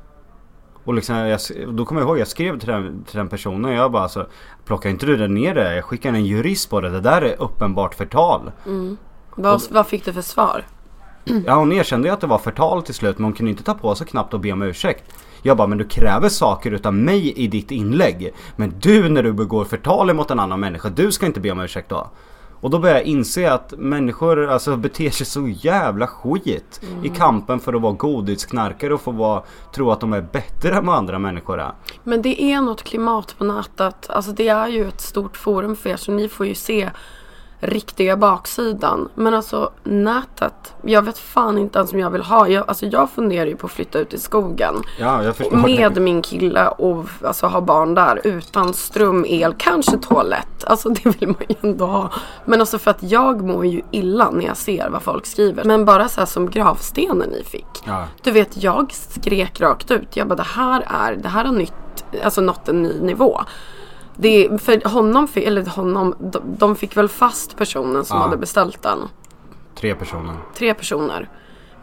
Och 0.84 0.94
liksom, 0.94 1.16
jag, 1.16 1.40
då 1.68 1.84
kommer 1.84 2.00
jag 2.00 2.08
ihåg, 2.08 2.18
jag 2.18 2.28
skrev 2.28 2.58
till 2.58 2.68
den, 2.68 3.04
till 3.04 3.16
den 3.16 3.28
personen 3.28 3.64
och 3.64 3.72
jag 3.72 3.92
bara 3.92 4.02
alltså 4.02 4.26
Plockar 4.64 4.90
inte 4.90 5.06
du 5.06 5.28
ner 5.28 5.54
det? 5.54 5.74
Jag 5.74 5.84
skickar 5.84 6.12
en 6.12 6.24
jurist 6.24 6.70
på 6.70 6.80
det. 6.80 6.90
Det 6.90 7.00
där 7.00 7.22
är 7.22 7.42
uppenbart 7.42 7.94
förtal. 7.94 8.52
Mm. 8.66 8.96
Vad, 9.36 9.62
vad 9.70 9.86
fick 9.86 10.04
du 10.04 10.12
för 10.12 10.22
svar? 10.22 10.64
Ja 11.46 11.54
hon 11.54 11.72
erkände 11.72 12.08
ju 12.08 12.14
att 12.14 12.20
det 12.20 12.26
var 12.26 12.38
förtal 12.38 12.82
till 12.82 12.94
slut 12.94 13.18
men 13.18 13.24
hon 13.24 13.32
kunde 13.32 13.50
inte 13.50 13.62
ta 13.62 13.74
på 13.74 13.94
sig 13.94 14.06
knappt 14.06 14.34
och 14.34 14.40
be 14.40 14.52
om 14.52 14.62
ursäkt. 14.62 15.04
Jag 15.42 15.56
bara, 15.56 15.66
men 15.66 15.78
du 15.78 15.84
kräver 15.84 16.28
saker 16.28 16.70
utav 16.70 16.94
mig 16.94 17.32
i 17.32 17.46
ditt 17.46 17.70
inlägg. 17.70 18.34
Men 18.56 18.74
du 18.80 19.08
när 19.08 19.22
du 19.22 19.32
begår 19.32 19.64
förtal 19.64 20.14
mot 20.14 20.30
en 20.30 20.40
annan 20.40 20.60
människa, 20.60 20.88
du 20.88 21.12
ska 21.12 21.26
inte 21.26 21.40
be 21.40 21.50
om 21.50 21.60
ursäkt 21.60 21.88
då. 21.88 22.10
Och 22.64 22.70
då 22.70 22.78
börjar 22.78 22.94
jag 22.94 23.04
inse 23.04 23.52
att 23.52 23.74
människor 23.78 24.46
alltså 24.46 24.76
beter 24.76 25.10
sig 25.10 25.26
så 25.26 25.48
jävla 25.48 26.06
skit 26.06 26.80
mm. 26.82 27.04
i 27.04 27.08
kampen 27.08 27.60
för 27.60 27.72
att 27.72 27.82
vara 27.82 27.92
godhetsknarkare 27.92 28.94
och 28.94 29.00
få 29.00 29.10
vara, 29.10 29.42
tro 29.74 29.90
att 29.90 30.00
de 30.00 30.12
är 30.12 30.20
bättre 30.20 30.76
än 30.76 30.86
vad 30.86 30.96
andra 30.96 31.18
människor 31.18 31.60
är. 31.60 31.72
Men 32.02 32.22
det 32.22 32.42
är 32.42 32.60
något 32.60 32.82
klimat 32.82 33.34
på 33.38 33.44
nätet. 33.44 34.10
Alltså 34.10 34.32
det 34.32 34.48
är 34.48 34.68
ju 34.68 34.88
ett 34.88 35.00
stort 35.00 35.36
forum 35.36 35.76
för 35.76 35.90
er 35.90 35.96
så 35.96 36.12
ni 36.12 36.28
får 36.28 36.46
ju 36.46 36.54
se 36.54 36.90
riktiga 37.66 38.16
baksidan. 38.16 39.08
Men 39.14 39.34
alltså 39.34 39.70
nätet, 39.84 40.74
jag 40.82 41.02
vet 41.02 41.18
fan 41.18 41.58
inte 41.58 41.78
ens 41.78 41.92
om 41.92 41.98
jag 41.98 42.10
vill 42.10 42.22
ha. 42.22 42.48
Jag, 42.48 42.64
alltså 42.68 42.86
jag 42.86 43.10
funderar 43.10 43.46
ju 43.46 43.56
på 43.56 43.66
att 43.66 43.72
flytta 43.72 43.98
ut 43.98 44.14
i 44.14 44.18
skogen. 44.18 44.74
Ja. 45.00 45.32
Med 45.50 46.02
min 46.02 46.22
kille 46.22 46.68
och 46.68 47.04
alltså, 47.22 47.46
ha 47.46 47.60
barn 47.60 47.94
där 47.94 48.20
utan 48.24 48.74
ström, 48.74 49.24
el, 49.28 49.54
kanske 49.58 49.98
toalett. 49.98 50.64
Alltså 50.64 50.88
det 50.88 51.20
vill 51.20 51.28
man 51.28 51.42
ju 51.48 51.54
ändå 51.62 51.86
ha. 51.86 52.10
Men 52.44 52.60
alltså 52.60 52.78
för 52.78 52.90
att 52.90 53.02
jag 53.02 53.42
mår 53.44 53.66
ju 53.66 53.82
illa 53.90 54.30
när 54.30 54.44
jag 54.44 54.56
ser 54.56 54.88
vad 54.88 55.02
folk 55.02 55.26
skriver. 55.26 55.64
Men 55.64 55.84
bara 55.84 56.08
så 56.08 56.20
här 56.20 56.26
som 56.26 56.50
gravstenen 56.50 57.28
ni 57.28 57.44
fick. 57.44 57.66
Ja. 57.86 58.04
Du 58.22 58.30
vet, 58.30 58.62
jag 58.62 58.92
skrek 58.92 59.60
rakt 59.60 59.90
ut. 59.90 60.16
Jag 60.16 60.28
bara 60.28 60.36
det 60.36 60.42
här 60.42 60.86
är, 60.86 61.16
det 61.16 61.28
här 61.28 61.44
har 61.44 61.52
nytt, 61.52 62.04
alltså 62.24 62.40
nått 62.40 62.68
en 62.68 62.82
ny 62.82 63.00
nivå. 63.00 63.40
Det, 64.16 64.62
för 64.62 64.88
honom, 64.88 65.28
eller 65.34 65.66
honom, 65.66 66.14
de, 66.18 66.42
de 66.58 66.76
fick 66.76 66.96
väl 66.96 67.08
fast 67.08 67.56
personen 67.56 68.04
som 68.04 68.16
ja. 68.16 68.24
hade 68.24 68.36
beställt 68.36 68.82
den. 68.82 68.98
Tre 69.74 69.94
personer. 69.94 70.34
Tre 70.54 70.74
personer. 70.74 71.28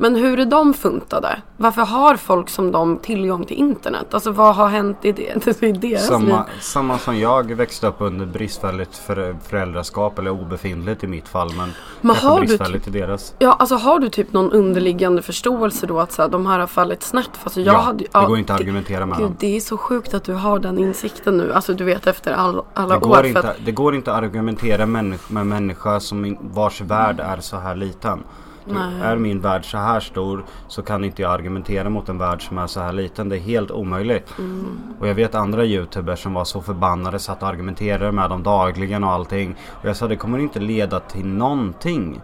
Men 0.01 0.15
hur 0.15 0.39
är 0.39 0.45
de 0.45 0.73
funtade? 0.73 1.41
Varför 1.57 1.81
har 1.81 2.15
folk 2.15 2.49
som 2.49 2.71
de 2.71 2.97
tillgång 2.97 3.45
till 3.45 3.57
internet? 3.57 4.13
Alltså 4.13 4.31
vad 4.31 4.55
har 4.55 4.67
hänt 4.67 4.97
i, 5.05 5.11
det, 5.11 5.61
i 5.63 5.71
deras 5.71 6.07
samma, 6.07 6.25
liv? 6.25 6.61
Samma 6.61 6.97
som 6.97 7.19
jag 7.19 7.51
växte 7.51 7.87
upp 7.87 7.95
under 7.99 8.25
bristfälligt 8.25 9.01
föräldraskap 9.47 10.19
eller 10.19 10.31
obefintligt 10.31 11.03
i 11.03 11.07
mitt 11.07 11.27
fall. 11.27 11.53
Men, 11.57 11.73
men 12.01 12.15
har 12.15 12.39
bristfälligt 12.39 12.85
du, 12.85 12.97
i 12.97 13.01
deras. 13.01 13.35
Ja, 13.39 13.53
alltså 13.53 13.75
har 13.75 13.99
du 13.99 14.09
typ 14.09 14.33
någon 14.33 14.51
underliggande 14.51 15.21
förståelse 15.21 15.85
då 15.85 15.99
att 15.99 16.11
så 16.11 16.21
här, 16.21 16.29
de 16.29 16.45
här 16.45 16.59
har 16.59 16.67
fallit 16.67 17.03
snett? 17.03 17.37
För 17.37 17.45
alltså, 17.45 17.61
jag 17.61 17.75
ja, 17.75 17.79
hade, 17.79 18.03
det 18.03 18.27
går 18.27 18.37
inte 18.37 18.53
att 18.53 18.59
argumentera 18.59 19.05
med 19.05 19.17
gud, 19.17 19.27
dem. 19.27 19.35
Det 19.39 19.55
är 19.55 19.59
så 19.59 19.77
sjukt 19.77 20.13
att 20.13 20.23
du 20.23 20.33
har 20.33 20.59
den 20.59 20.79
insikten 20.79 21.37
nu. 21.37 21.53
Alltså 21.53 21.73
du 21.73 21.83
vet 21.83 22.07
efter 22.07 22.33
all, 22.33 22.61
alla 22.73 22.99
det 22.99 23.05
år. 23.05 23.25
Inte, 23.25 23.39
att... 23.39 23.65
Det 23.65 23.71
går 23.71 23.95
inte 23.95 24.11
att 24.11 24.17
argumentera 24.17 24.85
med 24.85 25.19
en 25.29 25.47
människa 25.47 25.99
som 25.99 26.37
vars 26.41 26.81
värld 26.81 27.19
är 27.19 27.37
så 27.37 27.57
här 27.57 27.75
liten. 27.75 28.23
Nej. 28.65 29.01
Är 29.01 29.15
min 29.15 29.41
värld 29.41 29.71
så 29.71 29.77
här 29.77 29.99
stor 29.99 30.45
så 30.67 30.81
kan 30.81 31.03
inte 31.03 31.21
jag 31.21 31.31
argumentera 31.31 31.89
mot 31.89 32.09
en 32.09 32.17
värld 32.17 32.47
som 32.47 32.57
är 32.57 32.67
så 32.67 32.79
här 32.79 32.93
liten. 32.93 33.29
Det 33.29 33.35
är 33.35 33.39
helt 33.39 33.71
omöjligt. 33.71 34.33
Mm. 34.39 34.79
Och 34.99 35.07
jag 35.07 35.15
vet 35.15 35.35
andra 35.35 35.65
youtubers 35.65 36.23
som 36.23 36.33
var 36.33 36.45
så 36.45 36.61
förbannade 36.61 37.19
satt 37.19 37.43
och 37.43 37.49
argumenterade 37.49 38.11
med 38.11 38.29
dem 38.29 38.43
dagligen 38.43 39.03
och 39.03 39.11
allting. 39.11 39.55
Och 39.69 39.89
jag 39.89 39.95
sa 39.95 40.07
det 40.07 40.15
kommer 40.15 40.39
inte 40.39 40.59
leda 40.59 40.99
till 40.99 41.27
någonting. 41.27 42.21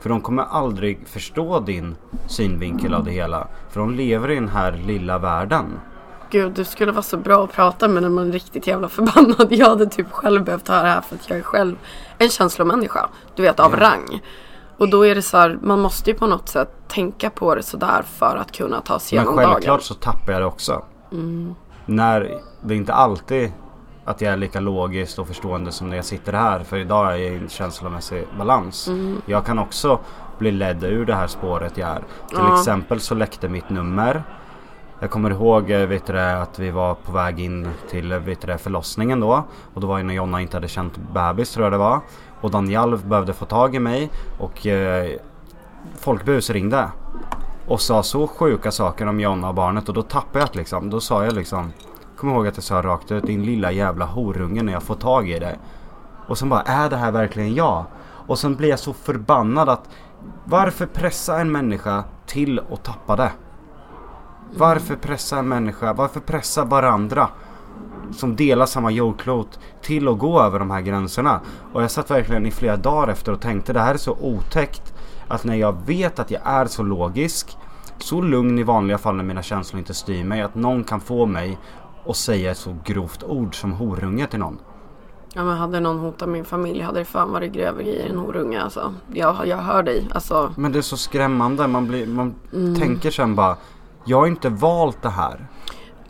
För 0.00 0.08
de 0.08 0.20
kommer 0.20 0.42
aldrig 0.42 1.08
förstå 1.08 1.60
din 1.60 1.96
synvinkel 2.28 2.94
av 2.94 3.04
det 3.04 3.10
hela. 3.10 3.48
För 3.70 3.80
de 3.80 3.94
lever 3.94 4.30
i 4.30 4.34
den 4.34 4.48
här 4.48 4.72
lilla 4.86 5.18
världen. 5.18 5.64
Gud, 6.30 6.52
du 6.52 6.64
skulle 6.64 6.92
vara 6.92 7.02
så 7.02 7.16
bra 7.16 7.44
att 7.44 7.52
prata 7.52 7.88
med 7.88 8.02
när 8.02 8.10
man 8.10 8.28
är 8.28 8.32
riktigt 8.32 8.66
jävla 8.66 8.88
förbannad. 8.88 9.46
Jag 9.50 9.68
hade 9.68 9.86
typ 9.86 10.12
själv 10.12 10.44
behövt 10.44 10.68
höra 10.68 10.82
det 10.82 10.88
här 10.88 11.00
för 11.00 11.14
att 11.14 11.30
jag 11.30 11.38
är 11.38 11.42
själv 11.42 11.76
en 12.18 12.28
känslomänniska. 12.28 13.08
Du 13.34 13.42
vet, 13.42 13.60
av 13.60 13.72
ja. 13.72 13.80
rang. 13.80 14.20
Och 14.78 14.88
då 14.88 15.06
är 15.06 15.14
det 15.14 15.22
så 15.22 15.36
här, 15.36 15.58
man 15.62 15.80
måste 15.80 16.10
ju 16.10 16.16
på 16.16 16.26
något 16.26 16.48
sätt 16.48 16.70
tänka 16.88 17.30
på 17.30 17.54
det 17.54 17.62
sådär 17.62 18.02
för 18.02 18.36
att 18.36 18.52
kunna 18.52 18.80
ta 18.80 18.98
sig 18.98 19.16
igenom 19.16 19.36
dagen. 19.36 19.44
Men 19.44 19.54
självklart 19.54 19.82
så 19.82 19.94
tappar 19.94 20.32
jag 20.32 20.42
det 20.42 20.46
också. 20.46 20.82
Mm. 21.12 21.54
När 21.86 22.40
det 22.62 22.74
är 22.74 22.78
inte 22.78 22.94
alltid 22.94 23.52
att 24.04 24.20
jag 24.20 24.32
är 24.32 24.36
lika 24.36 24.60
logiskt 24.60 25.18
och 25.18 25.26
förstående 25.26 25.72
som 25.72 25.88
när 25.90 25.96
jag 25.96 26.04
sitter 26.04 26.32
här. 26.32 26.60
För 26.60 26.76
idag 26.76 27.06
är 27.06 27.16
jag 27.16 27.20
i 27.20 27.36
en 27.36 27.48
känslomässig 27.48 28.24
balans. 28.38 28.88
Mm. 28.88 29.22
Jag 29.26 29.46
kan 29.46 29.58
också 29.58 29.98
bli 30.38 30.52
ledd 30.52 30.84
ur 30.84 31.06
det 31.06 31.14
här 31.14 31.26
spåret 31.26 31.78
jag 31.78 31.88
är. 31.88 32.02
Till 32.28 32.38
ja. 32.38 32.58
exempel 32.58 33.00
så 33.00 33.14
läckte 33.14 33.48
mitt 33.48 33.70
nummer. 33.70 34.22
Jag 35.00 35.10
kommer 35.10 35.30
ihåg 35.30 35.70
eh, 35.70 35.86
vet 35.86 36.06
du, 36.06 36.20
att 36.20 36.58
vi 36.58 36.70
var 36.70 36.94
på 36.94 37.12
väg 37.12 37.40
in 37.40 37.68
till 37.90 38.12
vet 38.12 38.40
du, 38.40 38.58
förlossningen 38.58 39.20
då. 39.20 39.44
Och 39.74 39.80
då 39.80 39.86
var 39.86 39.96
det 39.96 40.02
när 40.02 40.14
Jonna 40.14 40.40
inte 40.40 40.56
hade 40.56 40.68
känt 40.68 40.96
bebis 40.96 41.50
tror 41.50 41.64
jag 41.64 41.72
det 41.72 41.78
var. 41.78 42.00
Och 42.40 42.50
Danjalv 42.50 43.08
behövde 43.08 43.32
få 43.32 43.44
tag 43.44 43.74
i 43.74 43.78
mig 43.78 44.10
och 44.38 44.66
eh, 44.66 45.10
folk 45.98 46.24
busringde. 46.24 46.88
Och 47.66 47.80
sa 47.80 48.02
så 48.02 48.26
sjuka 48.26 48.70
saker 48.70 49.06
om 49.06 49.20
Jonna 49.20 49.48
och 49.48 49.54
barnet 49.54 49.88
och 49.88 49.94
då 49.94 50.02
tappade 50.02 50.38
jag 50.38 50.56
liksom. 50.56 50.90
Då 50.90 51.00
sa 51.00 51.24
jag 51.24 51.34
liksom 51.34 51.72
Kommer 52.16 52.34
ihåg 52.34 52.46
att 52.46 52.56
jag 52.56 52.64
sa 52.64 52.82
rakt 52.82 53.12
ut 53.12 53.26
din 53.26 53.44
lilla 53.44 53.72
jävla 53.72 54.04
horunge 54.04 54.62
när 54.62 54.72
jag 54.72 54.82
får 54.82 54.94
tag 54.94 55.30
i 55.30 55.38
dig. 55.38 55.58
Och 56.28 56.38
sen 56.38 56.48
bara 56.48 56.62
är 56.62 56.90
det 56.90 56.96
här 56.96 57.10
verkligen 57.10 57.54
jag? 57.54 57.84
Och 58.26 58.38
sen 58.38 58.54
blir 58.54 58.68
jag 58.68 58.78
så 58.78 58.92
förbannad 58.92 59.68
att 59.68 59.88
varför 60.44 60.86
pressa 60.86 61.40
en 61.40 61.52
människa 61.52 62.04
till 62.26 62.60
att 62.72 62.84
tappa 62.84 63.16
det? 63.16 63.32
Varför 64.56 64.96
pressa 64.96 65.38
en 65.38 65.48
människa, 65.48 65.92
varför 65.92 66.20
pressa 66.20 66.64
varandra 66.64 67.28
som 68.12 68.36
delar 68.36 68.66
samma 68.66 68.90
jordklot 68.90 69.58
till 69.82 70.08
att 70.08 70.18
gå 70.18 70.42
över 70.42 70.58
de 70.58 70.70
här 70.70 70.80
gränserna? 70.80 71.40
Och 71.72 71.82
jag 71.82 71.90
satt 71.90 72.10
verkligen 72.10 72.46
i 72.46 72.50
flera 72.50 72.76
dagar 72.76 73.08
efter 73.08 73.32
och 73.32 73.40
tänkte 73.40 73.72
det 73.72 73.80
här 73.80 73.94
är 73.94 73.98
så 73.98 74.16
otäckt 74.20 74.94
att 75.28 75.44
när 75.44 75.54
jag 75.54 75.76
vet 75.86 76.18
att 76.18 76.30
jag 76.30 76.40
är 76.44 76.66
så 76.66 76.82
logisk, 76.82 77.56
så 77.98 78.20
lugn 78.20 78.58
i 78.58 78.62
vanliga 78.62 78.98
fall 78.98 79.16
när 79.16 79.24
mina 79.24 79.42
känslor 79.42 79.78
inte 79.78 79.94
styr 79.94 80.24
mig, 80.24 80.42
att 80.42 80.54
någon 80.54 80.84
kan 80.84 81.00
få 81.00 81.26
mig 81.26 81.58
att 82.06 82.16
säga 82.16 82.50
ett 82.50 82.58
så 82.58 82.76
grovt 82.84 83.22
ord 83.22 83.60
som 83.60 83.72
horunge 83.72 84.26
till 84.26 84.38
någon. 84.38 84.58
Ja 85.32 85.44
men 85.44 85.56
hade 85.56 85.80
någon 85.80 85.98
hotat 85.98 86.28
min 86.28 86.44
familj 86.44 86.82
hade 86.82 86.98
det 86.98 87.04
fan 87.04 87.32
varit 87.32 87.52
grövre 87.52 87.82
grejer 87.82 88.10
än 88.10 88.18
horunge 88.18 88.62
alltså. 88.62 88.94
Jag, 89.12 89.46
jag 89.46 89.56
hör 89.56 89.82
dig. 89.82 90.08
Alltså. 90.14 90.52
Men 90.56 90.72
det 90.72 90.78
är 90.78 90.82
så 90.82 90.96
skrämmande. 90.96 91.66
Man, 91.66 91.86
blir, 91.86 92.06
man 92.06 92.34
tänker 92.78 93.10
sen 93.10 93.34
bara, 93.34 93.56
jag 94.04 94.18
har 94.18 94.26
inte 94.26 94.48
valt 94.48 95.02
det 95.02 95.08
här. 95.08 95.46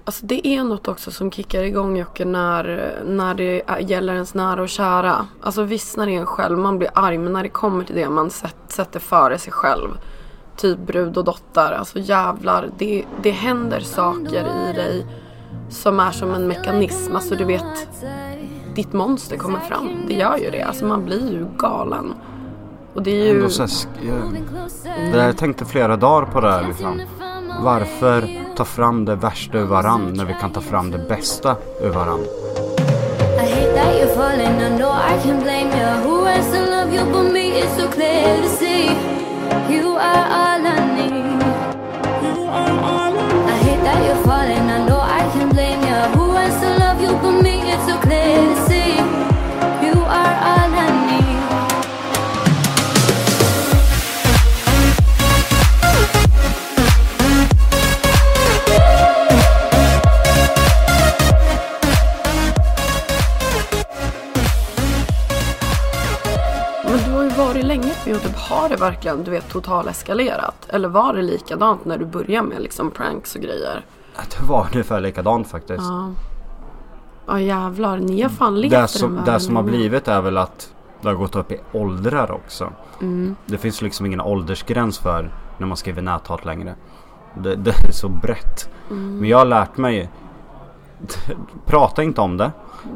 Alltså 0.07 0.27
det 0.27 0.47
är 0.47 0.65
något 0.65 0.89
också 0.89 1.11
som 1.11 1.31
kickar 1.31 1.63
igång 1.63 1.97
Jocke 1.97 2.25
när, 2.25 2.95
när 3.07 3.35
det 3.35 3.63
gäller 3.81 4.15
ens 4.15 4.35
nära 4.35 4.63
och 4.63 4.69
kära. 4.69 5.27
Alltså 5.41 5.63
visst 5.63 5.97
när 5.97 6.07
det 6.07 6.15
är 6.15 6.21
en 6.21 6.27
själv, 6.27 6.59
man 6.59 6.79
blir 6.79 6.91
arg 6.95 7.19
men 7.19 7.33
när 7.33 7.43
det 7.43 7.49
kommer 7.49 7.85
till 7.85 7.95
det 7.95 8.09
man 8.09 8.31
sätt, 8.31 8.57
sätter 8.69 9.01
före 9.01 9.39
sig 9.39 9.53
själv. 9.53 9.89
Typ 10.57 10.79
brud 10.79 11.17
och 11.17 11.25
dotter. 11.25 11.73
Alltså 11.73 11.99
jävlar, 11.99 12.71
det, 12.79 13.05
det 13.23 13.31
händer 13.31 13.81
saker 13.81 14.71
i 14.71 14.73
dig 14.73 15.07
som 15.69 16.01
är 16.01 16.11
som 16.11 16.35
en 16.35 16.49
mekanism. 16.49 17.17
Alltså 17.17 17.35
du 17.35 17.45
vet, 17.45 17.89
ditt 18.75 18.93
monster 18.93 19.37
kommer 19.37 19.61
fram. 19.61 19.89
Det 20.09 20.15
gör 20.15 20.37
ju 20.37 20.51
det. 20.51 20.63
Alltså 20.63 20.85
man 20.85 21.05
blir 21.05 21.33
ju 21.33 21.47
galen. 21.59 22.15
Och 22.95 23.03
det 23.03 23.11
är 23.11 23.25
ju... 23.25 23.37
Ändå 23.37 23.49
så 23.49 23.63
här, 23.63 23.71
jag, 24.03 24.33
det 24.85 25.19
där, 25.19 25.27
jag 25.27 25.37
tänkte 25.37 25.65
flera 25.65 25.97
dagar 25.97 26.27
på 26.27 26.41
det 26.41 26.51
här 26.51 26.69
liksom. 26.69 27.01
Varför 27.61 28.29
ta 28.57 28.65
fram 28.65 29.05
det 29.05 29.15
värsta 29.15 29.59
ur 29.59 29.65
varann 29.65 30.13
när 30.17 30.25
vi 30.25 30.35
kan 30.41 30.51
ta 30.51 30.61
fram 30.61 30.91
det 30.91 30.99
bästa 30.99 31.57
ur 31.81 31.89
varann? 31.89 32.27
You're 33.97 34.15
falling, 34.15 34.61
I 34.61 34.77
know 34.79 34.91
I 34.93 35.19
can 35.23 35.41
blame 35.43 35.71
you. 35.71 35.89
Who 36.05 36.23
wants 36.23 36.51
to 36.51 36.61
love 36.71 36.93
you 36.93 37.05
but 37.13 37.33
me? 37.33 37.61
It's 37.61 37.77
so 37.77 37.89
clear 37.89 38.43
to 38.43 38.49
see. 38.59 38.87
Youtube. 68.17 68.39
Har 68.39 68.69
det 68.69 68.77
verkligen, 68.77 69.25
du 69.25 69.31
vet, 69.31 69.49
total 69.49 69.89
eskalerat? 69.89 70.67
Eller 70.69 70.89
var 70.89 71.15
det 71.15 71.23
likadant 71.23 71.85
när 71.85 71.99
du 71.99 72.05
började 72.05 72.49
med 72.49 72.63
liksom 72.63 72.91
pranks 72.91 73.35
och 73.35 73.43
grejer? 73.43 73.85
Det 74.17 74.47
var 74.47 74.67
ungefär 74.73 75.01
likadant 75.01 75.49
faktiskt. 75.49 75.83
Ja. 75.83 76.13
Ja 77.27 77.41
jävlar, 77.41 77.99
ni 77.99 78.23
har 78.23 78.29
fan 78.29 78.61
levt 78.61 78.73
Det 78.73 78.89
som, 78.89 79.21
det 79.25 79.41
som 79.41 79.57
har 79.57 79.63
blivit 79.63 80.09
är 80.09 80.23
väl 80.23 80.39
att 80.39 80.75
det 81.01 81.09
har 81.09 81.15
gått 81.15 81.37
upp 81.37 81.53
i 81.53 81.61
åldrar 81.73 82.31
också. 82.31 82.73
Mm. 83.01 83.37
Det 83.47 83.59
finns 83.59 83.83
liksom 83.83 84.07
ingen 84.07 84.21
åldersgräns 84.21 84.99
för 84.99 85.31
när 85.59 85.67
man 85.67 85.77
skriver 85.77 86.03
näthat 86.03 86.45
längre. 86.45 86.75
Det, 87.35 87.55
det 87.55 87.71
är 87.71 87.93
så 87.93 88.09
brett. 88.09 88.71
Mm. 88.91 89.19
Men 89.19 89.29
jag 89.29 89.39
har 89.39 89.45
lärt 89.45 89.77
mig 89.77 90.11
Prata 91.67 92.03
inte 92.03 92.21
om 92.21 92.37
det. 92.37 92.53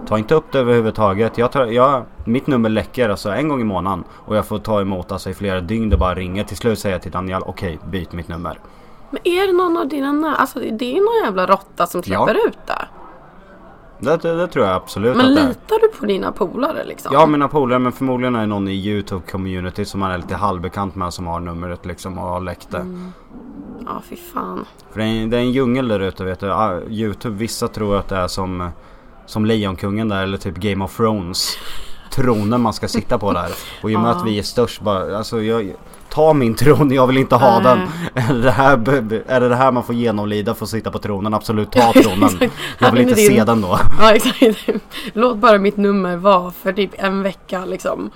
Ta 0.09 0.18
inte 0.18 0.34
upp 0.34 0.53
det 0.53 0.59
överhuvudtaget. 0.59 1.38
Jag 1.38 1.53
tar, 1.53 1.66
jag, 1.66 2.03
mitt 2.24 2.47
nummer 2.47 2.68
läcker 2.68 3.09
alltså 3.09 3.30
en 3.30 3.49
gång 3.49 3.61
i 3.61 3.64
månaden. 3.64 4.05
Och 4.11 4.36
jag 4.36 4.47
får 4.47 4.59
ta 4.59 4.80
emot 4.80 5.12
alltså 5.12 5.30
i 5.30 5.34
flera 5.34 5.61
dygn 5.61 5.91
det 5.91 5.97
bara 5.97 6.14
ringer. 6.14 6.45
Till 6.45 6.57
slut 6.57 6.78
säger 6.78 6.95
jag 6.95 7.03
till 7.03 7.12
Daniel 7.12 7.43
okej 7.47 7.78
byt 7.91 8.12
mitt 8.12 8.28
nummer. 8.28 8.59
Men 9.11 9.20
är 9.24 9.47
det 9.47 9.53
någon 9.53 9.76
av 9.76 9.88
dina 9.88 10.12
nä- 10.12 10.34
Alltså 10.36 10.59
det 10.59 10.97
är 10.97 11.01
någon 11.01 11.24
jävla 11.24 11.47
råtta 11.47 11.86
som 11.86 12.03
släpper 12.03 12.47
ut 12.49 12.59
det? 12.66 12.86
Det, 13.99 14.16
det, 14.16 14.36
det 14.36 14.47
tror 14.47 14.66
jag 14.66 14.74
absolut 14.76 15.16
Men 15.16 15.26
att 15.26 15.34
det 15.36 15.41
är. 15.43 15.49
litar 15.49 15.78
du 15.80 15.88
på 16.01 16.07
dina 16.07 16.32
polare 16.32 16.84
liksom? 16.84 17.11
Ja 17.14 17.26
mina 17.26 17.49
polare 17.49 17.78
men 17.78 17.93
förmodligen 17.93 18.34
är 18.34 18.41
det 18.41 18.47
någon 18.47 18.68
i 18.68 18.72
Youtube 18.72 19.22
community 19.30 19.84
som 19.84 20.01
man 20.01 20.11
är 20.11 20.16
lite 20.18 20.34
halvbekant 20.34 20.95
med 20.95 21.12
som 21.14 21.26
har 21.26 21.41
numret 21.41 21.86
liksom 21.86 22.18
och 22.18 22.24
har 22.24 22.41
läckt 22.41 22.70
det. 22.70 22.86
Ja 23.86 24.03
fy 24.09 24.16
fan. 24.16 24.64
För 24.93 25.01
det 25.01 25.05
är, 25.07 25.26
det 25.26 25.36
är 25.36 25.41
en 25.41 25.51
djungel 25.53 25.88
där 25.88 26.01
ute 26.01 26.24
vet 26.24 26.41
du. 26.41 26.47
Youtube, 26.88 27.36
vissa 27.36 27.68
tror 27.68 27.97
att 27.97 28.09
det 28.09 28.16
är 28.16 28.28
som, 28.28 28.68
som 29.30 29.44
Lejonkungen 29.44 30.08
där 30.08 30.22
eller 30.22 30.38
typ 30.38 30.56
Game 30.56 30.84
of 30.84 30.96
Thrones. 30.96 31.56
Tronen 32.10 32.60
man 32.60 32.72
ska 32.72 32.88
sitta 32.88 33.18
på 33.18 33.32
där. 33.32 33.48
Och 33.82 33.90
i 33.90 33.96
och 33.96 34.00
med 34.00 34.10
att 34.10 34.26
vi 34.26 34.38
är 34.38 34.42
störst 34.42 34.80
bara, 34.80 35.16
alltså 35.18 35.42
jag, 35.42 35.72
ta 36.08 36.32
min 36.32 36.54
tron, 36.54 36.90
jag 36.92 37.06
vill 37.06 37.16
inte 37.18 37.34
ha 37.36 37.60
den. 37.60 37.78
Är 38.14 38.34
det, 38.34 38.50
här, 38.50 38.72
är 39.28 39.40
det 39.40 39.48
det 39.48 39.56
här 39.56 39.72
man 39.72 39.82
får 39.84 39.94
genomlida 39.94 40.54
för 40.54 40.64
att 40.64 40.70
sitta 40.70 40.90
på 40.90 40.98
tronen? 40.98 41.34
Absolut, 41.34 41.72
ta 41.72 41.92
tronen. 42.02 42.50
Jag 42.78 42.92
vill 42.92 43.00
inte 43.00 43.14
din- 43.14 43.28
se 43.28 43.44
den 43.44 43.60
då. 43.60 43.78
Ja 44.00 44.12
exakt. 44.14 44.68
Låt 45.12 45.36
bara 45.36 45.58
mitt 45.58 45.76
nummer 45.76 46.16
vara 46.16 46.50
för 46.50 46.72
typ 46.72 46.90
en 46.98 47.22
vecka 47.22 47.64
liksom. 47.64 48.10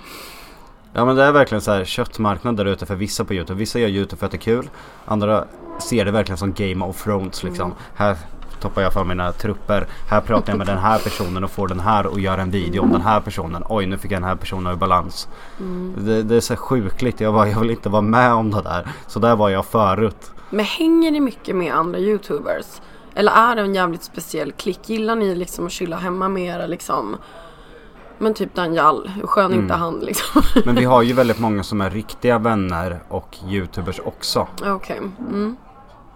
Ja 0.93 1.05
men 1.05 1.15
det 1.15 1.23
är 1.23 1.31
verkligen 1.31 1.61
så 1.61 1.71
här 1.71 1.85
köttmarknad 1.85 2.57
där 2.57 2.65
ute 2.65 2.85
för 2.85 2.95
vissa 2.95 3.25
på 3.25 3.33
Youtube. 3.33 3.59
Vissa 3.59 3.79
gör 3.79 3.87
Youtube 3.87 4.19
för 4.19 4.25
att 4.25 4.31
det 4.31 4.37
är 4.37 4.39
kul. 4.39 4.69
Andra 5.05 5.45
ser 5.89 6.05
det 6.05 6.11
verkligen 6.11 6.37
som 6.37 6.53
Game 6.53 6.85
of 6.85 7.03
Thrones 7.03 7.43
liksom. 7.43 7.73
Här 7.95 8.17
toppar 8.65 8.81
jag 8.81 8.93
för 8.93 9.03
mina 9.03 9.31
trupper. 9.31 9.87
Här 10.09 10.21
pratar 10.21 10.51
jag 10.53 10.57
med 10.57 10.67
den 10.67 10.77
här 10.77 10.99
personen 10.99 11.43
och 11.43 11.51
får 11.51 11.67
den 11.67 11.79
här 11.79 12.05
och 12.05 12.19
gör 12.19 12.37
en 12.37 12.51
video 12.51 12.81
om 12.81 12.91
den 12.91 13.01
här 13.01 13.19
personen. 13.19 13.63
Oj 13.69 13.85
nu 13.85 13.97
fick 13.97 14.11
jag 14.11 14.21
den 14.21 14.29
här 14.29 14.35
personen 14.35 14.73
ur 14.73 14.77
balans. 14.77 15.27
Det, 15.97 16.23
det 16.23 16.35
är 16.35 16.39
så 16.39 16.55
sjukligt. 16.55 17.21
Jag, 17.21 17.33
bara, 17.33 17.49
jag 17.49 17.59
vill 17.59 17.69
inte 17.69 17.89
vara 17.89 18.01
med 18.01 18.33
om 18.33 18.51
det 18.51 18.61
där. 18.61 18.87
Så 19.07 19.19
där 19.19 19.35
var 19.35 19.49
jag 19.49 19.65
förut. 19.65 20.31
Men 20.49 20.65
hänger 20.65 21.11
ni 21.11 21.19
mycket 21.19 21.55
med 21.55 21.73
andra 21.73 21.99
youtubers? 21.99 22.81
Eller 23.15 23.31
är 23.31 23.55
det 23.55 23.61
en 23.61 23.75
jävligt 23.75 24.03
speciell 24.03 24.51
klick? 24.51 24.89
Gillar 24.89 25.15
ni 25.15 25.35
liksom 25.35 25.65
att 25.65 25.71
chilla 25.71 25.97
hemma 25.97 26.29
med 26.29 26.43
era 26.43 26.65
liksom? 26.65 27.17
Men 28.17 28.33
typ 28.33 28.55
Daniel, 28.55 29.11
hur 29.15 29.27
skön 29.27 29.53
är 29.53 29.55
inte 29.55 29.73
han 29.73 29.99
liksom? 29.99 30.41
Men 30.65 30.75
vi 30.75 30.85
har 30.85 31.01
ju 31.01 31.13
väldigt 31.21 31.39
många 31.39 31.63
som 31.63 31.81
är 31.81 31.89
riktiga 31.89 32.39
vänner 32.39 32.99
och 33.07 33.37
Youtubers 33.47 33.99
också. 33.99 34.47
Okej. 34.65 35.01
Mm. 35.29 35.55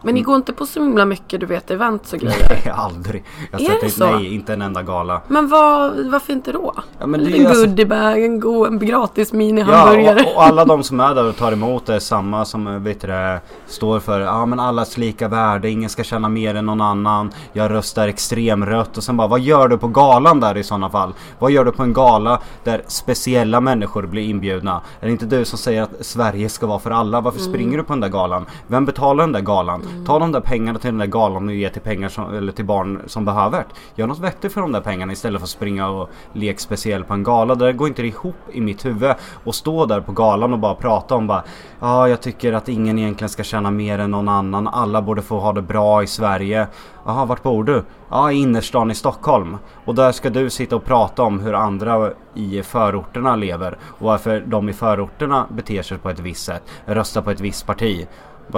Men 0.02 0.16
ni 0.16 0.22
går 0.22 0.36
inte 0.36 0.54
på 0.54 0.66
så 0.66 0.84
himla 0.84 1.06
mycket 1.06 1.40
du 1.40 1.46
vet 1.46 1.72
events 1.72 2.14
och 2.14 2.20
grejer? 2.20 2.48
Nej, 2.50 2.74
aldrig. 2.76 3.24
Jag 3.52 3.62
Är 3.62 3.78
det 3.82 3.90
så? 3.90 4.12
nej, 4.12 4.34
inte 4.34 4.54
en 4.54 4.62
enda 4.62 4.84
gala. 4.84 5.22
Men 5.28 5.48
vad, 5.48 6.06
varför 6.12 6.34
inte 6.34 6.52
då? 6.52 6.74
Ja, 7.00 7.08
men 7.08 7.20
en 7.20 7.26
det 7.26 7.32
är 7.32 7.34
liten 7.34 7.48
alltså- 7.48 7.66
goodiebag, 7.66 8.24
en, 8.24 8.40
go, 8.40 8.66
en 8.66 8.80
gratis 8.80 9.34
mini 9.34 9.62
Ja, 9.62 10.12
och, 10.12 10.36
och 10.36 10.44
alla 10.44 10.66
de 10.66 10.84
som 10.84 11.00
är 11.00 11.16
där 11.16 11.30
och 11.30 11.38
tar 11.38 11.52
emot 11.52 11.86
det 11.86 11.96
är 11.96 12.00
samma 12.00 12.46
som 12.46 12.68
eh, 12.68 12.74
vet 12.80 13.02
det, 13.02 13.42
står 13.68 14.00
för 14.00 14.20
ja 14.20 14.46
men 14.46 14.60
allas 14.60 14.98
lika 14.98 15.28
värde, 15.28 15.70
ingen 15.70 15.90
ska 15.90 16.04
känna 16.04 16.30
mer 16.30 16.56
än 16.56 16.66
någon 16.66 16.82
annan. 16.82 17.32
Jag 17.54 17.72
röstar 17.72 18.08
extremrött 18.08 18.98
och 18.98 19.04
sen 19.04 19.18
bara 19.18 19.28
vad 19.28 19.40
gör 19.40 19.68
du 19.68 19.78
på 19.78 19.88
galan 19.88 20.40
där 20.40 20.58
i 20.58 20.64
sådana 20.64 20.90
fall? 20.90 21.14
Vad 21.40 21.52
gör 21.52 21.66
du 21.66 21.72
på 21.72 21.84
en 21.84 21.94
gala 21.94 22.40
där 22.64 22.84
speciella 22.88 23.62
människor 23.62 24.04
blir 24.04 24.24
inbjudna? 24.24 24.82
Är 25.00 25.06
det 25.06 25.12
inte 25.12 25.26
du 25.26 25.46
som 25.46 25.58
säger 25.58 25.82
att 25.82 25.92
Sverige 26.06 26.50
ska 26.50 26.68
vara 26.68 26.80
för 26.80 26.92
alla? 26.92 27.22
Varför 27.22 27.40
springer 27.40 27.78
du 27.78 27.84
på 27.84 27.94
den 27.94 28.00
där 28.00 28.10
galan? 28.10 28.46
Vem 28.68 28.86
betalar 28.86 29.24
den 29.24 29.32
där 29.32 29.42
galan? 29.42 29.82
Ta 30.06 30.20
de 30.20 30.32
där 30.32 30.40
pengarna 30.40 30.80
till 30.80 30.90
den 30.90 30.98
där 30.98 31.06
galan 31.06 31.48
och 31.48 31.54
ge 31.54 31.70
till 31.70 31.82
pengar 31.82 32.10
som, 32.10 32.36
eller 32.36 32.52
till 32.52 32.66
barn 32.66 33.02
som 33.08 33.26
behöver 33.26 33.58
det. 33.58 34.02
Gör 34.02 34.08
något 34.08 34.20
vettigt 34.20 34.54
för 34.54 34.62
de 34.62 34.72
där 34.72 34.82
pengarna 34.82 35.14
istället 35.14 35.40
för 35.40 35.46
att 35.46 35.50
springa 35.50 35.90
och 35.90 36.10
leka 36.34 36.60
speciell 36.60 37.04
på 37.04 37.14
en 37.14 37.24
gala. 37.24 37.56
Det 37.56 37.66
där 37.66 37.72
går 37.72 37.88
inte 37.88 38.02
ihop 38.02 38.36
i 38.52 38.62
mitt 38.62 38.86
huvud. 38.86 39.16
Och 39.44 39.56
stå 39.56 39.86
där 39.86 40.02
på 40.02 40.12
galan 40.12 40.54
och 40.54 40.60
bara 40.60 40.76
prata 40.76 41.16
om 41.16 41.28
bara 41.28 41.44
Ja, 41.80 42.08
jag 42.08 42.22
tycker 42.22 42.54
att 42.54 42.70
ingen 42.70 43.00
egentligen 43.00 43.30
ska 43.30 43.44
tjäna 43.44 43.72
mer 43.72 44.00
än 44.00 44.12
någon 44.12 44.30
annan. 44.30 44.68
Alla 44.68 45.02
borde 45.02 45.22
få 45.22 45.40
ha 45.40 45.54
det 45.54 45.62
bra 45.62 46.04
i 46.04 46.08
Sverige. 46.08 46.68
Jaha, 47.06 47.26
vart 47.26 47.44
bor 47.44 47.64
du? 47.64 47.84
Ja, 48.10 48.32
i 48.32 48.36
innerstan 48.36 48.92
i 48.92 48.96
Stockholm. 48.96 49.58
Och 49.86 49.96
där 49.96 50.12
ska 50.12 50.30
du 50.30 50.50
sitta 50.50 50.76
och 50.76 50.86
prata 50.86 51.24
om 51.24 51.40
hur 51.40 51.54
andra 51.54 52.12
i 52.34 52.64
förorterna 52.64 53.36
lever. 53.36 53.78
Och 53.84 54.06
varför 54.06 54.44
de 54.48 54.70
i 54.70 54.74
förorterna 54.74 55.48
beter 55.50 55.82
sig 55.82 55.98
på 55.98 56.10
ett 56.10 56.20
visst 56.20 56.46
sätt. 56.46 56.64
Röstar 56.86 57.22
på 57.22 57.32
ett 57.32 57.40
visst 57.40 57.66
parti. 57.66 58.08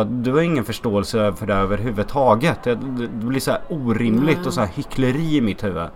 Du 0.05 0.31
har 0.33 0.41
ingen 0.41 0.63
förståelse 0.65 1.33
för 1.37 1.45
det 1.45 1.53
överhuvudtaget. 1.53 2.63
Det, 2.63 2.75
blir 3.13 3.39
så 3.39 3.51
här 3.51 3.61
orimligt 3.69 4.45
och 4.45 4.53
så 4.53 4.59
här 4.61 4.67
hyckleri 4.67 5.35
i 5.37 5.41
mitt 5.41 5.63
huvud. 5.63 5.87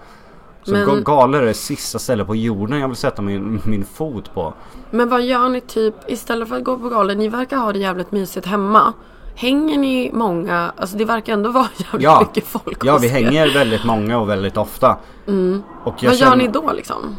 Så 0.64 0.72
Men- 0.72 0.88
ga- 0.90 1.04
galor 1.04 1.42
är 1.42 1.46
det 1.46 1.54
sista 1.54 2.00
stället 2.00 2.28
på 2.28 2.36
jorden 2.36 2.80
jag 2.80 2.88
vill 2.88 2.98
sätta 2.98 3.22
min, 3.22 3.62
min 3.66 3.86
fot 3.86 4.34
på. 4.34 4.54
Men 4.92 5.10
vad 5.10 5.22
gör 5.22 5.50
ni 5.50 5.62
typ 5.62 5.96
istället 6.08 6.50
för 6.50 6.56
att 6.58 6.64
gå 6.64 6.78
på 6.78 6.90
galor? 6.90 7.16
Ni 7.16 7.30
verkar 7.30 7.58
ha 7.58 7.74
det 7.74 7.80
jävligt 7.80 8.12
mysigt 8.12 8.46
hemma. 8.48 8.94
Hänger 9.36 9.78
ni 9.78 10.12
många, 10.14 10.72
alltså 10.78 10.98
det 10.98 11.06
verkar 11.06 11.34
ändå 11.34 11.50
vara 11.52 11.68
jävligt 11.78 12.04
Ja. 12.04 12.20
mycket 12.28 12.48
folk 12.48 12.86
Ja 12.86 12.98
vi 12.98 13.08
er. 13.08 13.12
hänger 13.12 13.54
väldigt 13.54 13.86
många 13.86 14.20
och 14.20 14.30
väldigt 14.30 14.58
ofta. 14.58 14.92
Och 14.92 14.96
jag 15.28 15.42
Vad 15.84 15.96
gör 16.04 16.12
känner- 16.14 16.36
ni 16.36 16.48
då 16.48 16.72
liksom? 16.74 17.16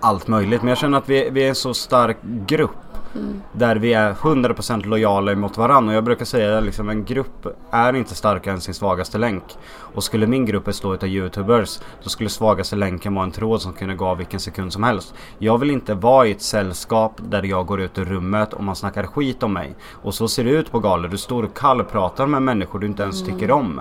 allt 0.00 0.28
möjligt. 0.28 0.62
Men 0.62 0.68
jag 0.68 0.78
känner 0.78 0.98
att 0.98 1.08
vi, 1.08 1.30
vi 1.30 1.44
är 1.44 1.48
en 1.48 1.54
så 1.54 1.74
stark 1.74 2.16
grupp. 2.46 2.70
Där 3.52 3.76
vi 3.76 3.92
är 3.92 4.12
100% 4.12 4.86
lojala 4.86 5.34
mot 5.34 5.56
varandra. 5.56 5.92
Och 5.92 5.96
jag 5.96 6.04
brukar 6.04 6.24
säga 6.24 6.58
att 6.58 6.64
liksom, 6.64 6.88
en 6.88 7.04
grupp 7.04 7.46
är 7.70 7.96
inte 7.96 8.14
starkare 8.14 8.54
än 8.54 8.60
sin 8.60 8.74
svagaste 8.74 9.18
länk. 9.18 9.44
Och 9.94 10.04
skulle 10.04 10.26
min 10.26 10.46
grupp 10.46 10.64
bestå 10.64 10.94
av 10.94 11.04
youtubers. 11.04 11.80
Då 12.02 12.10
skulle 12.10 12.30
svagaste 12.30 12.76
länken 12.76 13.14
vara 13.14 13.24
en 13.24 13.30
tråd 13.30 13.62
som 13.62 13.72
kunde 13.72 13.94
gå 13.94 14.06
av 14.06 14.16
vilken 14.16 14.40
sekund 14.40 14.72
som 14.72 14.82
helst. 14.82 15.14
Jag 15.38 15.58
vill 15.58 15.70
inte 15.70 15.94
vara 15.94 16.26
i 16.26 16.30
ett 16.30 16.42
sällskap 16.42 17.12
där 17.16 17.42
jag 17.42 17.66
går 17.66 17.80
ut 17.80 17.98
ur 17.98 18.04
rummet 18.04 18.52
och 18.52 18.64
man 18.64 18.76
snackar 18.76 19.06
skit 19.06 19.42
om 19.42 19.52
mig. 19.52 19.74
Och 20.02 20.14
så 20.14 20.28
ser 20.28 20.44
det 20.44 20.50
ut 20.50 20.72
på 20.72 20.78
galor. 20.78 21.08
Du 21.08 21.18
står 21.18 21.42
och 21.42 21.56
kallpratar 21.56 22.26
med 22.26 22.42
människor 22.42 22.78
du 22.78 22.86
inte 22.86 23.02
ens 23.02 23.26
tycker 23.26 23.50
om. 23.50 23.80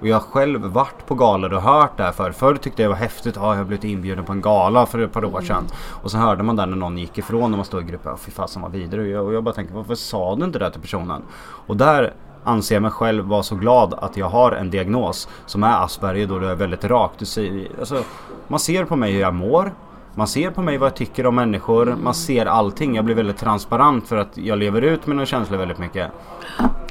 Och 0.00 0.08
jag 0.08 0.16
har 0.16 0.20
själv 0.20 0.60
varit 0.60 1.06
på 1.06 1.14
galor 1.14 1.52
och 1.52 1.62
hört 1.62 1.96
det 1.96 2.02
här 2.02 2.12
förr. 2.12 2.32
Förr 2.32 2.54
tyckte 2.54 2.82
jag 2.82 2.90
det 2.90 2.94
var 2.94 3.00
häftigt. 3.00 3.36
Ja, 3.36 3.52
jag 3.52 3.56
har 3.56 3.64
blivit 3.64 3.84
inbjuden 3.84 4.24
på 4.24 4.32
en 4.32 4.40
gala 4.40 4.86
för 4.86 4.98
ett 4.98 5.12
par 5.12 5.24
år 5.24 5.40
sedan. 5.40 5.64
Och 6.02 6.10
så 6.10 6.18
hörde 6.18 6.42
man 6.42 6.56
där 6.56 6.66
när 6.66 6.76
någon 6.76 6.98
gick 6.98 7.18
ifrån 7.18 7.52
och 7.52 7.58
man 7.58 7.64
stod 7.64 7.82
i 7.82 7.86
gruppen. 7.86 8.16
Fy 8.18 8.30
fasen 8.30 8.62
vad 8.62 8.74
jag, 8.76 9.26
och 9.26 9.34
jag 9.34 9.44
bara 9.44 9.54
tänkte 9.54 9.74
varför 9.74 9.94
sa 9.94 10.36
du 10.36 10.44
inte 10.44 10.58
det 10.58 10.70
till 10.70 10.80
personen? 10.80 11.22
Och 11.66 11.76
där 11.76 12.14
anser 12.44 12.74
jag 12.74 12.82
mig 12.82 12.90
själv 12.90 13.24
vara 13.24 13.42
så 13.42 13.54
glad 13.54 13.94
att 13.94 14.16
jag 14.16 14.28
har 14.28 14.52
en 14.52 14.70
diagnos 14.70 15.28
som 15.46 15.62
är 15.62 15.84
Asperger 15.84 16.26
då 16.26 16.38
det 16.38 16.50
är 16.50 16.54
väldigt 16.54 16.84
rakt. 16.84 17.18
Du 17.18 17.24
ser, 17.24 17.68
alltså, 17.78 18.02
man 18.48 18.60
ser 18.60 18.84
på 18.84 18.96
mig 18.96 19.12
hur 19.12 19.20
jag 19.20 19.34
mår. 19.34 19.72
Man 20.14 20.26
ser 20.26 20.50
på 20.50 20.62
mig 20.62 20.78
vad 20.78 20.86
jag 20.86 20.96
tycker 20.96 21.26
om 21.26 21.34
människor. 21.34 21.96
Man 22.02 22.14
ser 22.14 22.46
allting. 22.46 22.94
Jag 22.94 23.04
blir 23.04 23.14
väldigt 23.14 23.38
transparent 23.38 24.08
för 24.08 24.16
att 24.16 24.36
jag 24.36 24.58
lever 24.58 24.82
ut 24.82 25.06
mina 25.06 25.26
känslor 25.26 25.58
väldigt 25.58 25.78
mycket. 25.78 26.10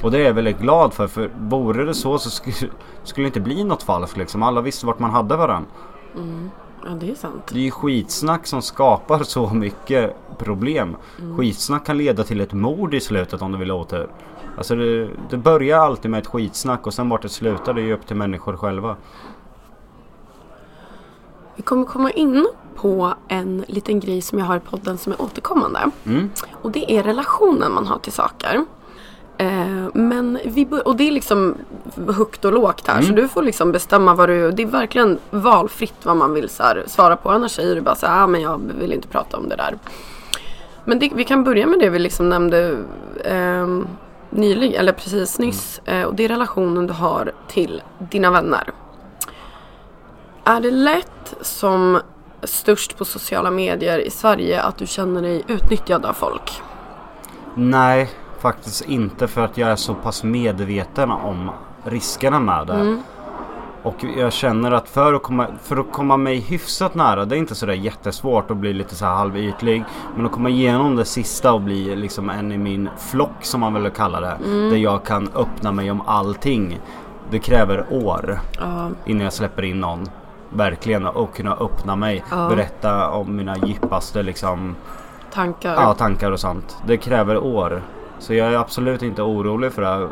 Och 0.03 0.11
det 0.11 0.19
är 0.19 0.23
jag 0.23 0.33
väldigt 0.33 0.59
glad 0.59 0.93
för. 0.93 1.07
För 1.07 1.29
vore 1.39 1.85
det 1.85 1.93
så 1.93 2.17
så 2.17 2.29
skulle, 2.29 2.67
det 3.15 3.21
inte 3.21 3.39
bli 3.39 3.63
något 3.63 3.83
falskt 3.83 4.17
liksom. 4.17 4.43
Alla 4.43 4.61
visste 4.61 4.85
vart 4.85 4.99
man 4.99 5.11
hade 5.11 5.35
varandra. 5.35 5.69
Ja 6.83 6.89
det 6.99 7.11
är 7.11 7.15
sant. 7.15 7.49
Det 7.51 7.59
är 7.59 7.63
ju 7.63 7.71
skitsnack 7.71 8.47
som 8.47 8.61
skapar 8.61 9.23
så 9.23 9.49
mycket 9.49 10.15
problem. 10.37 10.95
Skitsnack 11.37 11.85
kan 11.85 11.97
leda 11.97 12.23
till 12.23 12.41
ett 12.41 12.53
mord 12.53 12.93
i 12.93 12.99
slutet 12.99 13.41
om 13.41 13.51
du 13.51 13.57
vill 13.57 13.69
ha 13.69 13.77
otur. 13.77 14.09
Alltså 14.57 14.75
det, 14.75 15.09
det 15.29 15.37
börjar 15.37 15.79
alltid 15.79 16.11
med 16.11 16.19
ett 16.19 16.27
skitsnack 16.27 16.87
och 16.87 16.93
sen 16.93 17.09
vart 17.09 17.21
det 17.21 17.29
slutar 17.29 17.73
det 17.73 17.81
är 17.81 17.85
ju 17.85 17.93
upp 17.93 18.07
till 18.07 18.15
människor 18.15 18.57
själva. 18.57 18.95
Vi 21.55 21.63
kommer 21.63 21.85
komma 21.85 22.11
in 22.11 22.47
på 22.75 23.13
en 23.27 23.65
liten 23.67 23.99
grej 23.99 24.21
som 24.21 24.39
jag 24.39 24.45
har 24.45 24.57
i 24.57 24.59
podden 24.59 24.97
som 24.97 25.13
är 25.13 25.21
återkommande. 25.21 25.79
Mm. 26.05 26.29
Och 26.61 26.71
det 26.71 26.91
är 26.91 27.03
relationen 27.03 27.71
man 27.71 27.87
har 27.87 27.99
till 27.99 28.11
saker. 28.11 28.65
Eh, 29.37 29.87
men 29.93 30.39
vi 30.45 30.67
och 30.85 30.95
det 30.95 31.07
är 31.07 31.11
liksom 31.11 31.55
högt 32.07 32.45
och 32.45 32.53
lågt 32.53 32.87
här 32.87 33.01
så 33.01 33.13
du 33.13 33.27
får 33.27 33.43
liksom 33.43 33.71
bestämma 33.71 34.13
vad 34.13 34.29
du, 34.29 34.51
det 34.51 34.63
är 34.63 34.67
verkligen 34.67 35.19
valfritt 35.29 36.05
vad 36.05 36.17
man 36.17 36.33
vill 36.33 36.49
här, 36.59 36.83
svara 36.87 37.15
på. 37.15 37.29
Annars 37.29 37.51
säger 37.51 37.75
du 37.75 37.81
bara 37.81 37.95
så 37.95 38.05
här, 38.05 38.23
ah, 38.23 38.27
men 38.27 38.41
jag 38.41 38.61
vill 38.79 38.93
inte 38.93 39.07
prata 39.07 39.37
om 39.37 39.49
det 39.49 39.55
där. 39.55 39.77
Men 40.85 40.99
det, 40.99 41.11
vi 41.15 41.23
kan 41.23 41.43
börja 41.43 41.67
med 41.67 41.79
det 41.79 41.89
vi 41.89 41.99
liksom 41.99 42.29
nämnde 42.29 42.77
eh, 43.25 43.67
nyligen, 44.29 44.79
eller 44.79 44.91
precis 44.91 45.39
nyss. 45.39 45.81
Eh, 45.85 46.03
och 46.03 46.15
det 46.15 46.25
är 46.25 46.29
relationen 46.29 46.87
du 46.87 46.93
har 46.93 47.31
till 47.47 47.81
dina 47.99 48.31
vänner. 48.31 48.71
Är 50.43 50.61
det 50.61 50.71
lätt 50.71 51.33
som 51.41 52.01
störst 52.43 52.97
på 52.97 53.05
sociala 53.05 53.51
medier 53.51 53.99
i 53.99 54.09
Sverige 54.09 54.61
att 54.61 54.77
du 54.77 54.87
känner 54.87 55.21
dig 55.21 55.43
utnyttjad 55.47 56.05
av 56.05 56.13
folk? 56.13 56.61
Nej, 57.55 58.09
faktiskt 58.39 58.81
inte 58.85 59.27
för 59.27 59.41
att 59.41 59.57
jag 59.57 59.69
är 59.69 59.75
så 59.75 59.93
pass 59.93 60.23
medveten 60.23 61.11
om 61.11 61.51
riskerna 61.83 62.39
med 62.39 62.67
det. 62.67 63.01
Och 63.83 63.95
jag 64.17 64.33
känner 64.33 64.71
att 64.71 64.89
för 64.89 65.13
att, 65.13 65.23
komma, 65.23 65.47
för 65.63 65.77
att 65.77 65.91
komma 65.91 66.17
mig 66.17 66.39
hyfsat 66.39 66.95
nära, 66.95 67.25
det 67.25 67.35
är 67.35 67.37
inte 67.37 67.55
sådär 67.55 67.73
jättesvårt 67.73 68.51
att 68.51 68.57
bli 68.57 68.73
lite 68.73 68.95
så 68.95 69.05
här 69.05 69.15
halvytlig. 69.15 69.83
Men 70.15 70.25
att 70.25 70.31
komma 70.31 70.49
igenom 70.49 70.95
det 70.95 71.05
sista 71.05 71.53
och 71.53 71.61
bli 71.61 71.95
liksom 71.95 72.29
en 72.29 72.51
i 72.51 72.57
min 72.57 72.89
flock 72.97 73.35
som 73.41 73.59
man 73.59 73.73
väl 73.73 73.89
kallar 73.89 74.21
det. 74.21 74.37
Där 74.69 74.77
jag 74.77 75.03
kan 75.03 75.29
öppna 75.35 75.71
mig 75.71 75.91
om 75.91 76.01
allting. 76.05 76.79
Det 77.31 77.39
kräver 77.39 77.85
år 77.89 78.39
Ja, 78.59 78.89
innan 79.05 79.23
jag 79.23 79.33
släpper 79.33 79.63
in 79.63 79.79
någon. 79.79 80.09
Verkligen 80.49 81.05
och 81.05 81.35
kunna 81.35 81.53
öppna 81.53 81.95
mig. 81.95 82.23
Ja. 82.31 82.49
Berätta 82.49 83.09
om 83.09 83.35
mina 83.35 83.57
djupaste 83.57 84.23
liksom 84.23 84.75
tankar. 85.33 85.73
Ja, 85.73 85.93
tankar 85.93 86.31
och 86.31 86.39
sånt. 86.39 86.77
Det 86.87 86.97
kräver 86.97 87.37
år. 87.37 87.81
Så 88.19 88.33
jag 88.33 88.53
är 88.53 88.57
absolut 88.57 89.01
inte 89.01 89.21
orolig 89.21 89.73
för 89.73 89.81
det. 89.81 90.07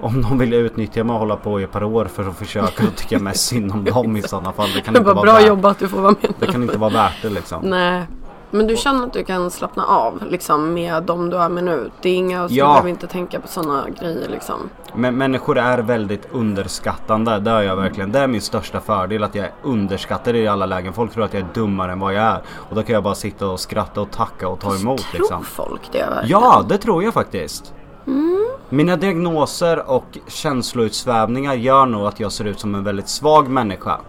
Om 0.00 0.22
de 0.22 0.38
vill 0.38 0.52
utnyttja 0.54 1.04
mig 1.04 1.14
och 1.14 1.20
hålla 1.20 1.36
på 1.36 1.60
i 1.60 1.64
ett 1.64 1.72
par 1.72 1.82
år 1.84 2.04
för 2.04 2.28
att 2.28 2.36
försöka 2.36 2.84
då 2.84 2.90
tycker 2.96 3.16
jag 3.16 3.22
mest 3.22 3.46
synd 3.46 3.72
om 3.72 3.84
dem 3.84 4.16
i 4.16 4.22
sådana 4.22 4.52
fall. 4.52 4.68
Det 4.74 4.80
kan 4.80 4.94
det 4.94 4.98
inte 4.98 5.06
var 5.08 5.14
vara 5.14 5.24
bra 5.24 5.34
värt, 5.34 5.46
jobbat 5.48 5.78
du 5.78 5.88
får 5.88 6.00
vara 6.00 6.14
med. 6.22 6.32
Det 6.38 6.46
kan 6.46 6.62
inte 6.62 6.78
vara 6.78 6.90
värt 6.90 7.22
det 7.22 7.28
liksom. 7.30 7.60
Nej. 7.64 8.06
Men 8.50 8.66
du 8.66 8.76
känner 8.76 9.06
att 9.06 9.12
du 9.12 9.24
kan 9.24 9.50
slappna 9.50 9.84
av 9.86 10.22
liksom 10.30 10.74
med 10.74 11.02
dem 11.02 11.30
du 11.30 11.36
är 11.36 11.48
med 11.48 11.64
nu? 11.64 11.90
Det 12.02 12.08
är 12.08 12.14
inga, 12.14 12.38
Ja. 12.42 12.46
du 12.48 12.56
behöver 12.70 12.88
inte 12.88 13.06
tänka 13.06 13.40
på 13.40 13.48
sådana 13.48 13.86
grejer 14.00 14.28
liksom. 14.28 14.54
Men 14.94 15.14
människor 15.18 15.58
är 15.58 15.78
väldigt 15.78 16.28
underskattande. 16.32 17.38
Det 17.38 17.50
är 17.50 17.62
jag 17.62 17.76
verkligen. 17.76 18.12
Det 18.12 18.18
är 18.18 18.26
min 18.26 18.40
största 18.40 18.80
fördel 18.80 19.24
att 19.24 19.34
jag 19.34 19.44
är 19.44 19.52
underskattad 19.62 20.36
i 20.36 20.48
alla 20.48 20.66
lägen. 20.66 20.92
Folk 20.92 21.12
tror 21.12 21.24
att 21.24 21.34
jag 21.34 21.42
är 21.42 21.46
dummare 21.54 21.92
än 21.92 22.00
vad 22.00 22.14
jag 22.14 22.22
är. 22.22 22.42
Och 22.54 22.74
då 22.76 22.82
kan 22.82 22.94
jag 22.94 23.02
bara 23.02 23.14
sitta 23.14 23.46
och 23.46 23.60
skratta 23.60 24.00
och 24.00 24.10
tacka 24.10 24.48
och 24.48 24.60
ta 24.60 24.74
emot 24.76 25.00
Tror 25.00 25.18
liksom. 25.20 25.44
folk 25.44 25.80
det 25.92 25.98
verkligen? 25.98 26.40
Ja, 26.40 26.64
det 26.68 26.78
tror 26.78 27.02
jag 27.04 27.14
faktiskt. 27.14 27.74
Mm. 28.06 28.46
Mina 28.68 28.96
diagnoser 28.96 29.90
och 29.90 30.18
känsloutsvävningar 30.26 31.54
gör 31.54 31.86
nog 31.86 32.06
att 32.06 32.20
jag 32.20 32.32
ser 32.32 32.44
ut 32.44 32.60
som 32.60 32.74
en 32.74 32.84
väldigt 32.84 33.08
svag 33.08 33.48
människa. 33.48 34.00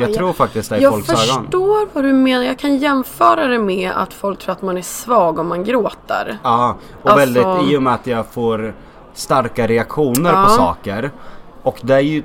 jag 0.00 0.14
tror 0.14 0.32
faktiskt 0.32 0.70
det 0.70 0.78
i 0.78 0.82
Jag 0.82 0.92
folks 0.92 1.08
ögon. 1.08 1.42
förstår 1.44 1.88
vad 1.92 2.04
du 2.04 2.12
menar. 2.12 2.44
Jag 2.44 2.58
kan 2.58 2.76
jämföra 2.76 3.46
det 3.46 3.58
med 3.58 3.92
att 3.94 4.14
folk 4.14 4.38
tror 4.38 4.52
att 4.52 4.62
man 4.62 4.76
är 4.78 4.82
svag 4.82 5.38
om 5.38 5.48
man 5.48 5.64
gråter. 5.64 6.38
Ja, 6.42 6.76
och 7.02 7.10
Alltså- 7.10 7.18
väldigt 7.26 7.70
i 7.72 7.76
och 7.76 7.82
med 7.82 7.94
att 7.94 8.06
jag 8.06 8.26
får 8.26 8.74
starka 9.14 9.66
reaktioner 9.66 10.30
Ja. 10.32 10.44
på 10.44 10.50
saker. 10.50 11.10
Och 11.62 11.78
det 11.82 11.94
är 11.94 12.00
ju, 12.00 12.22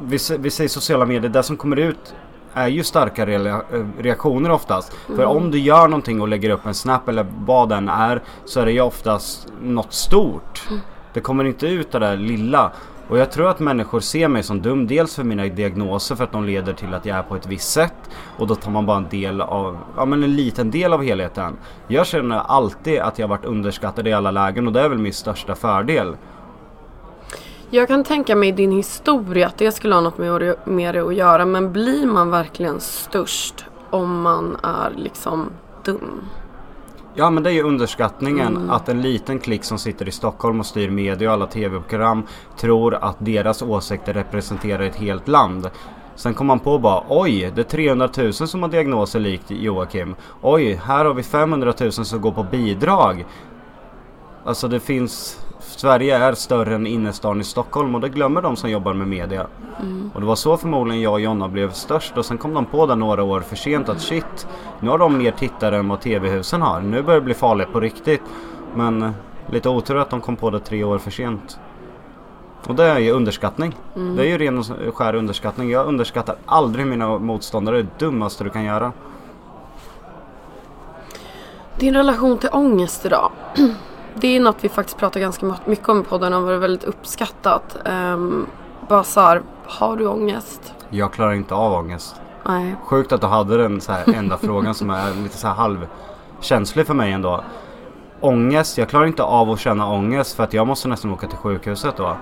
vi, 0.00 0.18
vi 0.38 0.50
säger 0.50 0.68
sociala 0.68 1.04
medier, 1.04 1.30
det 1.30 1.42
som 1.42 1.56
kommer 1.56 1.76
ut 1.76 2.14
är 2.54 2.68
ju 2.68 2.84
starka 2.84 3.22
eh, 3.22 3.58
reaktioner 3.98 4.50
oftast. 4.50 4.92
För 5.06 5.24
om 5.24 5.50
du 5.50 5.58
gör 5.58 5.88
någonting 5.88 6.20
och 6.20 6.28
lägger 6.28 6.50
upp 6.50 6.66
en 6.66 6.74
snap 6.74 7.08
eller 7.08 7.26
vad 7.38 7.68
den 7.68 7.88
är 7.88 8.22
så 8.44 8.60
är 8.60 8.64
det 8.64 8.72
ju 8.72 8.80
oftast 8.80 9.48
något 9.62 9.92
stort. 9.92 10.68
Det 11.12 11.20
kommer 11.20 11.44
inte 11.44 11.66
ut 11.66 11.92
det 11.92 11.98
där 11.98 12.16
lilla. 12.16 12.72
Och 13.08 13.18
jag 13.18 13.30
tror 13.30 13.48
att 13.48 13.60
människor 13.60 14.00
ser 14.00 14.28
mig 14.28 14.42
som 14.42 14.62
dum. 14.62 14.86
Dels 14.86 15.16
för 15.16 15.24
mina 15.24 15.46
diagnoser 15.46 16.16
för 16.16 16.24
att 16.24 16.32
de 16.32 16.44
leder 16.44 16.72
till 16.72 16.94
att 16.94 17.06
jag 17.06 17.18
är 17.18 17.22
på 17.22 17.36
ett 17.36 17.46
visst 17.46 17.70
sätt. 17.70 17.94
Och 18.38 18.46
då 18.46 18.54
tar 18.54 18.70
man 18.70 18.86
bara 18.86 18.96
en 18.96 19.08
del 19.08 19.40
av, 19.40 19.78
ja 19.96 20.04
men 20.04 20.22
en 20.22 20.36
liten 20.36 20.70
del 20.70 20.92
av 20.92 21.02
helheten. 21.02 21.56
Jag 21.88 22.06
känner 22.06 22.38
alltid 22.38 23.00
att 23.00 23.18
jag 23.18 23.28
varit 23.28 23.44
underskattad 23.44 24.08
i 24.08 24.12
alla 24.12 24.30
lägen 24.30 24.66
och 24.66 24.72
det 24.72 24.80
är 24.80 24.88
väl 24.88 24.98
min 24.98 25.12
största 25.12 25.54
fördel. 25.54 26.16
Jag 27.74 27.88
kan 27.88 28.04
tänka 28.04 28.36
mig 28.36 28.52
din 28.52 28.72
historia 28.72 29.46
att 29.46 29.58
det 29.58 29.72
skulle 29.72 29.94
ha 29.94 30.00
något 30.00 30.18
med 30.18 30.40
det- 30.40 30.66
med 30.66 30.94
det 30.94 31.00
att 31.00 31.14
göra. 31.14 31.46
Men 31.46 31.72
blir 31.72 32.06
man 32.06 32.30
verkligen 32.30 32.80
störst 32.80 33.64
om 33.90 34.20
man 34.22 34.56
är 34.62 34.92
liksom 34.96 35.46
dum? 35.84 36.20
Ja 37.14 37.30
men 37.30 37.42
det 37.42 37.50
är 37.50 37.54
ju 37.54 37.62
underskattningen 37.62 38.70
att 38.70 38.88
en 38.88 39.02
liten 39.02 39.38
klick 39.38 39.64
som 39.64 39.78
sitter 39.78 40.08
i 40.08 40.10
Stockholm 40.10 40.60
och 40.60 40.66
styr 40.66 40.90
media 40.90 41.28
och 41.28 41.34
alla 41.34 41.46
tv-program 41.46 42.22
tror 42.56 42.94
att 42.94 43.16
deras 43.18 43.62
åsikter 43.62 44.12
representerar 44.12 44.82
ett 44.82 44.96
helt 44.96 45.28
land. 45.28 45.70
Sen 46.14 46.34
kom 46.34 46.46
man 46.46 46.58
på 46.60 46.78
bara 46.78 47.02
oj, 47.08 47.52
det 47.54 47.60
är 47.60 47.64
300 47.64 48.08
000 48.16 48.32
som 48.32 48.62
har 48.62 48.70
diagnoser 48.70 49.20
likt 49.20 49.50
Joakim. 49.50 50.14
Oj, 50.42 50.80
här 50.84 51.04
har 51.04 51.14
vi 51.14 51.22
500 51.22 51.72
000 51.80 51.92
som 51.92 52.20
går 52.20 52.32
på 52.32 52.42
bidrag. 52.42 53.26
Alltså 54.44 54.68
det 54.68 54.80
finns 54.80 55.41
Sverige 55.78 56.16
är 56.16 56.34
större 56.34 56.74
än 56.74 56.86
innerstan 56.86 57.40
i 57.40 57.44
Stockholm 57.44 57.94
och 57.94 58.00
det 58.00 58.08
glömmer 58.08 58.42
de 58.42 58.56
som 58.56 58.70
jobbar 58.70 58.94
med 58.94 59.08
media. 59.08 59.46
Och 60.14 60.20
det 60.20 60.26
var 60.26 60.36
så 60.36 60.56
förmodligen 60.56 61.02
jag 61.02 61.12
och 61.12 61.20
Jonna 61.20 61.48
blev 61.48 61.72
störst 61.72 62.18
och 62.18 62.24
sen 62.24 62.38
kom 62.38 62.54
de 62.54 62.66
på 62.66 62.86
det 62.86 62.94
några 62.94 63.22
år 63.22 63.40
för 63.40 63.56
sent 63.56 63.88
att 63.88 64.00
shit, 64.00 64.48
nu 64.80 64.90
har 64.90 64.98
de 64.98 65.18
mer 65.18 65.30
tittare 65.30 65.76
än 65.76 65.88
vad 65.88 66.00
TV-husen 66.00 66.62
har. 66.62 66.80
Nu 66.80 67.02
börjar 67.02 67.20
det 67.20 67.24
bli 67.24 67.34
farligt 67.34 67.72
på 67.72 67.80
riktigt. 67.80 68.22
Men 68.74 69.02
eh, 69.02 69.10
lite 69.50 69.68
otur 69.68 69.96
att 69.96 70.10
de 70.10 70.20
kom 70.20 70.36
på 70.36 70.50
det 70.50 70.60
tre 70.60 70.84
år 70.84 70.98
för 70.98 71.10
sent. 71.10 71.58
Och 72.66 72.74
det 72.74 72.84
är 72.84 72.98
ju 72.98 73.10
underskattning. 73.10 73.76
Det 73.94 74.22
är 74.22 74.26
ju 74.26 74.38
ren 74.38 74.58
och 74.58 74.66
skär 74.94 75.14
underskattning. 75.14 75.70
Jag 75.70 75.86
underskattar 75.86 76.36
aldrig 76.46 76.86
mina 76.86 77.18
motståndare. 77.18 77.76
Det 77.76 77.80
är 77.80 77.82
det 77.82 78.06
dummaste 78.06 78.44
du 78.44 78.50
kan 78.50 78.64
göra. 78.64 78.92
Din 81.78 81.94
relation 81.94 82.38
till 82.38 82.48
ångest 82.52 83.06
idag. 83.06 83.30
Det 84.14 84.36
är 84.36 84.40
något 84.40 84.56
vi 84.60 84.68
faktiskt 84.68 84.98
pratar 84.98 85.20
ganska 85.20 85.54
mycket 85.64 85.88
om 85.88 86.00
i 86.00 86.04
podden 86.04 86.34
och 86.34 86.42
varit 86.42 86.60
väldigt 86.60 86.84
uppskattat. 86.84 87.76
Um, 87.84 88.46
bara 88.88 89.04
så 89.04 89.20
här, 89.20 89.42
har 89.66 89.96
du 89.96 90.06
ångest? 90.06 90.74
Jag 90.90 91.12
klarar 91.12 91.32
inte 91.32 91.54
av 91.54 91.72
ångest. 91.72 92.20
Nej. 92.46 92.76
Sjukt 92.84 93.12
att 93.12 93.20
du 93.20 93.26
hade 93.26 93.56
den 93.56 93.80
så 93.80 93.92
här 93.92 94.14
enda 94.14 94.36
frågan 94.36 94.74
som 94.74 94.90
är 94.90 95.22
lite 95.22 95.36
så 95.36 95.48
här 95.48 95.54
halvkänslig 95.54 96.86
för 96.86 96.94
mig 96.94 97.12
ändå. 97.12 97.44
ångest, 98.20 98.78
jag 98.78 98.88
klarar 98.88 99.06
inte 99.06 99.22
av 99.22 99.50
att 99.50 99.60
känna 99.60 99.88
ångest 99.88 100.36
för 100.36 100.44
att 100.44 100.52
jag 100.52 100.66
måste 100.66 100.88
nästan 100.88 101.10
åka 101.10 101.26
till 101.26 101.38
sjukhuset 101.38 101.96
då. 101.96 102.16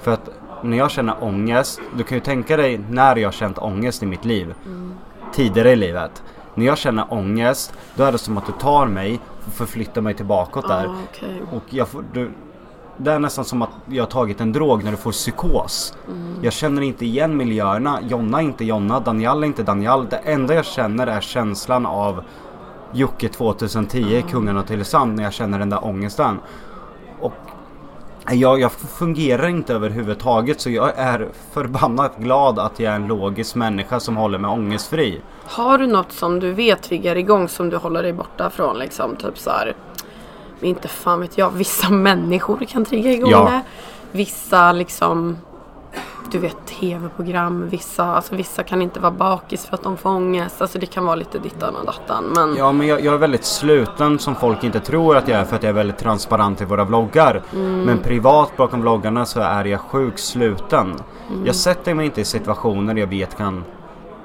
För 0.00 0.12
att 0.12 0.30
när 0.62 0.76
jag 0.76 0.90
känner 0.90 1.24
ångest, 1.24 1.80
du 1.96 2.04
kan 2.04 2.16
ju 2.16 2.20
tänka 2.20 2.56
dig 2.56 2.80
när 2.90 3.16
jag 3.16 3.26
har 3.26 3.32
känt 3.32 3.58
ångest 3.58 4.02
i 4.02 4.06
mitt 4.06 4.24
liv. 4.24 4.54
Tidigare 5.32 5.70
i 5.72 5.76
livet. 5.76 6.22
När 6.54 6.66
jag 6.66 6.78
känner 6.78 7.12
ångest, 7.12 7.74
då 7.94 8.04
är 8.04 8.12
det 8.12 8.18
som 8.18 8.38
att 8.38 8.46
du 8.46 8.52
tar 8.52 8.86
mig 8.86 9.20
och 9.46 9.52
förflyttar 9.52 10.00
mig 10.00 10.14
tillbaka 10.14 10.60
där. 10.60 10.86
Ah, 10.86 10.96
okej. 11.10 11.42
Och 11.52 11.62
jag 11.70 11.88
får, 11.88 12.04
du, 12.12 12.30
det 12.96 13.12
är 13.12 13.18
nästan 13.18 13.44
som 13.44 13.62
att 13.62 13.70
jag 13.86 14.02
har 14.02 14.10
tagit 14.10 14.40
en 14.40 14.52
drog 14.52 14.84
när 14.84 14.90
du 14.90 14.96
får 14.96 15.12
psykos. 15.12 15.94
Jag 16.42 16.52
känner 16.52 16.82
inte 16.82 17.06
igen 17.06 17.36
miljöerna. 17.36 17.98
Jonna 18.02 18.38
är 18.38 18.42
inte 18.44 18.64
Jonna, 18.64 19.00
Daniel 19.00 19.42
är 19.42 19.46
inte 19.46 19.62
Daniel. 19.62 20.06
Det 20.10 20.16
enda 20.16 20.54
jag 20.54 20.64
känner 20.64 21.06
är 21.06 21.20
känslan 21.20 21.86
av 21.86 22.24
Jocke 22.92 23.28
2010 23.28 23.98
i 23.98 24.22
Kungarna 24.22 24.62
till 24.62 24.68
Tylösand 24.68 25.16
när 25.16 25.22
jag 25.24 25.32
känner 25.32 25.58
den 25.58 25.70
där 25.70 25.84
ångesten. 25.84 26.40
Jag, 28.30 28.60
jag 28.60 28.72
fungerar 28.72 29.48
inte 29.48 29.74
överhuvudtaget 29.74 30.60
så 30.60 30.70
jag 30.70 30.92
är 30.98 31.28
förbannat 31.52 32.16
glad 32.18 32.58
att 32.58 32.80
jag 32.80 32.92
är 32.92 32.96
en 32.96 33.06
logisk 33.06 33.54
människa 33.54 34.00
som 34.00 34.16
håller 34.16 34.38
mig 34.38 34.50
ångestfri. 34.50 35.20
Har 35.44 35.78
du 35.78 35.86
något 35.86 36.12
som 36.12 36.40
du 36.40 36.52
vet 36.52 36.82
triggar 36.82 37.16
igång 37.16 37.48
som 37.48 37.70
du 37.70 37.76
håller 37.76 38.02
dig 38.02 38.12
borta 38.12 38.50
från 38.50 38.78
liksom? 38.78 39.16
Typ 39.16 39.38
så 39.38 39.50
här. 39.50 39.74
Inte 40.60 40.88
fan 40.88 41.20
vet 41.20 41.38
jag. 41.38 41.50
Vissa 41.50 41.90
människor 41.90 42.64
kan 42.68 42.84
trigga 42.84 43.12
igång 43.12 43.30
Ja. 43.30 43.44
det. 43.44 43.62
Vissa 44.12 44.72
liksom. 44.72 45.36
Du 46.30 46.38
vet 46.38 46.66
tv-program. 46.66 47.68
Vissa, 47.68 48.04
alltså, 48.04 48.34
vissa 48.34 48.62
kan 48.62 48.82
inte 48.82 49.00
vara 49.00 49.12
bakis 49.12 49.66
för 49.66 49.74
att 49.74 49.82
de 49.82 49.96
får 49.96 50.10
ångest. 50.10 50.62
Alltså 50.62 50.78
det 50.78 50.86
kan 50.86 51.04
vara 51.04 51.16
lite 51.16 51.38
dittan 51.38 51.76
och 51.76 51.86
dattan. 51.86 52.24
Men 52.24 52.56
Ja 52.56 52.72
men 52.72 52.86
jag, 52.86 53.00
jag 53.04 53.14
är 53.14 53.18
väldigt 53.18 53.44
sluten 53.44 54.18
som 54.18 54.34
folk 54.34 54.64
inte 54.64 54.80
tror 54.80 55.16
att 55.16 55.28
jag 55.28 55.40
är 55.40 55.44
för 55.44 55.56
att 55.56 55.62
jag 55.62 55.70
är 55.70 55.74
väldigt 55.74 55.98
transparent 55.98 56.60
i 56.60 56.64
våra 56.64 56.84
vloggar. 56.84 57.42
Men 57.84 57.98
privat 57.98 58.56
bakom 58.56 58.80
vloggarna 58.80 59.24
så 59.26 59.40
är 59.40 59.64
jag 59.64 59.80
sjukt 59.80 60.20
sluten. 60.20 60.94
Jag 61.44 61.54
sätter 61.54 61.94
mig 61.94 62.06
inte 62.06 62.20
i 62.20 62.24
situationer 62.24 62.96
jag 62.96 63.06
vet 63.06 63.36
kan 63.36 63.64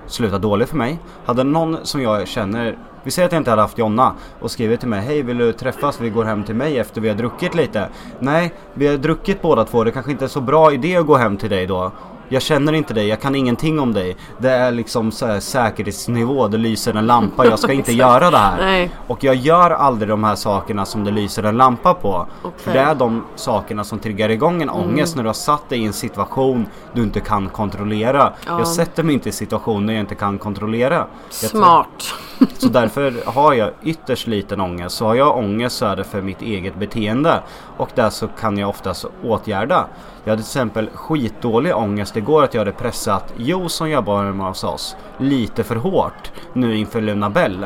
sluta 0.07 0.37
dåligt 0.39 0.69
för 0.69 0.77
mig. 0.77 0.99
Hade 1.25 1.43
någon 1.43 1.77
som 1.83 2.01
jag 2.01 2.27
känner, 2.27 2.77
vi 3.07 3.11
säger 3.11 3.25
att 3.25 3.31
jag 3.31 3.39
inte 3.39 3.49
hade 3.49 3.61
haft 3.61 3.77
Jonna 3.77 4.13
och 4.39 4.51
skrivit 4.51 4.79
till 4.79 4.89
mig 4.89 5.01
Hej 5.01 5.21
vill 5.21 5.37
du 5.37 5.53
träffas? 5.53 6.01
Vi 6.01 6.09
går 6.09 6.25
hem 6.25 6.43
till 6.43 6.55
mig 6.55 6.79
efter 6.79 7.01
vi 7.01 7.09
har 7.09 7.15
druckit 7.15 7.55
lite. 7.55 7.89
Nej, 8.19 8.53
vi 8.73 8.87
har 8.87 8.97
druckit 8.97 9.41
båda 9.41 9.63
två. 9.63 9.83
Det 9.83 9.91
kanske 9.91 10.11
inte 10.11 10.25
är 10.25 10.29
så 10.29 10.41
bra 10.41 10.73
idé 10.73 10.97
att 10.97 11.05
gå 11.05 11.15
hem 11.15 11.37
till 11.37 11.49
dig 11.49 11.67
då. 11.67 11.91
Jag 12.29 12.41
känner 12.41 12.73
inte 12.73 12.93
dig, 12.93 13.07
jag 13.07 13.21
kan 13.21 13.35
ingenting 13.35 13.79
om 13.79 13.93
dig. 13.93 14.17
Det 14.37 14.49
är 14.49 14.71
liksom 14.71 15.11
så 15.11 15.39
säkerhetsnivå, 15.39 16.47
det 16.47 16.57
lyser 16.57 16.93
en 16.93 17.07
lampa. 17.07 17.45
Jag 17.45 17.59
ska 17.59 17.71
inte 17.73 17.93
göra 17.93 18.31
det 18.31 18.37
här. 18.37 18.57
Nej. 18.57 18.91
Och 19.07 19.23
jag 19.23 19.35
gör 19.35 19.71
aldrig 19.71 20.09
de 20.09 20.23
här 20.23 20.35
sakerna 20.35 20.85
som 20.85 21.03
det 21.03 21.11
lyser 21.11 21.43
en 21.43 21.57
lampa 21.57 21.93
på. 21.93 22.27
För 22.41 22.47
Okej. 22.47 22.73
det 22.73 22.79
är 22.79 22.95
de 22.95 23.23
sakerna 23.35 23.83
som 23.83 23.99
triggar 23.99 24.29
igång 24.29 24.61
en 24.61 24.69
ångest 24.69 25.15
när 25.15 25.23
du 25.23 25.29
har 25.29 25.33
satt 25.33 25.69
dig 25.69 25.79
i 25.79 25.85
en 25.85 25.93
situation 25.93 26.65
du 26.93 27.03
inte 27.03 27.19
kan 27.19 27.49
kontrollera. 27.49 28.33
Ja. 28.45 28.57
Jag 28.57 28.67
sätter 28.67 29.03
mig 29.03 29.13
inte 29.13 29.29
i 29.29 29.31
situationer 29.31 29.93
jag 29.93 29.99
inte 29.99 30.15
kan 30.15 30.37
kontrollera. 30.37 31.05
Smart. 31.29 32.13
så 32.57 32.67
därför 32.67 33.13
har 33.25 33.53
jag 33.53 33.71
ytterst 33.83 34.27
liten 34.27 34.61
ångest. 34.61 34.95
Så 34.95 35.05
har 35.05 35.15
jag 35.15 35.37
ångest 35.37 35.77
så 35.77 35.85
är 35.85 35.95
det 35.95 36.03
för 36.03 36.21
mitt 36.21 36.41
eget 36.41 36.75
beteende. 36.75 37.41
Och 37.77 37.89
där 37.95 38.09
så 38.09 38.27
kan 38.27 38.57
jag 38.57 38.69
oftast 38.69 39.05
åtgärda. 39.23 39.87
Jag 40.23 40.31
hade 40.31 40.41
till 40.41 40.49
exempel 40.49 40.89
skitdålig 40.93 41.75
ångest 41.75 42.17
igår 42.17 42.43
att 42.43 42.53
jag 42.53 42.61
hade 42.61 42.71
pressat 42.71 43.33
Jo 43.37 43.69
som 43.69 43.89
jobbar 43.89 44.23
med 44.23 44.47
hos 44.47 44.63
oss 44.63 44.95
lite 45.17 45.63
för 45.63 45.75
hårt 45.75 46.31
nu 46.53 46.77
inför 46.77 47.01
Luna 47.01 47.29
Bell. 47.29 47.65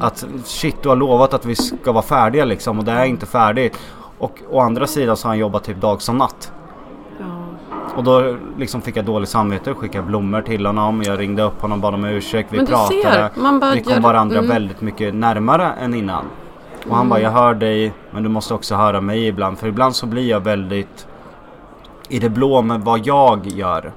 Att 0.00 0.26
shit 0.44 0.82
du 0.82 0.88
har 0.88 0.96
lovat 0.96 1.34
att 1.34 1.44
vi 1.44 1.56
ska 1.56 1.92
vara 1.92 2.02
färdiga 2.02 2.44
liksom 2.44 2.78
och 2.78 2.84
det 2.84 2.92
är 2.92 3.04
inte 3.04 3.26
färdigt. 3.26 3.78
Och 4.18 4.38
å 4.50 4.60
andra 4.60 4.86
sidan 4.86 5.16
så 5.16 5.26
har 5.26 5.30
han 5.30 5.38
jobbat 5.38 5.64
typ 5.64 5.80
dag 5.80 6.02
som 6.02 6.18
natt. 6.18 6.52
Och 7.96 8.04
då 8.04 8.36
liksom 8.58 8.82
fick 8.82 8.96
jag 8.96 9.04
dåligt 9.04 9.28
samvete 9.28 9.70
och 9.70 9.78
skickade 9.78 10.04
blommor 10.04 10.42
till 10.42 10.66
honom. 10.66 11.02
Jag 11.02 11.18
ringde 11.18 11.42
upp 11.42 11.60
honom 11.60 11.78
och 11.78 11.82
bad 11.82 11.94
om 11.94 12.04
ursäkt. 12.04 12.52
Vi 12.52 12.66
pratade. 12.66 13.02
ser, 13.02 13.74
vi 13.74 13.82
kom 13.82 14.02
varandra 14.02 14.38
mm. 14.38 14.50
väldigt 14.50 14.80
mycket 14.80 15.14
närmare 15.14 15.72
än 15.80 15.94
innan. 15.94 16.24
Och 16.88 16.96
han 16.96 17.08
bara, 17.08 17.20
jag 17.20 17.30
hör 17.30 17.54
dig 17.54 17.92
men 18.10 18.22
du 18.22 18.28
måste 18.28 18.54
också 18.54 18.74
höra 18.74 19.00
mig 19.00 19.26
ibland. 19.26 19.58
För 19.58 19.68
ibland 19.68 19.96
så 19.96 20.06
blir 20.06 20.30
jag 20.30 20.40
väldigt 20.40 21.06
i 22.08 22.18
det 22.18 22.28
blå 22.28 22.62
med 22.62 22.80
vad 22.80 23.06
jag 23.06 23.46
gör. 23.46 23.92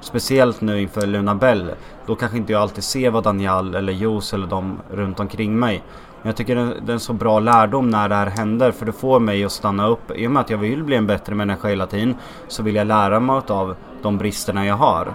Speciellt 0.00 0.60
nu 0.60 0.80
inför 0.80 1.06
Luna 1.06 1.34
Bell. 1.34 1.70
Då 2.06 2.14
kanske 2.14 2.38
inte 2.38 2.52
jag 2.52 2.62
alltid 2.62 2.84
ser 2.84 3.10
vad 3.10 3.24
Daniel 3.24 3.74
eller 3.74 3.92
Jos 3.92 4.34
eller 4.34 4.46
de 4.46 4.78
runt 4.90 5.20
omkring 5.20 5.58
mig. 5.58 5.82
Men 6.22 6.28
jag 6.28 6.36
tycker 6.36 6.56
det 6.56 6.92
är 6.92 6.92
en 6.92 7.00
så 7.00 7.12
bra 7.12 7.40
lärdom 7.40 7.90
när 7.90 8.08
det 8.08 8.14
här 8.14 8.26
händer. 8.26 8.70
För 8.72 8.86
det 8.86 8.92
får 8.92 9.20
mig 9.20 9.44
att 9.44 9.52
stanna 9.52 9.86
upp. 9.86 10.10
I 10.16 10.26
och 10.26 10.30
med 10.30 10.40
att 10.40 10.50
jag 10.50 10.58
vill 10.58 10.84
bli 10.84 10.96
en 10.96 11.06
bättre 11.06 11.34
människa 11.34 11.68
hela 11.68 11.86
tiden. 11.86 12.14
Så 12.48 12.62
vill 12.62 12.74
jag 12.74 12.86
lära 12.86 13.20
mig 13.20 13.40
av 13.46 13.76
de 14.02 14.18
bristerna 14.18 14.66
jag 14.66 14.74
har. 14.76 15.12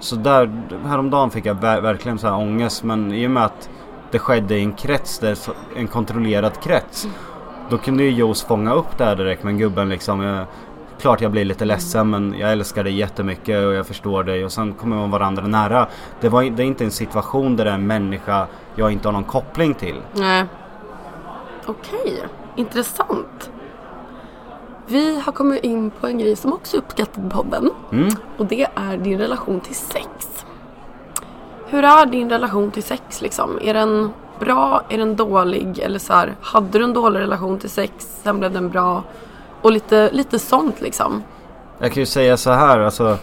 Så 0.00 0.16
där, 0.16 0.62
häromdagen 0.86 1.30
fick 1.30 1.46
jag 1.46 1.54
ver- 1.54 1.80
verkligen 1.80 2.18
så 2.18 2.26
här 2.26 2.36
ångest. 2.36 2.84
Men 2.84 3.12
i 3.12 3.26
och 3.26 3.30
med 3.30 3.44
att 3.44 3.68
det 4.10 4.18
skedde 4.18 4.56
i 4.58 4.62
en 4.62 4.72
krets, 4.72 5.20
en 5.76 5.86
kontrollerad 5.86 6.60
krets. 6.62 7.08
Då 7.70 7.78
kunde 7.78 8.02
ju 8.02 8.10
Jos 8.10 8.44
fånga 8.44 8.72
upp 8.74 8.98
det 8.98 9.04
här 9.04 9.16
direkt 9.16 9.44
med 9.44 9.58
gubben 9.58 9.88
liksom. 9.88 10.44
Klart 11.00 11.20
jag 11.20 11.30
blir 11.30 11.44
lite 11.44 11.64
ledsen 11.64 12.10
men 12.10 12.34
jag 12.38 12.52
älskar 12.52 12.84
dig 12.84 12.92
jättemycket 12.92 13.66
och 13.66 13.74
jag 13.74 13.86
förstår 13.86 14.24
dig 14.24 14.44
och 14.44 14.52
sen 14.52 14.72
kommer 14.72 14.96
man 14.96 15.10
varandra 15.10 15.46
nära. 15.46 15.88
Det, 16.20 16.28
var, 16.28 16.42
det 16.42 16.62
är 16.62 16.66
inte 16.66 16.84
en 16.84 16.90
situation 16.90 17.56
där 17.56 17.64
det 17.64 17.70
är 17.70 17.74
en 17.74 17.86
människa 17.86 18.46
jag 18.74 18.92
inte 18.92 19.08
har 19.08 19.12
någon 19.12 19.24
koppling 19.24 19.74
till. 19.74 19.96
Nej. 20.12 20.44
Okej, 21.66 22.24
intressant. 22.56 23.50
Vi 24.86 25.20
har 25.20 25.32
kommit 25.32 25.64
in 25.64 25.90
på 25.90 26.06
en 26.06 26.18
grej 26.18 26.36
som 26.36 26.52
också 26.52 26.76
är 26.76 26.80
uppskattad 26.80 27.30
på 27.30 27.36
podden. 27.36 27.70
Mm. 27.92 28.08
Och 28.36 28.46
det 28.46 28.66
är 28.74 28.96
din 28.96 29.18
relation 29.18 29.60
till 29.60 29.74
sex. 29.74 30.44
Hur 31.66 31.84
är 31.84 32.06
din 32.06 32.30
relation 32.30 32.70
till 32.70 32.82
sex 32.82 33.22
liksom? 33.22 33.58
Är 33.62 33.74
den 33.74 34.10
bra? 34.38 34.82
Är 34.88 34.98
den 34.98 35.16
dålig? 35.16 35.78
Eller 35.78 35.98
så 35.98 36.12
här, 36.12 36.34
hade 36.40 36.78
du 36.78 36.84
en 36.84 36.92
dålig 36.92 37.20
relation 37.20 37.58
till 37.58 37.70
sex, 37.70 37.92
sen 38.22 38.38
blev 38.38 38.52
den 38.52 38.70
bra? 38.70 39.02
Och 39.64 39.72
lite, 39.72 40.10
lite 40.12 40.38
sånt 40.38 40.80
liksom. 40.80 41.22
Jag 41.78 41.92
kan 41.92 42.00
ju 42.00 42.06
säga 42.06 42.36
så 42.36 42.50
här 42.50 42.78
alltså. 42.80 43.18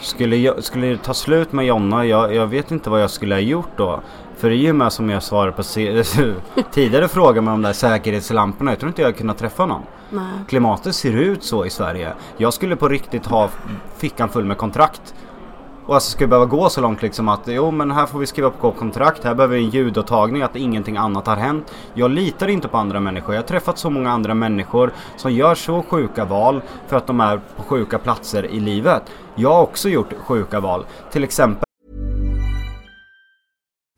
Skulle, 0.00 0.36
jag, 0.36 0.64
skulle 0.64 0.86
det 0.86 0.96
ta 0.96 1.14
slut 1.14 1.52
med 1.52 1.66
Jonna, 1.66 2.06
jag, 2.06 2.34
jag 2.34 2.46
vet 2.46 2.70
inte 2.70 2.90
vad 2.90 3.02
jag 3.02 3.10
skulle 3.10 3.34
ha 3.34 3.40
gjort 3.40 3.70
då. 3.76 4.00
För 4.36 4.50
i 4.50 4.70
och 4.70 4.74
med 4.74 4.92
som 4.92 5.10
jag 5.10 5.22
svarade 5.22 5.52
på 5.52 5.62
tidigare 6.72 7.08
frågor 7.08 7.40
med 7.40 7.52
de 7.52 7.62
där 7.62 7.72
säkerhetslamporna. 7.72 8.70
Jag 8.70 8.78
tror 8.78 8.88
inte 8.88 9.02
jag 9.02 9.16
kunde 9.16 9.34
träffa 9.34 9.66
någon. 9.66 9.82
Nej. 10.10 10.24
Klimatet 10.48 10.94
ser 10.94 11.12
ut 11.12 11.44
så 11.44 11.66
i 11.66 11.70
Sverige. 11.70 12.12
Jag 12.36 12.54
skulle 12.54 12.76
på 12.76 12.88
riktigt 12.88 13.26
ha 13.26 13.48
fickan 13.96 14.28
full 14.28 14.44
med 14.44 14.58
kontrakt. 14.58 15.14
Och 15.88 15.94
alltså 15.94 16.10
skulle 16.10 16.28
behöva 16.28 16.46
gå 16.46 16.68
så 16.68 16.80
långt 16.80 17.02
liksom 17.02 17.28
att 17.28 17.40
jo 17.46 17.70
men 17.70 17.90
här 17.90 18.06
får 18.06 18.18
vi 18.18 18.26
skriva 18.26 18.50
på 18.50 18.72
kontrakt, 18.72 19.24
här 19.24 19.34
behöver 19.34 19.56
vi 19.56 19.64
en 19.64 19.70
ljudåtagning 19.70 20.42
att 20.42 20.56
ingenting 20.56 20.96
annat 20.96 21.26
har 21.26 21.36
hänt. 21.36 21.74
Jag 21.94 22.10
litar 22.10 22.48
inte 22.48 22.68
på 22.68 22.76
andra 22.76 23.00
människor. 23.00 23.34
Jag 23.34 23.42
har 23.42 23.46
träffat 23.46 23.78
så 23.78 23.90
många 23.90 24.10
andra 24.10 24.34
människor 24.34 24.92
som 25.16 25.32
gör 25.32 25.54
så 25.54 25.82
sjuka 25.82 26.24
val 26.24 26.62
för 26.86 26.96
att 26.96 27.06
de 27.06 27.20
är 27.20 27.40
på 27.56 27.62
sjuka 27.62 27.98
platser 27.98 28.46
i 28.46 28.60
livet. 28.60 29.02
Jag 29.34 29.52
har 29.52 29.62
också 29.62 29.88
gjort 29.88 30.12
sjuka 30.18 30.60
val. 30.60 30.84
Till 31.10 31.24
exempel 31.24 31.67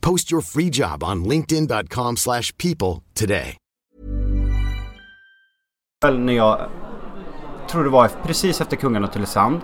Post 0.00 0.32
your 0.32 0.42
free 0.42 0.70
job 0.72 1.04
on 1.04 1.24
linkedin.com/people 1.24 2.16
slash 2.16 2.56
people 2.56 3.02
today. 3.14 3.56
när 6.18 6.32
jag 6.32 6.60
tror 7.70 7.84
det 7.84 7.90
var 7.90 8.10
precis 8.22 8.60
efter 8.60 8.76
Kungarna 8.76 9.08
till 9.08 9.26
Sand. 9.26 9.60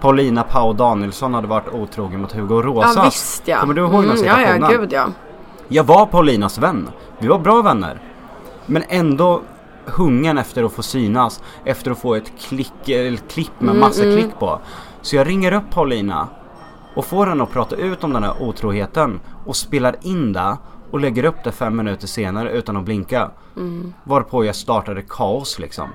Paulina 0.00 0.42
Pau 0.42 0.72
Danielsson 0.72 1.34
hade 1.34 1.46
varit 1.46 1.68
otrogen 1.68 2.20
mot 2.20 2.32
Hugo 2.32 2.62
Rosa. 2.62 2.92
Ja 2.96 3.04
visst 3.04 3.48
ja. 3.48 3.60
Kommer 3.60 3.74
du 3.74 3.80
ihåg 3.80 4.02
den 4.02 4.10
ja, 4.10 4.16
situationen? 4.16 4.60
ja, 4.60 4.68
gud 4.78 4.92
ja. 4.92 5.08
Jag 5.68 5.84
var 5.84 6.06
Paulinas 6.06 6.58
vän. 6.58 6.88
Vi 7.18 7.28
var 7.28 7.38
bra 7.38 7.62
vänner. 7.62 8.00
Men 8.66 8.82
ändå 8.88 9.42
hungern 9.84 10.38
efter 10.38 10.64
att 10.64 10.72
få 10.72 10.82
synas. 10.82 11.42
Efter 11.64 11.90
att 11.90 11.98
få 11.98 12.14
ett 12.14 12.32
klick, 12.40 12.88
eller 12.88 13.16
klipp 13.16 13.60
med 13.60 13.76
massa 13.76 14.02
klick 14.02 14.38
på. 14.38 14.60
Så 15.02 15.16
jag 15.16 15.26
ringer 15.26 15.52
upp 15.52 15.70
Paulina. 15.70 16.28
Och 16.96 17.04
får 17.04 17.26
henne 17.26 17.42
att 17.42 17.50
prata 17.52 17.76
ut 17.76 18.04
om 18.04 18.12
den 18.12 18.22
här 18.22 18.42
otroheten. 18.42 19.20
Och 19.46 19.56
spelar 19.56 19.96
in 20.02 20.32
det. 20.32 20.56
Och 20.90 21.00
lägger 21.00 21.24
upp 21.24 21.44
det 21.44 21.52
fem 21.52 21.76
minuter 21.76 22.06
senare 22.06 22.50
utan 22.50 22.76
att 22.76 22.84
blinka. 22.84 23.30
Varpå 24.04 24.44
jag 24.44 24.54
startade 24.56 25.02
kaos 25.08 25.58
liksom. 25.58 25.88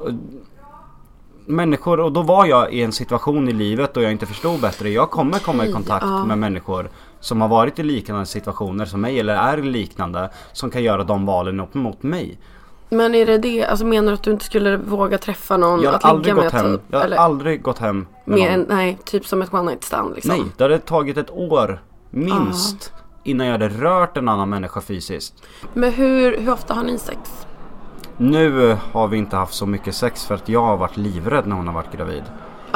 Och- 0.00 0.10
Människor, 1.48 2.00
och 2.00 2.12
då 2.12 2.22
var 2.22 2.46
jag 2.46 2.72
i 2.72 2.82
en 2.82 2.92
situation 2.92 3.48
i 3.48 3.52
livet 3.52 3.94
då 3.94 4.02
jag 4.02 4.12
inte 4.12 4.26
förstod 4.26 4.60
bättre. 4.60 4.88
Jag 4.90 5.10
kommer 5.10 5.38
komma 5.38 5.66
i 5.66 5.72
kontakt 5.72 6.04
med 6.26 6.38
människor 6.38 6.88
som 7.20 7.40
har 7.40 7.48
varit 7.48 7.78
i 7.78 7.82
liknande 7.82 8.26
situationer 8.26 8.84
som 8.84 9.00
mig 9.00 9.20
eller 9.20 9.34
är 9.34 9.56
liknande. 9.62 10.30
Som 10.52 10.70
kan 10.70 10.82
göra 10.82 11.04
de 11.04 11.26
valen 11.26 11.60
upp 11.60 11.74
mot 11.74 12.02
mig. 12.02 12.38
Men 12.88 13.14
är 13.14 13.26
det 13.26 13.38
det, 13.38 13.64
alltså 13.64 13.86
menar 13.86 14.08
du 14.08 14.14
att 14.14 14.22
du 14.22 14.30
inte 14.30 14.44
skulle 14.44 14.76
våga 14.76 15.18
träffa 15.18 15.56
någon 15.56 15.80
Jag 15.82 15.94
att 15.94 16.02
har 16.02 16.10
aldrig 16.10 16.34
ligga 16.34 16.44
gått 16.44 16.52
med 16.52 16.62
hem. 16.62 16.72
typ? 16.76 16.82
Jag 16.90 16.98
har 16.98 17.04
Eller 17.04 17.16
aldrig 17.16 17.62
gått 17.62 17.78
hem 17.78 18.06
med 18.24 18.38
med 18.38 18.50
någon. 18.50 18.60
en, 18.60 18.66
nej, 18.76 18.98
typ 19.04 19.26
som 19.26 19.42
ett 19.42 19.54
one 19.54 19.62
night 19.70 19.84
stand 19.84 20.14
liksom? 20.14 20.34
Nej, 20.36 20.44
det 20.56 20.64
hade 20.64 20.78
tagit 20.78 21.16
ett 21.16 21.30
år 21.30 21.82
minst. 22.10 22.92
Innan 23.24 23.46
jag 23.46 23.52
hade 23.52 23.68
rört 23.68 24.16
en 24.16 24.28
annan 24.28 24.48
människa 24.48 24.80
fysiskt. 24.80 25.34
Men 25.74 25.92
hur, 25.92 26.38
hur 26.38 26.52
ofta 26.52 26.74
har 26.74 26.82
ni 26.82 26.98
sex? 26.98 27.18
Nu 28.16 28.76
har 28.92 29.08
vi 29.08 29.16
inte 29.16 29.36
haft 29.36 29.54
så 29.54 29.66
mycket 29.66 29.94
sex 29.94 30.26
för 30.26 30.34
att 30.34 30.48
jag 30.48 30.62
har 30.62 30.76
varit 30.76 30.96
livrädd 30.96 31.46
när 31.46 31.56
hon 31.56 31.66
har 31.66 31.74
varit 31.74 31.92
gravid. 31.92 32.22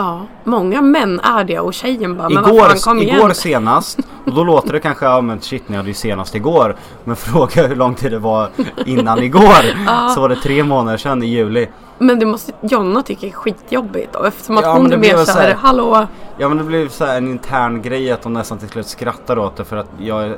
Ja, 0.01 0.20
många 0.44 0.82
män 0.82 1.20
är 1.20 1.44
det 1.44 1.59
och 1.61 1.74
tjejen 1.74 2.16
bara, 2.16 2.28
men 2.28 2.42
vad 2.42 2.57
fan 2.57 2.76
kom 2.78 2.98
Igår, 2.98 3.05
igen. 3.09 3.18
igår 3.18 3.30
senast, 3.32 3.98
och 4.26 4.34
då 4.34 4.44
låter 4.44 4.72
det 4.72 4.80
kanske, 4.80 5.05
ja 5.07 5.20
men 5.20 5.40
shit 5.40 5.68
ni 5.68 5.76
hade 5.76 5.88
ju 5.88 5.94
senast 5.94 6.34
igår. 6.34 6.76
Men 7.05 7.16
fråga 7.26 7.66
hur 7.66 7.76
lång 7.76 7.94
tid 7.94 8.12
det 8.12 8.18
var 8.18 8.48
innan 8.86 9.18
igår. 9.22 9.86
Så 10.14 10.20
var 10.20 10.28
det 10.28 10.36
tre 10.36 10.62
månader 10.64 10.98
sedan 10.98 11.22
i 11.22 11.26
juli. 11.26 11.68
Men 11.98 12.18
det 12.18 12.26
måste 12.26 12.53
Jonna 12.62 13.03
tycka 13.03 13.26
är 13.26 13.30
skitjobbigt 13.30 14.12
då 14.12 14.24
eftersom 14.24 14.57
att 14.59 14.64
Ja, 14.64 14.72
hon 14.72 14.82
men 14.82 14.92
är 14.92 14.96
mer 14.96 15.16
så 15.16 15.24
såhär, 15.26 15.48
här- 15.48 15.55
hallå? 15.55 16.07
Ja 16.38 16.48
men 16.48 16.59
det 16.59 16.64
blev 16.64 16.88
så 16.88 17.05
här 17.05 17.16
en 17.18 17.28
intern 17.28 17.82
grej 17.82 18.12
att 18.12 18.24
hon 18.24 18.32
nästan 18.32 18.59
till 18.59 18.68
slut 18.68 18.86
skrattar 18.86 19.38
åt 19.38 19.57
det 19.57 19.64
för 19.64 19.76
att 19.76 19.90
jag 19.98 20.34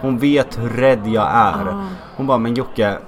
Hon 0.00 0.18
vet 0.18 0.58
hur 0.58 0.68
rädd 0.68 1.06
jag 1.06 1.26
är. 1.34 1.84
Hon 2.16 2.26
bara 2.26 2.38
men 2.38 2.54
Jocke 2.54 2.98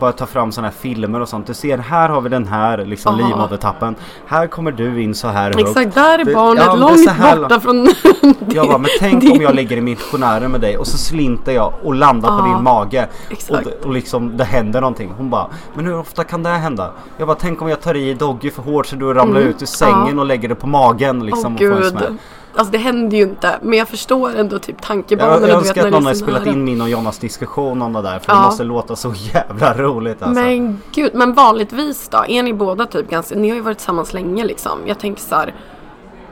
bara 0.00 0.12
ta 0.12 0.26
fram 0.26 0.52
sådana 0.52 0.68
här 0.68 0.74
filmer 0.78 1.20
och 1.20 1.28
sånt. 1.28 1.46
Du 1.46 1.54
ser 1.54 1.78
här 1.78 2.08
har 2.08 2.20
vi 2.20 2.28
den 2.28 2.46
här 2.46 2.78
liksom 2.84 3.16
livmodertappen. 3.16 3.94
Här 4.26 4.46
kommer 4.46 4.72
du 4.72 5.02
in 5.02 5.14
så 5.14 5.28
här 5.28 5.44
högt. 5.52 5.60
Exakt, 5.60 5.94
där 5.94 6.18
är 6.18 6.34
barnet 6.34 6.64
ja, 6.66 6.74
långt 6.74 7.10
här 7.10 7.36
borta 7.36 7.60
från 7.60 7.88
Jag 8.54 8.66
bara, 8.66 8.78
men 8.78 8.90
tänk 9.00 9.20
din- 9.20 9.32
om 9.36 9.42
jag 9.42 9.54
ligger 9.54 9.76
i 9.76 9.80
missionären 9.80 10.50
med 10.50 10.60
dig 10.60 10.78
och 10.78 10.86
så 10.86 10.98
slinter 10.98 11.52
jag 11.52 11.72
och 11.84 11.94
landar 11.94 12.28
på 12.28 12.46
Ja, 12.48 12.54
din 12.54 12.62
mage. 12.64 13.08
exakt. 13.30 13.66
Och, 13.66 13.86
och 13.86 13.92
liksom 13.92 14.36
det 14.36 14.44
händer 14.44 14.80
någonting. 14.80 15.12
Hon 15.16 15.30
bara, 15.30 15.46
men 15.74 15.86
hur 15.86 15.98
ofta 15.98 16.24
kan 16.24 16.42
det 16.42 16.48
hända? 16.50 16.90
Jag 17.18 17.26
bara, 17.28 17.36
tänk 17.40 17.62
om 17.62 17.68
jag 17.68 17.80
tar 17.80 17.94
i 17.96 18.14
Doggy 18.14 18.50
för 18.50 18.62
hårt 18.62 18.86
så 18.86 18.96
du 18.96 19.14
ramlar 19.14 19.40
ut 19.40 19.62
ur 19.62 19.66
sängen 19.66 19.94
Mm. 19.98 20.14
ja. 20.16 20.20
och 20.20 20.26
lägger 20.26 20.48
det 20.48 20.54
på 20.54 20.66
magen 20.66 21.26
liksom. 21.26 21.54
och 21.54 21.60
får 21.60 21.82
en 21.84 21.90
smäll. 21.90 22.16
Alltså 22.54 22.72
det 22.72 22.78
händer 22.78 23.16
ju 23.16 23.22
inte. 23.22 23.58
Men 23.62 23.78
jag 23.78 23.88
förstår 23.88 24.36
ändå 24.36 24.58
typ 24.58 24.76
Jag, 24.78 24.82
tankebanorna. 24.86 25.34
jag 25.34 25.40
vet, 25.46 25.56
önskar 25.56 25.86
att 25.86 25.92
någon 25.92 26.04
hade 26.04 26.16
spelat 26.16 26.46
in 26.46 26.64
min 26.64 26.80
och 26.82 26.88
Jonas 26.88 27.18
diskussion 27.18 27.82
om 27.82 27.92
det 27.92 28.02
där. 28.02 28.18
För 28.18 28.32
Ja. 28.32 28.36
det 28.38 28.44
måste 28.44 28.64
låta 28.64 28.96
så 28.96 29.14
jävla 29.16 29.74
roligt 29.74 30.22
alltså. 30.22 30.42
Men 30.42 30.80
gud, 30.94 31.14
men 31.14 31.32
vanligtvis 31.34 32.08
då? 32.08 32.24
Är 32.28 32.42
ni 32.42 32.52
båda 32.54 32.86
typ 32.86 33.10
ganska, 33.10 33.34
ni 33.34 33.48
har 33.48 33.56
ju 33.56 33.62
varit 33.62 33.78
tillsammans 33.78 34.12
länge 34.12 34.44
liksom. 34.44 34.78
Jag 34.86 34.98
tänker 34.98 35.22
så 35.22 35.34
här. 35.34 35.54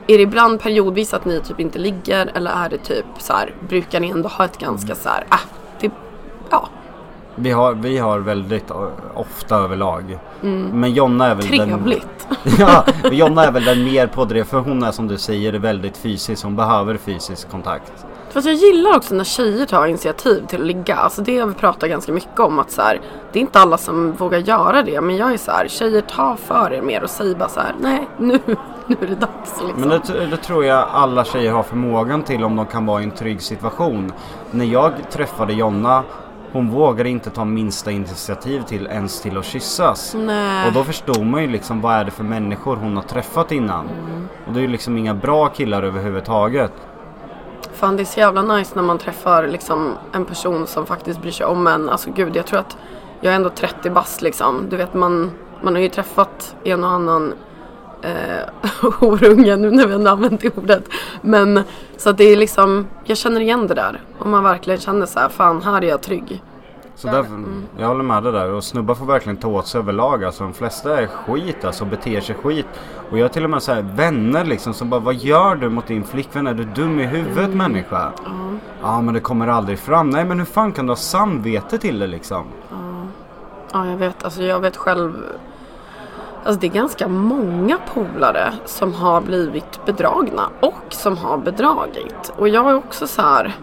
Är 0.06 0.16
det 0.16 0.22
ibland 0.22 0.60
periodvis 0.60 1.14
att 1.14 1.24
ni 1.24 1.40
typ 1.40 1.60
inte 1.60 1.78
ligger 1.78 2.30
eller 2.34 2.50
är 2.50 2.68
det 2.68 2.78
typ 2.78 3.04
så 3.18 3.32
här, 3.32 3.54
brukar 3.68 4.00
ni 4.00 4.08
ändå 4.10 4.28
ha 4.28 4.44
ett 4.44 4.58
ganska 4.58 4.94
så 4.94 5.08
här, 5.08 5.26
ah, 5.28 5.38
det, 5.80 5.90
ja, 6.50 6.68
Vi, 7.36 7.50
har, 7.50 7.74
vi 7.74 7.98
har 7.98 8.18
väldigt 8.18 8.70
ö, 8.70 8.90
ofta 9.14 9.56
överlag. 9.56 10.18
Men 10.72 10.92
Jonna 10.92 11.26
är 11.26 11.34
väl 11.34 11.48
den... 11.48 11.60
Mm. 11.60 11.84
trevligt. 11.84 12.28
ja, 12.58 12.84
Jonna 13.12 13.44
är 13.44 13.52
väl 13.52 13.64
den 13.64 13.84
mer 13.84 14.06
pådriv 14.06 14.44
för 14.44 14.58
hon 14.58 14.82
är 14.82 14.92
som 14.92 15.08
du 15.08 15.18
säger 15.18 15.52
väldigt 15.52 15.96
fysisk. 15.96 16.44
Hon 16.44 16.56
behöver 16.56 16.96
fysisk 16.96 17.50
kontakt. 17.50 17.92
Fast 18.30 18.46
jag 18.46 18.54
gillar 18.54 18.96
också 18.96 19.14
när 19.14 19.24
tjejer 19.24 19.66
tar 19.66 19.86
initiativ 19.86 20.46
till 20.46 20.60
att 20.60 20.66
ligga. 20.66 20.96
Alltså 20.96 21.22
det 21.22 21.38
har 21.38 21.46
vi 21.46 21.54
pratat 21.54 21.88
ganska 21.88 22.12
mycket 22.12 22.40
om 22.40 22.58
att 22.58 22.70
så 22.70 22.82
här, 22.82 23.00
det 23.32 23.38
är 23.38 23.40
inte 23.40 23.60
alla 23.60 23.78
som 23.78 24.12
vågar 24.12 24.38
göra 24.38 24.82
det. 24.82 25.00
Men 25.00 25.16
jag 25.16 25.32
är 25.32 25.36
så 25.36 25.50
här, 25.50 25.68
tjejer 25.68 26.00
ta 26.00 26.36
för 26.36 26.72
er 26.72 26.82
mer 26.82 27.02
och 27.02 27.10
säg 27.10 27.34
bara 27.34 27.48
så 27.48 27.60
här, 27.60 27.74
nej 27.80 28.08
nu, 28.18 28.40
nu 28.86 28.96
är 29.00 29.06
det 29.06 29.14
dags 29.14 29.62
liksom. 29.66 29.80
Men 29.80 29.88
det, 29.88 30.26
det 30.26 30.36
tror 30.36 30.64
jag 30.64 30.88
alla 30.92 31.24
tjejer 31.24 31.52
har 31.52 31.62
förmågan 31.62 32.22
till 32.22 32.44
om 32.44 32.56
de 32.56 32.66
kan 32.66 32.86
vara 32.86 33.00
i 33.00 33.04
en 33.04 33.10
trygg 33.10 33.42
situation. 33.42 34.12
När 34.50 34.64
jag 34.64 34.92
träffade 35.10 35.52
Jonna 35.52 36.02
hon 36.52 36.70
vågade 36.70 37.08
inte 37.08 37.30
ta 37.30 37.44
minsta 37.44 37.90
initiativ 37.90 38.62
till 38.62 38.86
ens 38.86 39.20
till 39.20 39.38
att 39.38 39.44
kyssas. 39.44 40.14
Nej. 40.18 40.66
Och 40.66 40.72
då 40.72 40.84
förstod 40.84 41.26
man 41.26 41.42
ju 41.42 41.48
liksom 41.48 41.80
vad 41.80 41.94
är 41.94 42.04
det 42.04 42.10
för 42.10 42.24
människor 42.24 42.76
hon 42.76 42.96
har 42.96 43.02
träffat 43.02 43.52
innan. 43.52 43.88
Och 44.46 44.52
det 44.52 44.60
är 44.60 44.62
ju 44.62 44.68
liksom 44.68 44.98
inga 44.98 45.14
bra 45.14 45.48
killar 45.48 45.82
överhuvudtaget. 45.82 46.72
Fan 47.72 47.96
det 47.96 48.02
är 48.02 48.04
så 48.04 48.20
jävla 48.20 48.42
nice 48.42 48.72
när 48.74 48.82
man 48.82 48.98
träffar 48.98 49.46
liksom 49.46 49.92
en 50.12 50.24
person 50.24 50.66
som 50.66 50.86
faktiskt 50.86 51.22
bryr 51.22 51.32
sig 51.32 51.46
om 51.46 51.66
en. 51.66 51.88
Alltså 51.88 52.10
gud 52.10 52.36
jag 52.36 52.46
tror 52.46 52.58
att 52.60 52.76
jag 53.20 53.32
är 53.32 53.36
ändå 53.36 53.50
30 53.50 53.90
bast 53.90 54.22
liksom. 54.22 54.66
Du 54.70 54.76
vet 54.76 54.94
man, 54.94 55.30
man 55.62 55.74
har 55.74 55.82
ju 55.82 55.88
träffat 55.88 56.56
en 56.64 56.84
och 56.84 56.90
annan 56.90 57.34
eh, 58.06 58.70
horunge 59.00 59.56
nu 59.56 59.70
när 59.70 59.86
vi 59.86 59.94
ändå 59.94 60.10
använt 60.10 60.40
det 60.40 60.58
ordet. 60.58 60.84
Men 61.20 61.62
så 61.96 62.10
att 62.10 62.18
det 62.18 62.24
är 62.24 62.36
liksom, 62.36 62.86
jag 63.04 63.18
känner 63.18 63.40
igen 63.40 63.66
det 63.66 63.74
där. 63.74 64.00
Om 64.18 64.30
man 64.30 64.44
verkligen 64.44 64.80
känner 64.80 65.06
så 65.06 65.18
här, 65.18 65.28
fan 65.28 65.62
här 65.62 65.84
är 65.84 65.88
jag 65.88 66.02
trygg. 66.02 66.42
Så 66.96 67.08
därför, 67.08 67.44
jag 67.78 67.86
håller 67.86 68.04
med 68.04 68.22
dig 68.22 68.32
där. 68.32 68.52
Och 68.52 68.64
snubbar 68.64 68.94
får 68.94 69.06
verkligen 69.06 69.36
ta 69.36 69.48
åt 69.48 69.66
sig 69.66 69.78
överlag. 69.78 70.24
Alltså 70.24 70.44
de 70.44 70.54
flesta 70.54 71.00
är 71.00 71.06
skit 71.06 71.64
alltså, 71.64 71.84
beter 71.84 72.20
sig 72.20 72.34
skit. 72.34 72.66
Och 73.10 73.18
jag 73.18 73.24
har 73.24 73.28
till 73.28 73.44
och 73.44 73.50
med 73.50 73.62
så 73.62 73.72
här 73.72 73.82
vänner 73.82 74.44
liksom 74.44 74.74
som 74.74 74.90
bara 74.90 75.00
Vad 75.00 75.14
gör 75.14 75.54
du 75.54 75.68
mot 75.68 75.86
din 75.86 76.04
flickvän? 76.04 76.46
Är 76.46 76.54
du 76.54 76.64
dum 76.64 77.00
i 77.00 77.04
huvudet 77.04 77.54
människa? 77.54 78.12
Ja 78.82 79.00
men 79.00 79.14
det 79.14 79.20
kommer 79.20 79.48
aldrig 79.48 79.78
fram. 79.78 80.10
Nej 80.10 80.24
men 80.24 80.38
hur 80.38 80.46
fan 80.46 80.72
kan 80.72 80.86
du 80.86 80.90
ha 80.90 80.96
samvete 80.96 81.78
till 81.78 81.98
det 81.98 82.06
liksom? 82.06 82.44
Ja 83.72 83.86
jag 83.86 83.96
vet, 83.96 84.24
alltså 84.24 84.42
jag 84.42 84.60
vet 84.60 84.76
själv. 84.76 85.12
Alltså 86.46 86.60
det 86.60 86.66
är 86.66 86.70
ganska 86.70 87.08
många 87.08 87.78
polare 87.94 88.52
som 88.64 88.94
har 88.94 89.20
blivit 89.20 89.86
bedragna 89.86 90.50
och 90.60 90.84
som 90.88 91.16
har 91.16 91.38
bedragit. 91.38 92.32
Och 92.36 92.48
jag 92.48 92.70
är 92.70 92.74
också 92.74 93.06
så 93.06 93.22
här. 93.22 93.56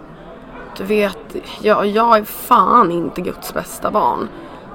Du 0.77 0.83
vet, 0.83 1.35
jag, 1.61 1.85
jag 1.85 2.17
är 2.17 2.23
fan 2.23 2.91
inte 2.91 3.21
Guds 3.21 3.53
bästa 3.53 3.91
barn. 3.91 4.27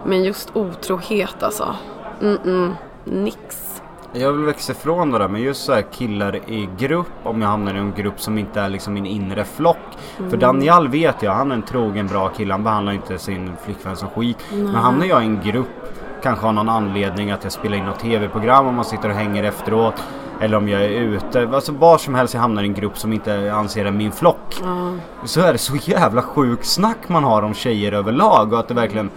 Men 0.07 0.25
just 0.25 0.57
otrohet 0.57 1.43
alltså. 1.43 1.75
Mm-mm, 2.21 2.73
nix. 3.05 3.65
Jag 4.13 4.33
vill 4.33 4.45
växa 4.45 4.73
ifrån 4.73 5.11
det 5.11 5.19
där 5.19 5.29
men 5.29 5.43
just 5.43 5.65
så 5.65 5.73
här 5.73 5.83
killar 5.83 6.37
i 6.37 6.69
grupp 6.79 7.13
om 7.23 7.43
jag 7.43 7.49
hamnar 7.49 7.75
i 7.75 7.79
en 7.79 7.93
grupp 7.93 8.21
som 8.21 8.39
inte 8.39 8.61
är 8.61 8.69
liksom 8.69 8.95
min 8.95 9.07
inre 9.07 9.45
flock. 9.45 9.99
För 10.31 10.37
Daniel 10.37 10.89
vet 10.89 11.23
jag, 11.23 11.33
han 11.33 11.51
är 11.51 11.55
en 11.55 11.63
trogen 11.63 12.07
bra 12.07 12.29
kille. 12.29 12.55
Han 12.55 12.65
behandlar 12.65 12.93
inte 12.93 13.19
sin 13.19 13.53
flickvän 13.65 13.97
som 13.97 14.09
skit. 14.09 14.39
Men 14.51 14.75
hamnar 14.75 15.07
jag 15.07 15.23
i 15.23 15.27
en 15.27 15.41
grupp, 15.41 15.69
kanske 16.23 16.47
av 16.47 16.55
någon 16.55 16.69
anledning 16.69 17.31
att 17.31 17.45
jag 17.45 17.53
spelar 17.53 17.77
in 17.77 17.85
något 17.85 18.01
tv-program 18.01 18.67
och 18.67 18.75
man 18.75 18.85
sitter 18.85 19.09
och 19.09 19.15
hänger 19.15 19.45
efteråt. 19.45 19.95
Eller 20.41 20.57
om 20.57 20.69
jag 20.69 20.85
är 20.85 20.89
ute, 20.89 21.49
alltså 21.53 21.73
var 21.73 21.99
som 21.99 22.15
helst 22.15 22.35
jag 22.35 22.41
hamnar 22.41 22.63
i 22.63 22.67
en 22.67 22.75
grupp 22.75 22.99
som 22.99 23.13
inte 23.13 23.53
anser 23.53 23.85
är 23.85 23.91
min 23.91 24.13
flock. 24.13 24.63
Så 25.25 25.41
är 25.41 25.53
det 25.53 25.59
så 25.59 25.77
jävla 25.77 26.23
sjuk 26.23 26.65
snack 26.65 27.09
man 27.09 27.25
har 27.25 27.43
om 27.43 27.55
tjejer 27.55 27.93
överlag 27.93 28.53
och 28.53 28.59
att 28.59 28.69
det 28.69 28.75
verkligen 28.75 29.11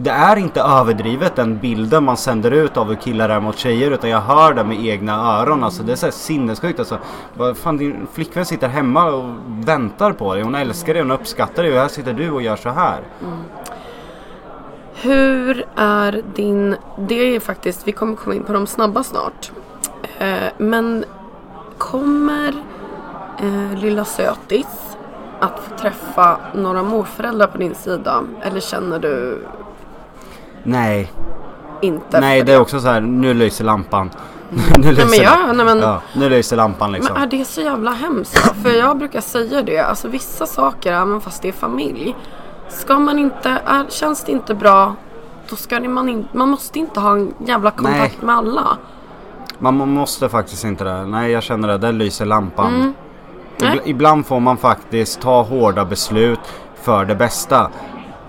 det 0.00 0.10
är 0.10 0.36
inte 0.36 0.60
överdrivet 0.60 1.36
den 1.36 1.58
bilden 1.58 2.04
man 2.04 2.16
sänder 2.16 2.50
ut 2.50 2.76
av 2.76 2.88
hur 2.88 2.94
killar 2.94 3.28
är 3.28 3.40
mot 3.40 3.58
tjejer 3.58 3.90
utan 3.90 4.10
jag 4.10 4.20
hör 4.20 4.54
det 4.54 4.64
med 4.64 4.84
egna 4.84 5.12
öron. 5.12 5.64
Alltså 5.64 5.82
det 5.82 5.92
är 5.92 5.96
så 5.96 6.06
här 6.06 6.10
sinnessjukt 6.10 6.78
alltså. 6.78 6.98
Vad 7.34 7.56
fan 7.56 7.76
din 7.76 8.06
flickvän 8.12 8.44
sitter 8.44 8.68
hemma 8.68 9.04
och 9.04 9.34
väntar 9.46 10.12
på 10.12 10.34
dig. 10.34 10.42
Hon 10.42 10.54
älskar 10.54 10.94
dig, 10.94 11.02
hon 11.02 11.10
uppskattar 11.10 11.62
dig 11.62 11.72
och 11.72 11.78
här 11.78 11.88
sitter 11.88 12.12
du 12.12 12.30
och 12.30 12.42
gör 12.42 12.56
så 12.56 12.70
här. 12.70 13.00
Hur 15.02 15.64
är 15.76 16.22
din, 16.34 16.76
det 17.08 17.36
är 17.36 17.40
faktiskt, 17.40 17.88
vi 17.88 17.92
kommer 17.92 18.16
komma 18.16 18.34
in 18.34 18.42
på 18.44 18.52
de 18.52 18.66
snabba 18.66 19.02
snart. 19.02 19.50
Eh, 20.18 20.36
men 20.58 21.04
kommer 21.78 22.48
eh, 23.42 23.78
lilla 23.78 24.04
sötis 24.04 24.66
att 25.40 25.60
få 25.60 25.78
träffa 25.78 26.36
några 26.54 26.82
morföräldrar 26.82 27.46
på 27.46 27.58
din 27.58 27.74
sida? 27.74 28.22
Eller 28.42 28.60
känner 28.60 28.98
du 28.98 29.46
Nej, 30.62 31.12
inte 31.80 32.20
nej 32.20 32.42
det 32.42 32.52
är 32.52 32.60
också 32.60 32.80
så 32.80 32.88
här. 32.88 33.00
nu 33.00 33.34
lyser 33.34 33.64
lampan. 33.64 34.10
nu 34.78 34.92
lyser 34.92 35.06
men 35.10 35.18
ja, 35.18 35.30
lampan. 35.36 35.56
nej, 35.56 35.66
men- 35.66 35.78
ja, 35.78 36.00
nu 36.12 36.28
lyser 36.28 36.56
lampan 36.56 36.92
liksom. 36.92 37.14
Men 37.14 37.22
är 37.22 37.26
det 37.26 37.44
så 37.44 37.60
jävla 37.60 37.90
hemskt? 37.90 38.38
För 38.62 38.70
jag 38.70 38.98
brukar 38.98 39.20
säga 39.20 39.62
det, 39.62 39.78
alltså 39.78 40.08
vissa 40.08 40.46
saker, 40.46 40.92
även 40.92 41.20
fast 41.20 41.42
det 41.42 41.48
är 41.48 41.52
familj. 41.52 42.16
Ska 42.68 42.98
man 42.98 43.18
inte, 43.18 43.48
är, 43.66 43.84
känns 43.88 44.24
det 44.24 44.32
inte 44.32 44.54
bra, 44.54 44.94
då 45.50 45.56
ska 45.56 45.80
man 45.80 46.08
inte, 46.08 46.36
man 46.36 46.48
måste 46.48 46.78
inte 46.78 47.00
ha 47.00 47.12
en 47.12 47.34
jävla 47.46 47.70
kontakt 47.70 47.98
Nej. 47.98 48.26
med 48.26 48.34
alla. 48.36 48.76
Man 49.58 49.74
må- 49.76 49.86
måste 49.86 50.28
faktiskt 50.28 50.64
inte 50.64 50.84
det. 50.84 51.06
Nej 51.06 51.30
jag 51.30 51.42
känner 51.42 51.68
det, 51.68 51.78
där 51.78 51.92
lyser 51.92 52.24
lampan. 52.26 52.74
Mm. 52.74 52.92
Ibl- 53.58 53.80
ibland 53.84 54.26
får 54.26 54.40
man 54.40 54.56
faktiskt 54.56 55.20
ta 55.20 55.42
hårda 55.42 55.84
beslut 55.84 56.40
för 56.82 57.04
det 57.04 57.14
bästa. 57.14 57.70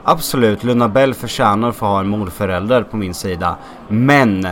Absolut, 0.03 0.63
Luna 0.63 0.89
Bell 0.89 1.13
förtjänar 1.13 1.69
att 1.69 1.75
få 1.75 1.85
ha 1.85 1.99
en 1.99 2.07
morförälder 2.09 2.83
på 2.83 2.97
min 2.97 3.13
sida. 3.13 3.55
Men 3.87 4.47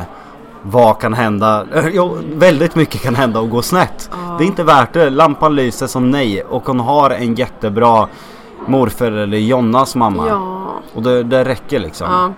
vad 0.61 0.99
kan 0.99 1.13
hända? 1.13 1.65
Jo, 1.91 2.17
väldigt 2.33 2.75
mycket 2.75 3.01
kan 3.01 3.15
hända 3.15 3.39
och 3.39 3.49
gå 3.49 3.61
snett. 3.61 4.09
Det 4.37 4.43
är 4.43 4.47
inte 4.47 4.63
värt 4.63 4.93
det. 4.93 5.09
Lampan 5.09 5.55
lyser 5.55 5.87
som 5.87 6.11
nej 6.11 6.43
och 6.43 6.67
hon 6.67 6.79
har 6.79 7.09
en 7.09 7.35
jättebra 7.35 8.07
morförälder, 8.65 9.37
Jonnas 9.37 9.95
mamma. 9.95 10.27
Ja. 10.27 10.73
Och 10.93 11.03
det, 11.03 11.23
det 11.23 11.43
räcker 11.43 11.79
liksom. 11.79 12.07
Ja. 12.11 12.33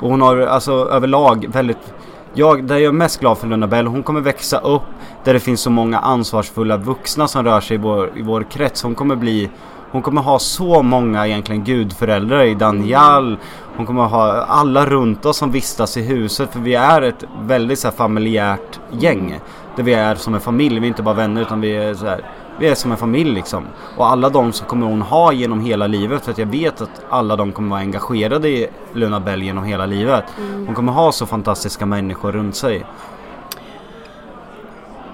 Och 0.00 0.10
hon 0.10 0.20
har 0.20 0.40
alltså 0.40 0.72
överlag 0.72 1.46
väldigt 1.52 1.94
jag, 2.34 2.64
där 2.64 2.76
jag 2.76 2.88
är 2.88 2.92
mest 2.92 3.20
glad 3.20 3.38
för 3.38 3.46
Luna 3.46 3.66
Bell, 3.66 3.86
hon 3.86 4.02
kommer 4.02 4.20
växa 4.20 4.58
upp 4.58 4.82
där 5.24 5.32
det 5.32 5.40
finns 5.40 5.60
så 5.60 5.70
många 5.70 5.98
ansvarsfulla 5.98 6.76
vuxna 6.76 7.28
som 7.28 7.44
rör 7.44 7.60
sig 7.60 7.74
i 7.74 7.78
vår, 7.78 8.12
i 8.16 8.22
vår 8.22 8.42
krets. 8.50 8.82
Hon 8.82 8.94
kommer 8.94 9.16
bli 9.16 9.50
hon 9.92 10.02
kommer 10.02 10.22
ha 10.22 10.38
så 10.38 10.82
många 10.82 11.26
egentligen 11.26 11.64
gudföräldrar 11.64 12.44
i 12.44 12.54
Daniel. 12.54 13.36
Hon 13.76 13.86
kommer 13.86 14.04
ha 14.04 14.32
alla 14.42 14.86
runt 14.86 15.26
oss 15.26 15.36
som 15.36 15.50
vistas 15.50 15.96
i 15.96 16.02
huset 16.02 16.52
för 16.52 16.60
vi 16.60 16.74
är 16.74 17.02
ett 17.02 17.24
väldigt 17.42 17.78
så 17.78 17.90
familjärt 17.90 18.80
gäng. 18.90 19.40
Där 19.76 19.82
vi 19.82 19.94
är 19.94 20.14
som 20.14 20.34
en 20.34 20.40
familj, 20.40 20.80
vi 20.80 20.86
är 20.86 20.88
inte 20.88 21.02
bara 21.02 21.14
vänner 21.14 21.42
utan 21.42 21.60
vi 21.60 21.76
är 21.76 21.94
så 21.94 22.06
här, 22.06 22.24
vi 22.58 22.68
är 22.68 22.74
som 22.74 22.90
en 22.90 22.96
familj 22.96 23.34
liksom. 23.34 23.64
Och 23.96 24.06
alla 24.06 24.28
de 24.28 24.52
som 24.52 24.66
kommer 24.66 24.86
hon 24.86 25.02
ha 25.02 25.32
genom 25.32 25.60
hela 25.60 25.86
livet 25.86 26.24
för 26.24 26.30
att 26.30 26.38
jag 26.38 26.46
vet 26.46 26.80
att 26.80 27.04
alla 27.08 27.36
de 27.36 27.52
kommer 27.52 27.70
vara 27.70 27.80
engagerade 27.80 28.48
i 28.48 28.68
Luna 28.92 29.20
Bell 29.20 29.42
genom 29.42 29.64
hela 29.64 29.86
livet. 29.86 30.24
Hon 30.66 30.74
kommer 30.74 30.92
ha 30.92 31.12
så 31.12 31.26
fantastiska 31.26 31.86
människor 31.86 32.32
runt 32.32 32.56
sig. 32.56 32.86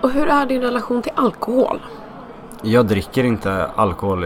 Och 0.01 0.11
hur 0.11 0.28
är 0.28 0.47
din 0.47 0.61
relation 0.61 1.03
till 1.03 1.12
alkohol? 1.14 1.80
Jag 2.62 2.86
dricker 2.86 3.24
inte 3.24 3.66
alkohol, 3.76 4.24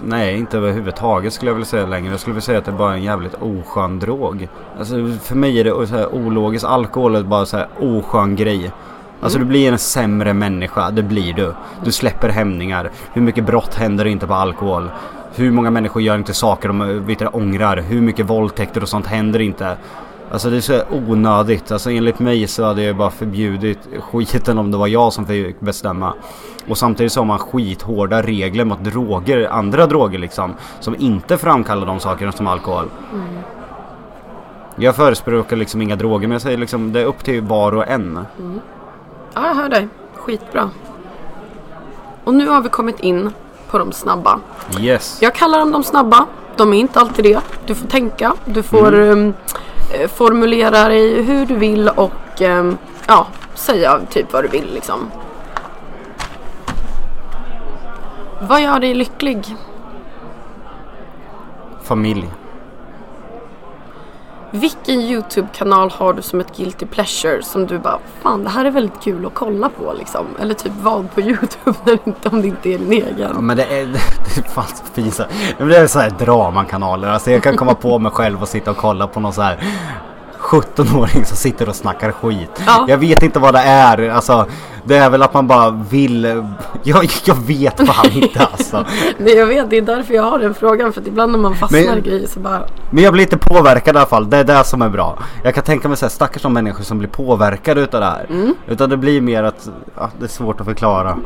nej 0.00 0.38
inte 0.38 0.56
överhuvudtaget 0.56 1.32
skulle 1.32 1.50
jag 1.50 1.54
vilja 1.54 1.66
säga 1.66 1.86
längre. 1.86 2.10
Jag 2.10 2.20
skulle 2.20 2.34
vilja 2.34 2.44
säga 2.44 2.58
att 2.58 2.64
det 2.64 2.70
är 2.70 2.76
bara 2.76 2.94
en 2.94 3.02
jävligt 3.02 3.34
oskön 3.34 3.98
drog. 3.98 4.48
Alltså 4.78 4.94
för 5.22 5.34
mig 5.34 5.60
är 5.60 5.64
det 5.64 5.86
så 5.86 5.94
här 5.94 6.14
ologiskt, 6.14 6.64
alkohol 6.64 7.16
är 7.16 7.22
bara 7.22 7.46
så 7.46 7.56
här 7.56 7.68
oskön 7.80 8.36
grej. 8.36 8.72
Alltså 9.20 9.38
du 9.38 9.44
blir 9.44 9.72
en 9.72 9.78
sämre 9.78 10.34
människa, 10.34 10.90
det 10.90 11.02
blir 11.02 11.32
du. 11.32 11.54
Du 11.84 11.92
släpper 11.92 12.28
hämningar. 12.28 12.90
Hur 13.12 13.22
mycket 13.22 13.46
brott 13.46 13.74
händer 13.74 14.04
inte 14.04 14.26
på 14.26 14.34
alkohol? 14.34 14.90
Hur 15.34 15.50
många 15.50 15.70
människor 15.70 16.02
gör 16.02 16.14
inte 16.14 16.34
saker 16.34 16.68
de 16.68 16.80
eh, 16.80 16.86
vet 16.86 17.34
ångrar? 17.34 17.76
Hur 17.76 18.00
mycket 18.00 18.26
våldtäkter 18.26 18.82
och 18.82 18.88
sånt 18.88 19.06
händer 19.06 19.40
inte? 19.40 19.76
Alltså 20.30 20.50
det 20.50 20.56
är 20.56 20.60
så 20.60 20.80
onödigt. 20.90 21.72
Alltså 21.72 21.90
enligt 21.90 22.18
mig 22.18 22.46
så 22.46 22.64
hade 22.64 22.82
jag 22.82 22.96
bara 22.96 23.10
förbjudit 23.10 23.78
skiten 24.00 24.58
om 24.58 24.70
det 24.70 24.76
var 24.76 24.86
jag 24.86 25.12
som 25.12 25.26
fick 25.26 25.60
bestämma. 25.60 26.14
Och 26.68 26.78
samtidigt 26.78 27.12
så 27.12 27.20
har 27.20 27.24
man 27.24 27.38
skithårda 27.38 28.22
regler 28.22 28.64
mot 28.64 28.84
droger, 28.84 29.48
andra 29.50 29.86
droger 29.86 30.18
liksom. 30.18 30.54
Som 30.80 30.96
inte 30.98 31.36
framkallar 31.36 31.86
de 31.86 32.00
sakerna 32.00 32.32
som 32.32 32.46
alkohol. 32.46 32.88
Jag 34.76 34.96
förespråkar 34.96 35.56
liksom 35.56 35.82
inga 35.82 35.96
droger 35.96 36.28
men 36.28 36.32
jag 36.32 36.42
säger 36.42 36.58
liksom 36.58 36.92
det 36.92 37.00
är 37.00 37.04
upp 37.04 37.24
till 37.24 37.40
var 37.42 37.74
och 37.74 37.88
en. 37.88 38.18
Ja, 39.34 39.46
jag 39.46 39.54
hör 39.54 39.68
dig. 39.68 39.88
Skitbra. 40.14 40.70
Och 42.24 42.34
nu 42.34 42.48
har 42.48 42.60
vi 42.60 42.68
kommit 42.68 43.00
in 43.00 43.32
på 43.70 43.78
de 43.78 43.92
snabba. 43.92 44.40
Yes. 44.80 45.18
Jag 45.22 45.34
kallar 45.34 45.58
dem 45.58 45.72
de 45.72 45.84
snabba. 45.84 46.26
De 46.56 46.72
är 46.72 46.78
inte 46.78 47.00
alltid 47.00 47.24
det. 47.24 47.40
Du 47.66 47.74
får 47.74 47.86
tänka. 47.86 48.34
Du 48.44 48.62
får 48.62 48.94
um, 48.94 49.34
eh, 49.94 50.08
formulera 50.08 50.88
dig 50.88 51.22
hur 51.22 51.46
du 51.46 51.54
vill 51.54 51.88
och 51.88 52.40
um, 52.40 52.78
ja, 53.06 53.26
säga 53.54 54.00
typ 54.10 54.32
vad 54.32 54.44
du 54.44 54.48
vill 54.48 54.74
liksom. 54.74 55.10
Vad 58.40 58.62
gör 58.62 58.80
dig 58.80 58.94
lycklig? 58.94 59.56
Familj. 61.82 62.30
Vilken 64.50 65.00
YouTube-kanal 65.00 65.90
har 65.90 66.12
du 66.12 66.22
som 66.22 66.40
ett 66.40 66.56
guilty 66.56 66.86
pleasure 66.86 67.42
som 67.42 67.66
du 67.66 67.78
bara 67.78 67.98
Fan 68.22 68.44
det 68.44 68.50
här 68.50 68.64
är 68.64 68.70
väldigt 68.70 69.00
kul 69.02 69.26
att 69.26 69.34
kolla 69.34 69.68
på 69.68 69.92
liksom. 69.98 70.26
Eller 70.40 70.54
typ 70.54 70.72
vad 70.82 71.14
på 71.14 71.20
YouTube 71.20 71.74
när 71.84 71.98
inte, 72.08 72.28
om 72.28 72.42
det 72.42 72.48
inte 72.48 72.68
är 72.68 72.78
din 72.78 72.92
Ja, 72.92 73.06
egen. 73.28 73.46
men 73.46 73.56
det 73.56 73.64
är, 73.64 73.86
det 73.86 74.38
är 74.38 74.42
fan 74.48 74.64
så 74.66 74.84
fint 74.92 75.20
Det 75.58 75.76
är 75.76 75.86
så 75.86 75.98
här 75.98 76.10
dramakanaler. 76.10 77.08
Alltså 77.08 77.30
jag 77.30 77.42
kan 77.42 77.56
komma 77.56 77.74
på 77.74 77.98
mig 77.98 78.12
själv 78.12 78.42
och 78.42 78.48
sitta 78.48 78.70
och 78.70 78.76
kolla 78.76 79.06
på 79.06 79.20
någon 79.20 79.32
så 79.32 79.42
här 79.42 79.58
17-åring 80.48 81.24
som 81.24 81.36
sitter 81.36 81.68
och 81.68 81.76
snackar 81.76 82.12
skit. 82.12 82.62
Ja. 82.66 82.84
Jag 82.88 82.98
vet 82.98 83.22
inte 83.22 83.38
vad 83.38 83.54
det 83.54 83.60
är. 83.60 84.08
Alltså 84.08 84.46
det 84.84 84.96
är 84.96 85.10
väl 85.10 85.22
att 85.22 85.34
man 85.34 85.46
bara 85.46 85.70
vill. 85.90 86.24
Jag, 86.82 87.10
jag 87.24 87.34
vet 87.34 87.86
fan 87.86 88.10
inte 88.12 88.46
alltså. 88.52 88.84
Nej 89.18 89.34
jag 89.34 89.46
vet, 89.46 89.70
det 89.70 89.76
är 89.76 89.82
därför 89.82 90.14
jag 90.14 90.22
har 90.22 90.38
den 90.38 90.54
frågan. 90.54 90.92
För 90.92 91.00
att 91.00 91.06
ibland 91.06 91.32
när 91.32 91.38
man 91.38 91.54
fastnar 91.56 91.80
Men- 91.80 91.98
i 91.98 92.00
grejer 92.00 92.26
så 92.28 92.40
bara 92.40 92.62
Men 92.90 93.04
jag 93.04 93.12
blir 93.12 93.22
inte 93.22 93.38
påverkad 93.38 93.96
i 93.96 93.98
alla 93.98 94.06
fall. 94.08 94.30
Det 94.30 94.36
är 94.36 94.44
det 94.44 94.64
som 94.64 94.82
är 94.82 94.88
bra. 94.88 95.18
Jag 95.44 95.54
kan 95.54 95.64
tänka 95.64 95.88
mig 95.88 95.96
så 95.96 96.04
här 96.04 96.10
stackars 96.10 96.42
de 96.42 96.52
människor 96.52 96.84
som 96.84 96.98
blir 96.98 97.08
påverkade 97.08 97.80
utav 97.80 98.00
det 98.00 98.06
här. 98.06 98.26
Mm. 98.30 98.54
Utan 98.66 98.90
det 98.90 98.96
blir 98.96 99.20
mer 99.20 99.42
att 99.42 99.68
ja, 99.96 100.10
det 100.18 100.24
är 100.24 100.28
svårt 100.28 100.60
att 100.60 100.66
förklara. 100.66 101.18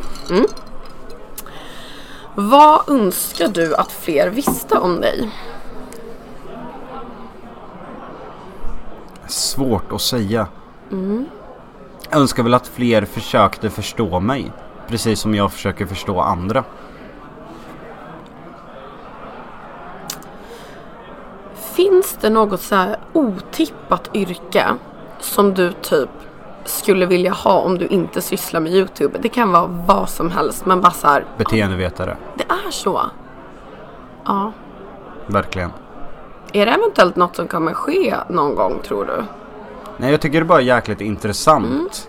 Vad 2.35 2.89
önskar 2.91 3.49
du 3.49 3.75
att 3.75 3.93
fler 3.93 4.29
visste 4.31 4.79
om 4.79 5.01
dig? 5.01 5.31
Svårt 9.27 9.93
att 9.93 10.01
säga. 10.01 10.47
Jag 12.11 12.21
önskar 12.21 12.43
väl 12.43 12.55
att 12.55 12.67
fler 12.67 13.05
försökte 13.05 13.71
förstå 13.71 14.21
mig. 14.21 14.53
Precis 14.89 15.21
som 15.21 15.35
jag 15.35 15.53
försöker 15.53 15.87
förstå 15.87 16.21
andra. 16.21 16.65
Finns 21.55 22.19
det 22.21 22.31
något 22.31 22.61
så 22.61 22.75
här 22.75 22.97
otippat 23.13 24.11
yrke 24.15 24.67
som 25.21 25.55
du 25.55 25.73
typ 25.73 26.11
skulle 26.65 27.07
vilja 27.07 27.33
ha 27.33 27.59
om 27.61 27.79
du 27.79 27.87
inte 27.87 28.23
sysslar 28.23 28.61
med 28.61 28.73
YouTube? 28.73 29.19
Det 29.23 29.29
kan 29.29 29.53
vara 29.53 29.67
vad 29.67 30.09
som 30.09 30.31
helst 30.31 30.67
men 30.67 30.81
bara 30.81 30.93
så 30.93 31.07
här, 31.07 31.25
Beteendevetare. 31.39 32.17
det 32.37 32.45
är 32.45 32.71
så. 32.71 33.01
Ja. 34.25 34.53
Verkligen. 35.27 35.71
Är 36.55 36.67
det 36.67 36.73
eventuellt 36.73 37.17
något 37.17 37.37
som 37.37 37.49
kommer 37.49 37.73
ske 37.73 38.15
någon 38.29 38.55
gång 38.55 38.81
tror 38.85 39.05
du? 39.05 39.25
Nej 39.97 40.11
jag 40.11 40.21
tycker 40.21 40.41
det 40.41 40.45
är 40.45 40.49
bara 40.49 40.61
jäkligt 40.61 41.01
intressant. 41.01 42.09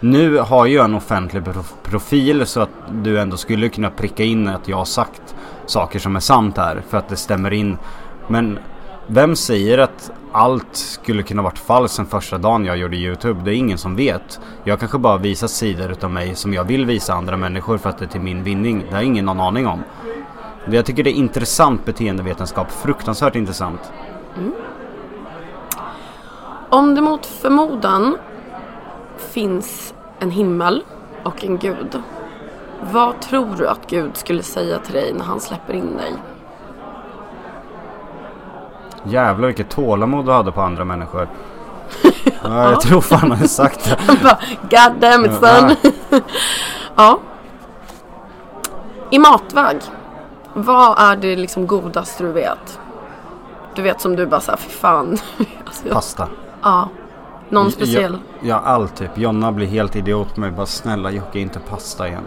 Nu 0.00 0.38
har 0.38 0.66
jag 0.66 0.84
en 0.84 0.94
offentlig 0.94 1.42
profil 1.82 2.46
så 2.46 2.60
att 2.60 2.70
du 2.90 3.20
ändå 3.20 3.36
skulle 3.36 3.68
kunna 3.68 3.90
pricka 3.90 4.24
in 4.24 4.48
att 4.48 4.68
jag 4.68 4.76
har 4.76 4.84
sagt 4.84 5.34
saker 5.66 5.98
som 5.98 6.16
är 6.16 6.20
sant 6.20 6.56
här 6.56 6.82
för 6.88 6.98
att 6.98 7.08
det 7.08 7.16
stämmer 7.16 7.52
in. 7.52 7.78
Men 8.28 8.58
vem 9.06 9.36
säger 9.36 9.78
att 9.78 10.10
allt 10.32 10.76
skulle 10.76 11.22
kunna 11.22 11.42
varit 11.42 11.58
falskt 11.58 11.96
sen 11.96 12.06
första 12.06 12.38
dagen 12.38 12.64
jag 12.64 12.76
gjorde 12.76 12.96
YouTube? 12.96 13.40
Det 13.44 13.54
är 13.54 13.56
ingen 13.56 13.78
som 13.78 13.96
vet. 13.96 14.40
Jag 14.64 14.78
kanske 14.78 14.98
bara 14.98 15.16
visar 15.16 15.46
sidor 15.46 15.90
utav 15.90 16.10
mig 16.10 16.34
som 16.34 16.54
jag 16.54 16.64
vill 16.64 16.86
visa 16.86 17.14
andra 17.14 17.36
människor 17.36 17.78
för 17.78 17.88
att 17.88 17.98
det 17.98 18.04
är 18.04 18.08
till 18.08 18.20
min 18.20 18.42
vinning. 18.42 18.84
Det 18.88 18.94
har 18.94 19.02
ingen 19.02 19.24
någon 19.24 19.40
aning 19.40 19.66
om. 19.66 19.82
Jag 20.64 20.86
tycker 20.86 21.02
det 21.04 21.10
är 21.10 21.14
intressant 21.14 21.84
beteendevetenskap. 21.84 22.72
Fruktansvärt 22.72 23.36
intressant. 23.36 23.92
Om 26.70 26.94
det 26.94 27.00
mot 27.00 27.26
förmodan 27.26 28.16
finns 29.16 29.94
en 30.18 30.30
himmel 30.30 30.84
och 31.22 31.44
en 31.44 31.58
gud. 31.58 32.02
Vad 32.92 33.20
tror 33.20 33.56
du 33.58 33.68
att 33.68 33.90
Gud 33.90 34.16
skulle 34.16 34.42
säga 34.42 34.78
till 34.78 34.94
dig 34.94 35.12
när 35.12 35.24
han 35.24 35.40
släpper 35.40 35.74
in 35.74 35.96
dig? 35.96 36.14
Jävlar 39.04 39.46
vilket 39.46 39.70
tålamod 39.70 40.26
du 40.26 40.32
hade 40.32 40.52
på 40.52 40.60
andra 40.60 40.84
människor. 40.84 41.28
Ja, 42.42 42.70
jag 42.70 42.80
tror 42.80 43.00
fan 43.00 43.18
han 43.18 43.30
har 43.30 43.46
sagt 43.46 43.84
det. 43.84 43.98
God 44.60 45.00
damn 45.00 45.24
it 45.24 45.32
son! 45.40 45.92
ja. 46.96 47.18
I 49.10 49.18
matväg. 49.18 49.76
Vad 50.62 50.98
är 50.98 51.16
det 51.16 51.36
liksom 51.36 51.66
godaste 51.66 52.22
du 52.24 52.32
vet? 52.32 52.80
Du 53.74 53.82
vet 53.82 54.00
som 54.00 54.16
du 54.16 54.26
bara 54.26 54.40
såhär, 54.40 54.58
fy 54.58 54.70
fan. 54.70 55.18
alltså, 55.66 55.86
jag- 55.86 55.94
Pasta. 55.94 56.28
ja. 56.62 56.88
Någon 57.48 57.70
speciell? 57.72 58.18
Ja, 58.40 58.48
ja 58.48 58.60
allt 58.64 58.96
typ. 58.96 59.18
Jonna 59.18 59.52
blir 59.52 59.66
helt 59.66 59.96
idiot 59.96 60.34
på 60.34 60.40
mig. 60.40 60.50
Bara 60.50 60.66
snälla 60.66 61.10
Jocke 61.10 61.38
inte 61.38 61.58
pasta 61.60 62.08
igen. 62.08 62.22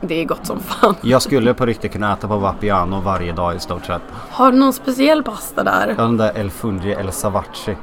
Det 0.00 0.14
är 0.20 0.24
gott 0.24 0.46
som 0.46 0.60
fan. 0.60 0.94
Jag 1.02 1.22
skulle 1.22 1.54
på 1.54 1.66
riktigt 1.66 1.92
kunna 1.92 2.12
äta 2.12 2.28
på 2.28 2.36
Vapiano 2.36 3.00
varje 3.00 3.32
dag 3.32 3.56
i 3.56 3.58
stort 3.58 3.84
sett. 3.84 4.02
Har 4.30 4.52
du 4.52 4.58
någon 4.58 4.72
speciell 4.72 5.22
pasta 5.22 5.64
där? 5.64 5.94
Ja, 5.98 6.02
den 6.02 6.16
där 6.16 6.32
El 6.38 6.50
Fungi 6.50 6.92
El 6.92 7.12
Savaci. 7.12 7.76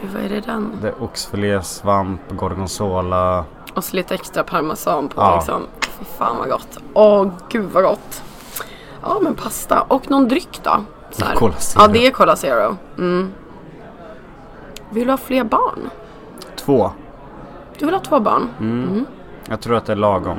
Gud 0.00 0.10
vad 0.14 0.22
är 0.24 0.28
det 0.28 0.40
den? 0.40 0.70
Det 0.82 0.88
är 0.88 1.02
oxfilé, 1.02 1.62
svamp, 1.62 2.20
gorgonzola. 2.30 3.44
Och 3.74 3.84
så 3.84 3.96
lite 3.96 4.14
extra 4.14 4.42
parmesan 4.42 5.08
på 5.08 5.20
Ja. 5.20 5.36
liksom. 5.36 5.62
Fy 5.80 6.04
fan 6.18 6.36
vad 6.38 6.48
gott. 6.48 6.78
Åh 6.94 7.28
gud 7.48 7.70
vad 7.72 7.82
gott. 7.84 8.22
Ja 9.08 9.18
men 9.20 9.34
pasta. 9.34 9.80
Och 9.88 10.10
någon 10.10 10.28
dryck 10.28 10.60
då? 10.62 10.84
så 11.10 11.24
här. 11.24 11.34
Cola 11.34 11.54
Zero. 11.58 11.82
Ja, 11.82 11.88
det 11.88 12.06
är 12.06 12.10
Cola 12.10 12.36
Zero. 12.36 12.76
Mm. 12.98 13.32
Vill 14.90 15.04
du 15.04 15.12
ha 15.12 15.16
fler 15.16 15.44
barn? 15.44 15.90
Två. 16.56 16.90
Du 17.78 17.86
vill 17.86 17.94
ha 17.94 18.02
två 18.02 18.20
barn? 18.20 18.48
Mm. 18.60 19.06
Jag 19.48 19.60
tror 19.60 19.76
att 19.76 19.86
det 19.86 19.92
är 19.92 19.96
lagom. 19.96 20.38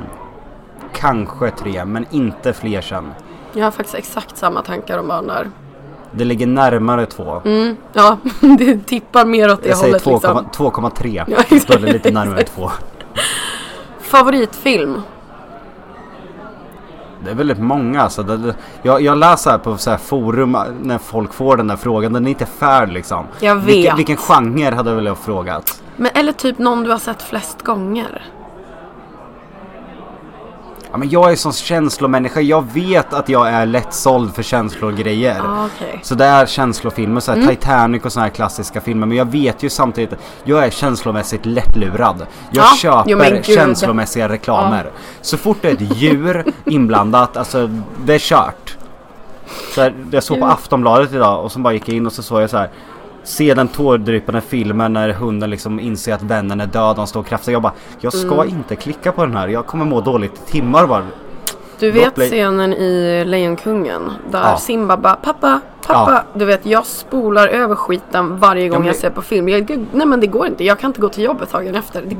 Kanske 0.92 1.50
tre, 1.50 1.84
men 1.84 2.06
inte 2.10 2.52
fler 2.52 2.80
sen. 2.80 3.12
Jag 3.52 3.64
har 3.64 3.70
faktiskt 3.70 3.94
exakt 3.94 4.36
samma 4.36 4.62
tankar 4.62 4.98
om 4.98 5.08
barn 5.08 5.26
där. 5.26 5.50
Det 6.10 6.24
ligger 6.24 6.46
närmare 6.46 7.06
två. 7.06 7.42
Mm. 7.44 7.76
Ja, 7.92 8.18
det 8.58 8.86
tippar 8.86 9.24
mer 9.24 9.52
åt 9.52 9.62
det 9.62 9.68
Jag 9.68 9.78
säger 9.78 10.00
hållet 10.04 10.22
liksom. 10.24 10.66
2,3. 10.66 11.24
Ja, 11.28 11.36
exakt. 11.40 11.68
Då 11.68 11.74
är 11.74 11.78
det 11.78 11.92
lite 11.92 12.10
närmare 12.10 12.42
två. 12.42 12.70
Favoritfilm? 14.00 15.02
Det 17.24 17.30
är 17.30 17.34
väldigt 17.34 17.58
många 17.58 18.02
alltså. 18.02 18.22
Det, 18.22 18.54
jag, 18.82 19.02
jag 19.02 19.18
läser 19.18 19.50
här 19.50 19.58
på 19.58 19.76
så 19.76 19.90
här 19.90 19.98
forum 19.98 20.56
när 20.82 20.98
folk 20.98 21.34
får 21.34 21.56
den 21.56 21.66
där 21.66 21.76
frågan. 21.76 22.12
Den 22.12 22.26
är 22.26 22.30
inte 22.30 22.46
färd 22.46 22.92
liksom. 22.92 23.26
Jag 23.40 23.54
vet. 23.56 23.66
Vilken, 23.66 23.96
vilken 23.96 24.16
genre 24.16 24.74
hade 24.74 24.90
jag 24.90 24.96
väl 24.96 25.14
frågat? 25.14 25.82
Men, 25.96 26.10
eller 26.14 26.32
typ 26.32 26.58
någon 26.58 26.84
du 26.84 26.90
har 26.90 26.98
sett 26.98 27.22
flest 27.22 27.62
gånger. 27.62 28.22
Ja, 30.90 30.96
men 30.98 31.10
jag 31.10 31.32
är 31.32 31.36
sån 31.36 31.52
känslomänniska. 31.52 32.40
Jag 32.40 32.64
vet 32.72 33.12
att 33.12 33.28
jag 33.28 33.48
är 33.48 33.66
lättsåld 33.66 34.34
för 34.34 34.42
känslor 34.42 34.92
och 34.92 34.98
grejer. 34.98 35.40
Ah. 35.40 35.68
Mm. 35.84 35.98
Så 36.02 36.14
det 36.14 36.24
är 36.24 36.46
känslofilmer, 36.46 37.20
så 37.20 37.32
här 37.32 37.46
Titanic 37.48 38.04
och 38.04 38.12
såna 38.12 38.24
här 38.24 38.30
klassiska 38.30 38.80
filmer. 38.80 39.06
Men 39.06 39.16
jag 39.16 39.24
vet 39.30 39.62
ju 39.62 39.70
samtidigt 39.70 40.12
att 40.12 40.18
jag 40.44 40.64
är 40.64 40.70
känslomässigt 40.70 41.46
lättlurad. 41.46 42.26
Jag 42.50 42.64
Ja, 42.64 42.76
köper 42.76 43.42
jo, 43.46 43.54
känslomässiga 43.56 44.28
reklamer. 44.28 44.90
Så 45.20 45.36
fort 45.36 45.58
det 45.60 45.68
är 45.68 45.72
ett 45.72 45.96
djur 45.96 46.44
inblandat, 46.64 47.36
alltså 47.36 47.70
det 48.04 48.14
är 48.14 48.18
kört. 48.18 48.76
Så 49.74 49.80
här, 49.80 49.94
jag 50.10 50.22
såg 50.22 50.38
på 50.38 50.44
Gud. 50.44 50.52
Aftonbladet 50.52 51.12
idag 51.12 51.44
och 51.44 51.52
så 51.52 51.58
bara 51.58 51.72
gick 51.72 51.88
jag 51.88 51.96
in 51.96 52.06
och 52.06 52.12
så 52.12 52.22
såg 52.22 52.42
jag 52.42 52.50
så 52.50 52.56
här. 52.56 52.70
Se 53.28 53.54
den 53.54 53.68
tårdrypande 53.68 54.40
filmen 54.40 54.92
när 54.92 55.08
hunden 55.12 55.50
liksom 55.50 55.80
inser 55.80 56.14
att 56.14 56.22
vännen 56.22 56.60
är 56.60 56.66
död 56.66 56.96
han 56.96 57.06
står 57.06 57.20
och 57.20 57.26
krafsar. 57.26 57.52
Jag 57.52 57.62
bara, 57.62 57.72
jag 58.00 58.12
ska 58.12 58.34
Mm. 58.34 58.48
inte 58.48 58.76
klicka 58.76 59.12
på 59.12 59.26
den 59.26 59.36
här. 59.36 59.48
Jag 59.48 59.66
kommer 59.66 59.84
må 59.84 60.00
dåligt 60.00 60.32
i 60.48 60.50
timmar 60.50 60.86
bara. 60.86 61.02
Du 61.78 61.90
vet 61.90 62.14
scenen 62.18 62.72
i 62.72 63.24
Lejonkungen 63.26 64.12
där 64.30 64.40
Ja. 64.40 64.56
Simba 64.56 64.96
bara 64.96 65.14
pappa, 65.16 65.60
pappa. 65.86 66.12
Ja. 66.34 66.38
Du 66.38 66.44
vet 66.44 66.66
jag 66.66 66.86
spolar 66.86 67.48
över 67.48 67.74
skiten 67.74 68.38
varje 68.38 68.68
gång 68.68 68.78
men- 68.78 68.86
jag 68.86 68.96
ser 68.96 69.10
på 69.10 69.22
film. 69.22 69.48
Jag, 69.48 69.86
nej 69.92 70.06
men 70.06 70.20
det 70.20 70.26
går 70.26 70.46
inte. 70.46 70.64
Jag 70.64 70.78
kan 70.78 70.90
inte 70.90 71.00
gå 71.00 71.08
till 71.08 71.24
jobbet 71.24 71.52
dagen 71.52 71.74
efter. 71.74 72.16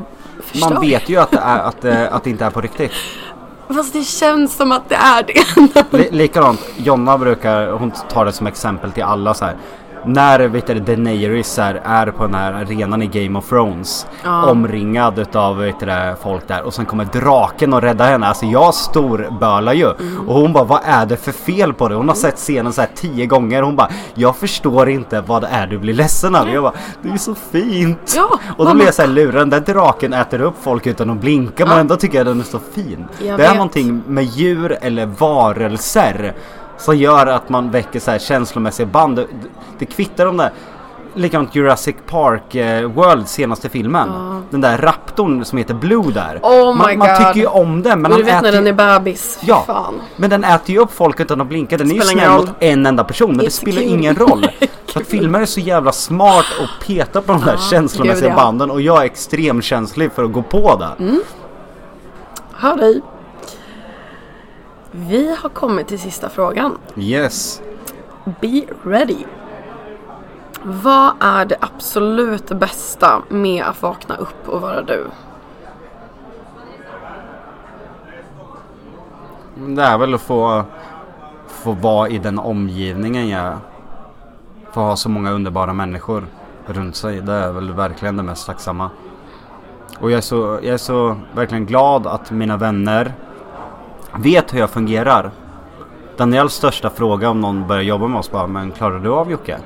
Man 0.61 0.80
vet 0.80 1.09
ju 1.09 1.16
att 1.16 1.30
det, 1.30 1.38
är, 1.38 1.59
att, 1.59 1.80
det, 1.80 2.11
att 2.11 2.24
det 2.24 2.30
inte 2.30 2.44
är 2.44 2.50
på 2.50 2.61
riktigt. 2.61 2.92
Fast 3.68 3.92
det 3.92 4.02
känns 4.04 4.56
som 4.56 4.72
att 4.72 4.88
det 4.88 4.94
är 4.94 5.22
det. 5.22 5.98
Li- 5.98 6.09
likadant, 6.11 6.61
Jonna 6.76 7.18
brukar, 7.18 7.70
hon 7.70 7.90
tar 7.90 8.24
det 8.24 8.32
som 8.32 8.46
exempel 8.46 8.92
till 8.92 9.02
alla 9.02 9.34
så 9.34 9.44
här. 9.44 9.56
När 10.05 10.40
vet 10.49 10.66
du, 10.66 10.74
Daenerys 10.74 11.59
är, 11.59 11.80
är 11.84 12.07
på 12.11 12.22
den 12.26 12.34
här 12.34 12.53
arenan 12.53 13.03
i 13.03 13.07
Game 13.07 13.38
of 13.38 13.49
Thrones 13.49 14.07
Ja. 14.24 14.51
Omringad 14.51 15.18
utav 15.18 15.57
vet 15.59 15.80
du, 15.80 16.14
folk 16.22 16.49
där 16.49 16.62
och 16.62 16.74
sen 16.74 16.86
kommer 16.86 17.05
draken 17.05 17.72
och 17.72 17.82
rädda 17.82 18.05
henne. 18.05 18.26
Alltså 18.26 18.46
jag 18.46 18.74
storbölar 18.74 19.72
ju. 19.72 19.90
Mm. 20.01 20.28
Och 20.28 20.34
hon 20.34 20.53
bara 20.53 20.64
vad 20.64 20.80
är 20.84 21.07
det 21.07 21.16
för 21.16 21.32
fel 21.32 21.74
på 21.74 21.88
det? 21.88 21.94
Hon 21.94 22.09
har 22.09 22.14
sett 22.14 22.36
scenen 22.36 22.72
så 22.72 22.80
här 22.80 22.90
tio 22.94 23.26
gånger. 23.26 23.62
Hon 23.62 23.76
bara 23.76 23.88
jag 24.14 24.36
förstår 24.36 24.88
inte 24.88 25.20
vad 25.20 25.42
det 25.42 25.49
är 25.49 25.66
du 25.66 25.78
blir 25.78 25.94
ledsen 25.94 26.34
av. 26.34 26.49
Jag 26.49 26.62
bara 26.62 26.72
det 27.03 27.09
är 27.09 27.16
så 27.16 27.34
fint. 27.34 28.12
Ja, 28.16 28.38
och 28.57 28.66
då 28.66 28.74
blir 28.74 28.84
jag 28.84 28.94
så 28.94 29.03
här 29.03 29.09
luren. 29.09 29.51
Den 29.51 29.64
draken 29.64 30.12
äter 30.12 30.40
upp 30.40 30.55
folk 30.62 30.86
utan 30.86 31.11
att 31.11 31.20
blinka 31.20 31.66
men 31.66 31.78
ändå 31.78 31.96
tycker 31.96 32.18
jag 32.18 32.26
den 32.26 32.40
är 32.40 32.44
så 32.44 32.59
fin. 32.74 33.05
Jag 33.18 33.38
det 33.38 33.44
är 33.44 33.49
vet. 33.49 33.57
någonting 33.57 34.03
med 34.07 34.24
djur 34.24 34.78
eller 34.80 35.07
varelser 35.07 36.34
som 36.78 36.96
gör 36.96 37.26
att 37.26 37.48
man 37.48 37.70
väcker 37.70 38.00
så 38.00 38.10
här 38.10 38.18
känslomässiga 38.18 38.86
band. 38.86 39.16
Det, 39.16 39.26
det 39.78 39.86
kvittar 39.86 40.26
om 40.26 40.36
det. 40.36 40.52
Likadant 41.14 41.54
Jurassic 41.54 41.96
Park 42.06 42.54
eh, 42.54 42.88
World 42.88 43.28
senaste 43.28 43.68
filmen. 43.68 44.08
Den 44.50 44.60
där 44.60 44.78
raptorn 44.78 45.44
som 45.44 45.58
heter 45.58 45.74
Blue 45.74 46.12
där. 46.12 46.40
Oh 46.42 46.72
my 46.72 46.78
man, 46.78 46.98
man 46.98 47.08
God. 47.08 47.16
tycker 47.16 47.40
ju 47.40 47.46
om 47.46 47.82
den 47.82 48.02
men 48.02 48.10
du 48.10 48.22
vet 48.22 48.42
när 48.42 48.52
den 48.52 48.66
är 48.66 48.72
bebis. 48.72 49.38
Ja, 49.42 49.64
Fan. 49.66 49.94
men 50.16 50.30
den 50.30 50.44
äter 50.44 50.70
ju 50.70 50.78
upp 50.78 50.92
folk 50.92 51.20
utan 51.20 51.40
att 51.40 51.46
blinka. 51.46 51.76
Den 51.76 51.90
är 51.90 51.94
ju 51.94 52.00
snäll 52.00 52.30
mot 52.32 52.50
en 52.60 52.86
enda 52.86 53.04
person 53.04 53.28
men 53.28 53.38
det 53.38 53.44
Inte 53.44 53.56
spelar 53.56 53.82
kul. 53.82 53.90
ingen 53.90 54.16
roll. 54.16 54.46
För 54.86 55.00
att 55.00 55.06
filmer 55.06 55.40
är 55.40 55.46
så 55.46 55.60
jävla 55.60 55.92
smart 55.92 56.46
och 56.60 56.86
petar 56.86 57.20
på 57.20 57.32
de 57.32 57.42
där 57.44 57.56
känslomässiga 57.70 58.28
gud, 58.28 58.38
ja. 58.38 58.42
banden 58.42 58.70
och 58.70 58.80
jag 58.80 59.00
är 59.00 59.04
extremt 59.06 59.64
känslig 59.64 60.12
för 60.12 60.24
att 60.24 60.32
gå 60.32 60.42
på 60.42 60.76
det. 60.76 61.04
Mm. 61.04 61.20
Hör 62.54 62.76
dig. 62.76 63.02
Vi 65.01 65.36
har 65.42 65.49
kommit 65.49 65.88
till 65.88 65.99
sista 65.99 66.28
frågan. 66.28 66.78
Yes. 66.96 67.62
Be 68.40 68.64
ready. 68.84 69.24
Vad 70.62 71.12
är 71.20 71.44
det 71.44 71.57
absolut 71.61 72.49
bästa 72.49 73.22
med 73.28 73.64
att 73.64 73.82
vakna 73.82 74.16
upp 74.16 74.49
och 74.49 74.61
vara 74.61 74.82
du? 74.82 75.07
Det 79.55 79.82
är 79.82 79.99
väl 79.99 80.14
att 80.14 80.20
få, 80.20 80.64
få 81.46 81.72
vara 81.72 82.09
i 82.09 82.18
den 82.18 82.38
omgivningen 82.38 83.28
jag 83.28 83.40
är. 83.40 83.57
Få 84.72 84.80
ha 84.80 84.96
så 84.96 85.09
många 85.09 85.30
underbara 85.30 85.72
människor 85.72 86.26
runt 86.66 86.96
sig. 86.96 87.20
Det 87.20 87.32
är 87.32 87.53
väl 87.53 87.72
verkligen 87.72 88.16
det 88.16 88.22
mest 88.22 88.46
tacksamma. 88.46 88.90
Och 90.01 90.11
jag 90.11 90.18
är 90.18 90.22
så, 90.22 90.59
jag 90.62 90.74
är 90.74 90.76
så 90.76 91.16
verkligen 91.34 91.66
glad 91.66 92.07
att 92.07 92.30
mina 92.30 92.57
vänner 92.57 93.14
vet 94.16 94.54
hur 94.54 94.59
jag 94.59 94.70
fungerar. 94.70 95.30
Daniels 96.16 96.54
största 96.54 96.90
fråga 96.90 97.30
om 97.30 97.40
någon 97.40 97.66
börjar 97.66 97.82
jobba 97.82 98.06
med 98.06 98.18
oss 98.18 98.30
bara, 98.30 98.46
men 98.46 98.70
klarar 98.70 98.98
du 98.98 99.09
av 99.09 99.30
Jocke? 99.30 99.59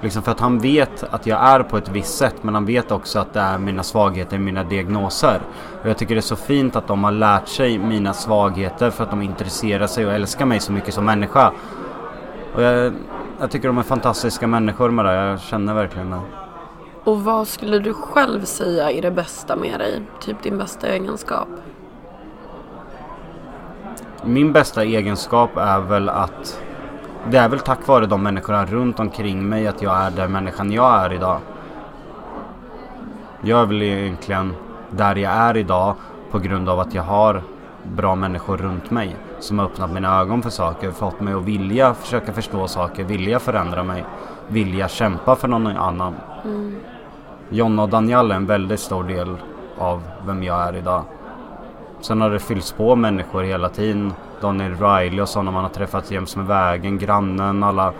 Liksom 0.00 0.22
för 0.22 0.32
att 0.32 0.40
han 0.40 0.58
vet 0.58 1.04
att 1.10 1.26
jag 1.26 1.40
är 1.40 1.62
på 1.62 1.76
ett 1.76 1.88
visst 1.88 2.18
sätt 2.18 2.34
men 2.42 2.54
han 2.54 2.66
vet 2.66 2.92
också 2.92 3.18
att 3.18 3.32
det 3.32 3.40
är 3.40 3.58
mina 3.58 3.82
svagheter, 3.82 4.38
mina 4.38 4.64
diagnoser. 4.64 5.40
Och 5.82 5.88
jag 5.88 5.98
tycker 5.98 6.14
det 6.14 6.18
är 6.18 6.22
så 6.22 6.36
fint 6.36 6.76
att 6.76 6.86
de 6.86 7.04
har 7.04 7.12
lärt 7.12 7.48
sig 7.48 7.78
mina 7.78 8.12
svagheter 8.12 8.90
för 8.90 9.04
att 9.04 9.10
de 9.10 9.22
intresserar 9.22 9.86
sig 9.86 10.06
och 10.06 10.12
älskar 10.12 10.46
mig 10.46 10.60
så 10.60 10.72
mycket 10.72 10.94
som 10.94 11.04
människa. 11.04 11.52
Och 12.54 12.62
jag, 12.62 12.92
jag 13.40 13.50
tycker 13.50 13.68
de 13.68 13.78
är 13.78 13.82
fantastiska 13.82 14.46
människor 14.46 14.90
med 14.90 15.04
det, 15.04 15.14
jag 15.14 15.40
känner 15.40 15.74
verkligen 15.74 16.10
det. 16.10 16.20
Och 17.04 17.24
vad 17.24 17.48
skulle 17.48 17.78
du 17.78 17.94
själv 17.94 18.44
säga 18.44 18.90
är 18.90 19.02
det 19.02 19.10
bästa 19.10 19.56
med 19.56 19.80
dig? 19.80 20.02
Typ 20.20 20.42
din 20.42 20.58
bästa 20.58 20.88
egenskap? 20.88 21.48
Min 24.24 24.52
bästa 24.52 24.84
egenskap 24.84 25.56
är 25.56 25.80
väl 25.80 26.08
att 26.08 26.62
det 27.30 27.38
är 27.38 27.48
väl 27.48 27.60
tack 27.60 27.86
vare 27.86 28.06
de 28.06 28.22
människorna 28.22 28.64
runt 28.64 29.00
omkring 29.00 29.48
mig 29.48 29.66
att 29.66 29.82
jag 29.82 29.96
är 29.96 30.10
den 30.10 30.32
människan 30.32 30.72
jag 30.72 31.04
är 31.04 31.12
idag. 31.12 31.40
Jag 33.40 33.60
är 33.60 33.66
väl 33.66 33.82
egentligen 33.82 34.54
där 34.90 35.16
jag 35.16 35.32
är 35.32 35.56
idag 35.56 35.94
på 36.30 36.38
grund 36.38 36.68
av 36.68 36.80
att 36.80 36.94
jag 36.94 37.02
har 37.02 37.42
bra 37.82 38.14
människor 38.14 38.56
runt 38.56 38.90
mig 38.90 39.16
som 39.40 39.58
har 39.58 39.66
öppnat 39.66 39.92
mina 39.92 40.20
ögon 40.20 40.42
för 40.42 40.50
saker, 40.50 40.90
fått 40.90 41.20
mig 41.20 41.34
att 41.34 41.44
vilja 41.44 41.94
försöka 41.94 42.32
förstå 42.32 42.68
saker, 42.68 43.04
vilja 43.04 43.38
förändra 43.38 43.82
mig, 43.82 44.04
vilja 44.48 44.88
kämpa 44.88 45.36
för 45.36 45.48
någon 45.48 45.66
annan. 45.66 46.14
Jonna 47.48 47.82
och 47.82 47.88
Daniel 47.88 48.30
är 48.30 48.34
en 48.34 48.46
väldigt 48.46 48.80
stor 48.80 49.04
del 49.04 49.36
av 49.78 50.02
vem 50.26 50.42
jag 50.42 50.68
är 50.68 50.76
idag. 50.76 51.04
Sen 52.00 52.20
har 52.20 52.30
det 52.30 52.38
fyllts 52.38 52.72
på 52.72 52.96
människor 52.96 53.42
hela 53.42 53.68
tiden. 53.68 54.12
Daniel 54.40 54.74
Riley 54.74 55.20
och 55.20 55.28
sådana 55.28 55.50
man 55.50 55.62
har 55.62 55.70
träffat 55.70 56.10
jäms 56.10 56.36
med 56.36 56.46
vägen, 56.46 56.98
grannen, 56.98 57.62
alla 57.62 57.92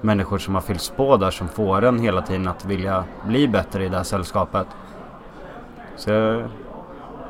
människor 0.00 0.38
som 0.38 0.54
har 0.54 0.62
fyllts 0.62 0.90
på 0.90 1.16
där 1.16 1.30
som 1.30 1.48
får 1.48 1.84
en 1.84 1.98
hela 1.98 2.22
tiden 2.22 2.48
att 2.48 2.64
vilja 2.64 3.04
bli 3.26 3.48
bättre 3.48 3.84
i 3.84 3.88
det 3.88 3.96
här 3.96 4.04
sällskapet. 4.04 4.66
Så 5.96 6.10
jag 6.10 6.48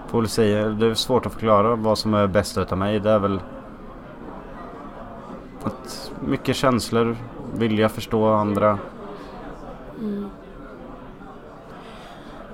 får 0.09 0.21
väl 0.21 0.29
säga, 0.29 0.69
det 0.69 0.87
är 0.87 0.95
svårt 0.95 1.27
att 1.27 1.33
förklara 1.33 1.77
vad 1.77 1.99
som 1.99 2.15
är 2.15 2.27
bäst 2.27 2.59
utav 2.59 2.79
mig. 2.79 3.01
Det 3.01 3.11
är 3.11 3.19
väl 3.19 3.41
att 5.65 6.13
mycket 6.21 6.57
känslor, 6.57 7.17
vilja 7.55 7.89
förstå 7.89 8.27
andra. 8.27 8.79
Mm. 10.01 10.31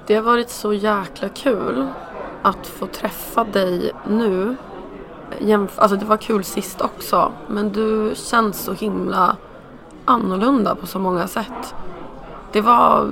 Det 0.06 0.14
har 0.14 0.22
varit 0.22 0.50
så 0.50 0.72
jäkla 0.72 1.28
kul 1.28 1.86
att 2.46 2.66
få 2.66 2.86
träffa 2.86 3.44
dig 3.44 3.92
nu. 4.08 4.56
Jämf- 5.38 5.78
alltså 5.78 5.96
det 5.96 6.04
var 6.04 6.16
kul 6.16 6.44
sist 6.44 6.80
också. 6.80 7.32
Men 7.48 7.72
du 7.72 8.12
känns 8.14 8.64
så 8.64 8.72
himla 8.72 9.36
annorlunda 10.04 10.74
på 10.74 10.86
så 10.86 10.98
många 10.98 11.26
sätt. 11.26 11.74
Det 12.52 12.60
var 12.60 13.10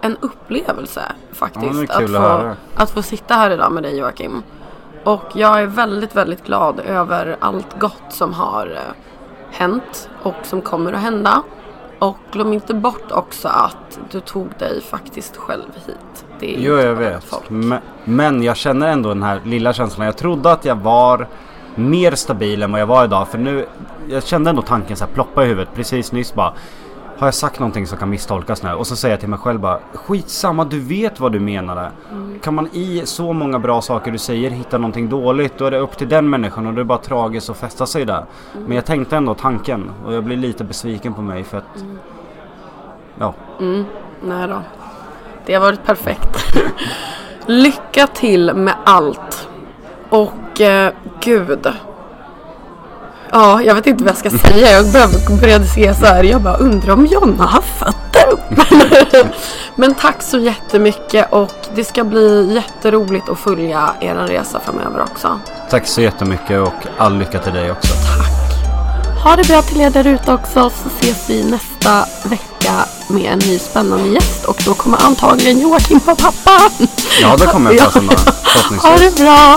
en 0.00 0.16
upplevelse 0.20 1.02
faktiskt. 1.32 1.74
Ja, 1.74 1.82
att, 1.82 2.02
att 2.02 2.10
få, 2.10 2.18
höra. 2.18 2.56
att 2.74 2.90
få 2.90 3.02
sitta 3.02 3.34
här 3.34 3.50
idag 3.50 3.72
med 3.72 3.82
dig 3.82 3.98
Joakim. 3.98 4.42
Och 5.04 5.24
jag 5.34 5.62
är 5.62 5.66
väldigt, 5.66 6.16
väldigt 6.16 6.44
glad 6.46 6.80
över 6.80 7.36
allt 7.40 7.80
gott 7.80 8.04
som 8.10 8.32
har 8.32 8.66
eh, 8.66 8.94
hänt 9.50 10.08
och 10.22 10.36
som 10.42 10.62
kommer 10.62 10.92
att 10.92 11.00
hända. 11.00 11.42
Och 12.04 12.16
glöm 12.32 12.52
inte 12.52 12.74
bort 12.74 13.12
också 13.12 13.48
att 13.48 13.98
du 14.10 14.20
tog 14.20 14.48
dig 14.58 14.80
faktiskt 14.80 15.36
själv 15.36 15.64
hit. 15.86 16.24
Det 16.40 16.54
är 16.54 16.60
Jo, 16.60 16.76
jag 16.76 16.94
vet. 16.94 17.50
Men, 17.50 17.80
men 18.04 18.42
jag 18.42 18.56
känner 18.56 18.88
ändå 18.88 19.08
den 19.08 19.22
här 19.22 19.40
lilla 19.44 19.72
känslan. 19.72 20.06
Jag 20.06 20.16
trodde 20.16 20.52
att 20.52 20.64
jag 20.64 20.76
var 20.76 21.28
mer 21.74 22.14
stabil 22.14 22.62
än 22.62 22.72
vad 22.72 22.80
jag 22.80 22.86
var 22.86 23.04
idag. 23.04 23.28
För 23.28 23.38
nu, 23.38 23.66
jag 24.08 24.24
kände 24.24 24.50
ändå 24.50 24.62
tanken 24.62 24.96
så 24.96 25.04
här 25.04 25.12
ploppa 25.12 25.44
i 25.44 25.46
huvudet 25.46 25.74
precis 25.74 26.12
nyss 26.12 26.34
bara. 26.34 26.52
Har 27.24 27.28
jag 27.28 27.34
sagt 27.34 27.58
någonting 27.58 27.86
som 27.86 27.98
kan 27.98 28.10
misstolkas 28.10 28.62
nu? 28.62 28.72
Och 28.72 28.86
så 28.86 28.96
säger 28.96 29.12
jag 29.12 29.20
till 29.20 29.28
mig 29.28 29.38
själv 29.38 29.60
bara 29.60 29.78
Skitsamma, 29.92 30.64
du 30.64 30.80
vet 30.80 31.20
vad 31.20 31.32
du 31.32 31.40
menade. 31.40 31.90
Mm. 32.12 32.38
Kan 32.38 32.54
man 32.54 32.68
i 32.72 33.02
så 33.04 33.32
många 33.32 33.58
bra 33.58 33.82
saker 33.82 34.12
du 34.12 34.18
säger 34.18 34.50
hitta 34.50 34.78
någonting 34.78 35.08
dåligt 35.08 35.58
då 35.58 35.66
är 35.66 35.70
det 35.70 35.78
upp 35.78 35.98
till 35.98 36.08
den 36.08 36.30
människan 36.30 36.66
och 36.66 36.74
det 36.74 36.80
är 36.80 36.84
bara 36.84 36.98
tragiskt 36.98 37.50
att 37.50 37.56
fästa 37.56 37.86
sig 37.86 38.04
där. 38.04 38.24
Mm. 38.54 38.64
Men 38.66 38.76
jag 38.76 38.84
tänkte 38.84 39.16
ändå 39.16 39.34
tanken 39.34 39.90
och 40.06 40.14
jag 40.14 40.24
blir 40.24 40.36
lite 40.36 40.64
besviken 40.64 41.14
på 41.14 41.22
mig 41.22 41.44
för 41.44 41.58
att 41.58 41.76
mm. 41.80 41.98
Ja. 43.18 43.34
Mm. 43.60 43.84
Nej 44.22 44.48
då. 44.48 44.62
Det 45.46 45.54
har 45.54 45.60
varit 45.60 45.84
perfekt. 45.84 46.56
Lycka 47.46 48.06
till 48.06 48.54
med 48.54 48.74
allt. 48.84 49.48
Och 50.08 50.60
eh, 50.60 50.92
gud. 51.20 51.66
Ja, 53.34 53.62
jag 53.62 53.74
vet 53.74 53.86
inte 53.86 54.04
vad 54.04 54.10
jag 54.10 54.18
ska 54.18 54.48
säga. 54.48 54.70
Jag 54.70 54.86
började 55.40 55.66
se 55.66 55.94
så 55.94 56.06
här. 56.06 56.24
Jag 56.24 56.40
bara 56.40 56.56
undrar 56.56 56.92
om 56.92 57.06
Jonna 57.06 57.44
har 57.44 57.62
fötter 57.62 58.28
upp. 58.32 58.40
Men 59.74 59.94
tack 59.94 60.22
så 60.22 60.38
jättemycket 60.38 61.32
och 61.32 61.54
det 61.74 61.84
ska 61.84 62.04
bli 62.04 62.54
jätteroligt 62.54 63.28
att 63.28 63.38
följa 63.38 63.90
er 64.00 64.14
resa 64.14 64.60
framöver 64.60 65.02
också. 65.02 65.40
Tack 65.70 65.86
så 65.86 66.00
jättemycket 66.00 66.60
och 66.60 66.86
all 66.98 67.18
lycka 67.18 67.38
till 67.38 67.52
dig 67.52 67.70
också. 67.70 67.94
Tack. 67.94 69.24
Ha 69.24 69.36
det 69.36 69.48
bra 69.48 69.62
till 69.62 69.80
er 69.80 69.90
där 69.90 70.06
ute 70.06 70.32
också 70.32 70.70
så 70.70 70.88
ses 71.00 71.30
vi 71.30 71.44
nästa 71.44 72.06
vecka 72.24 72.84
med 73.08 73.32
en 73.32 73.38
ny 73.38 73.58
spännande 73.58 74.08
gäst 74.08 74.44
och 74.44 74.62
då 74.66 74.74
kommer 74.74 74.98
antagligen 75.06 75.60
Joakim 75.60 76.00
vara 76.04 76.16
pappa. 76.16 76.70
Ja, 77.20 77.36
det 77.38 77.46
kommer 77.46 77.72
jag 77.78 77.92
förresten 77.92 78.78
Ha 78.78 78.96
det 78.98 79.16
bra. 79.16 79.56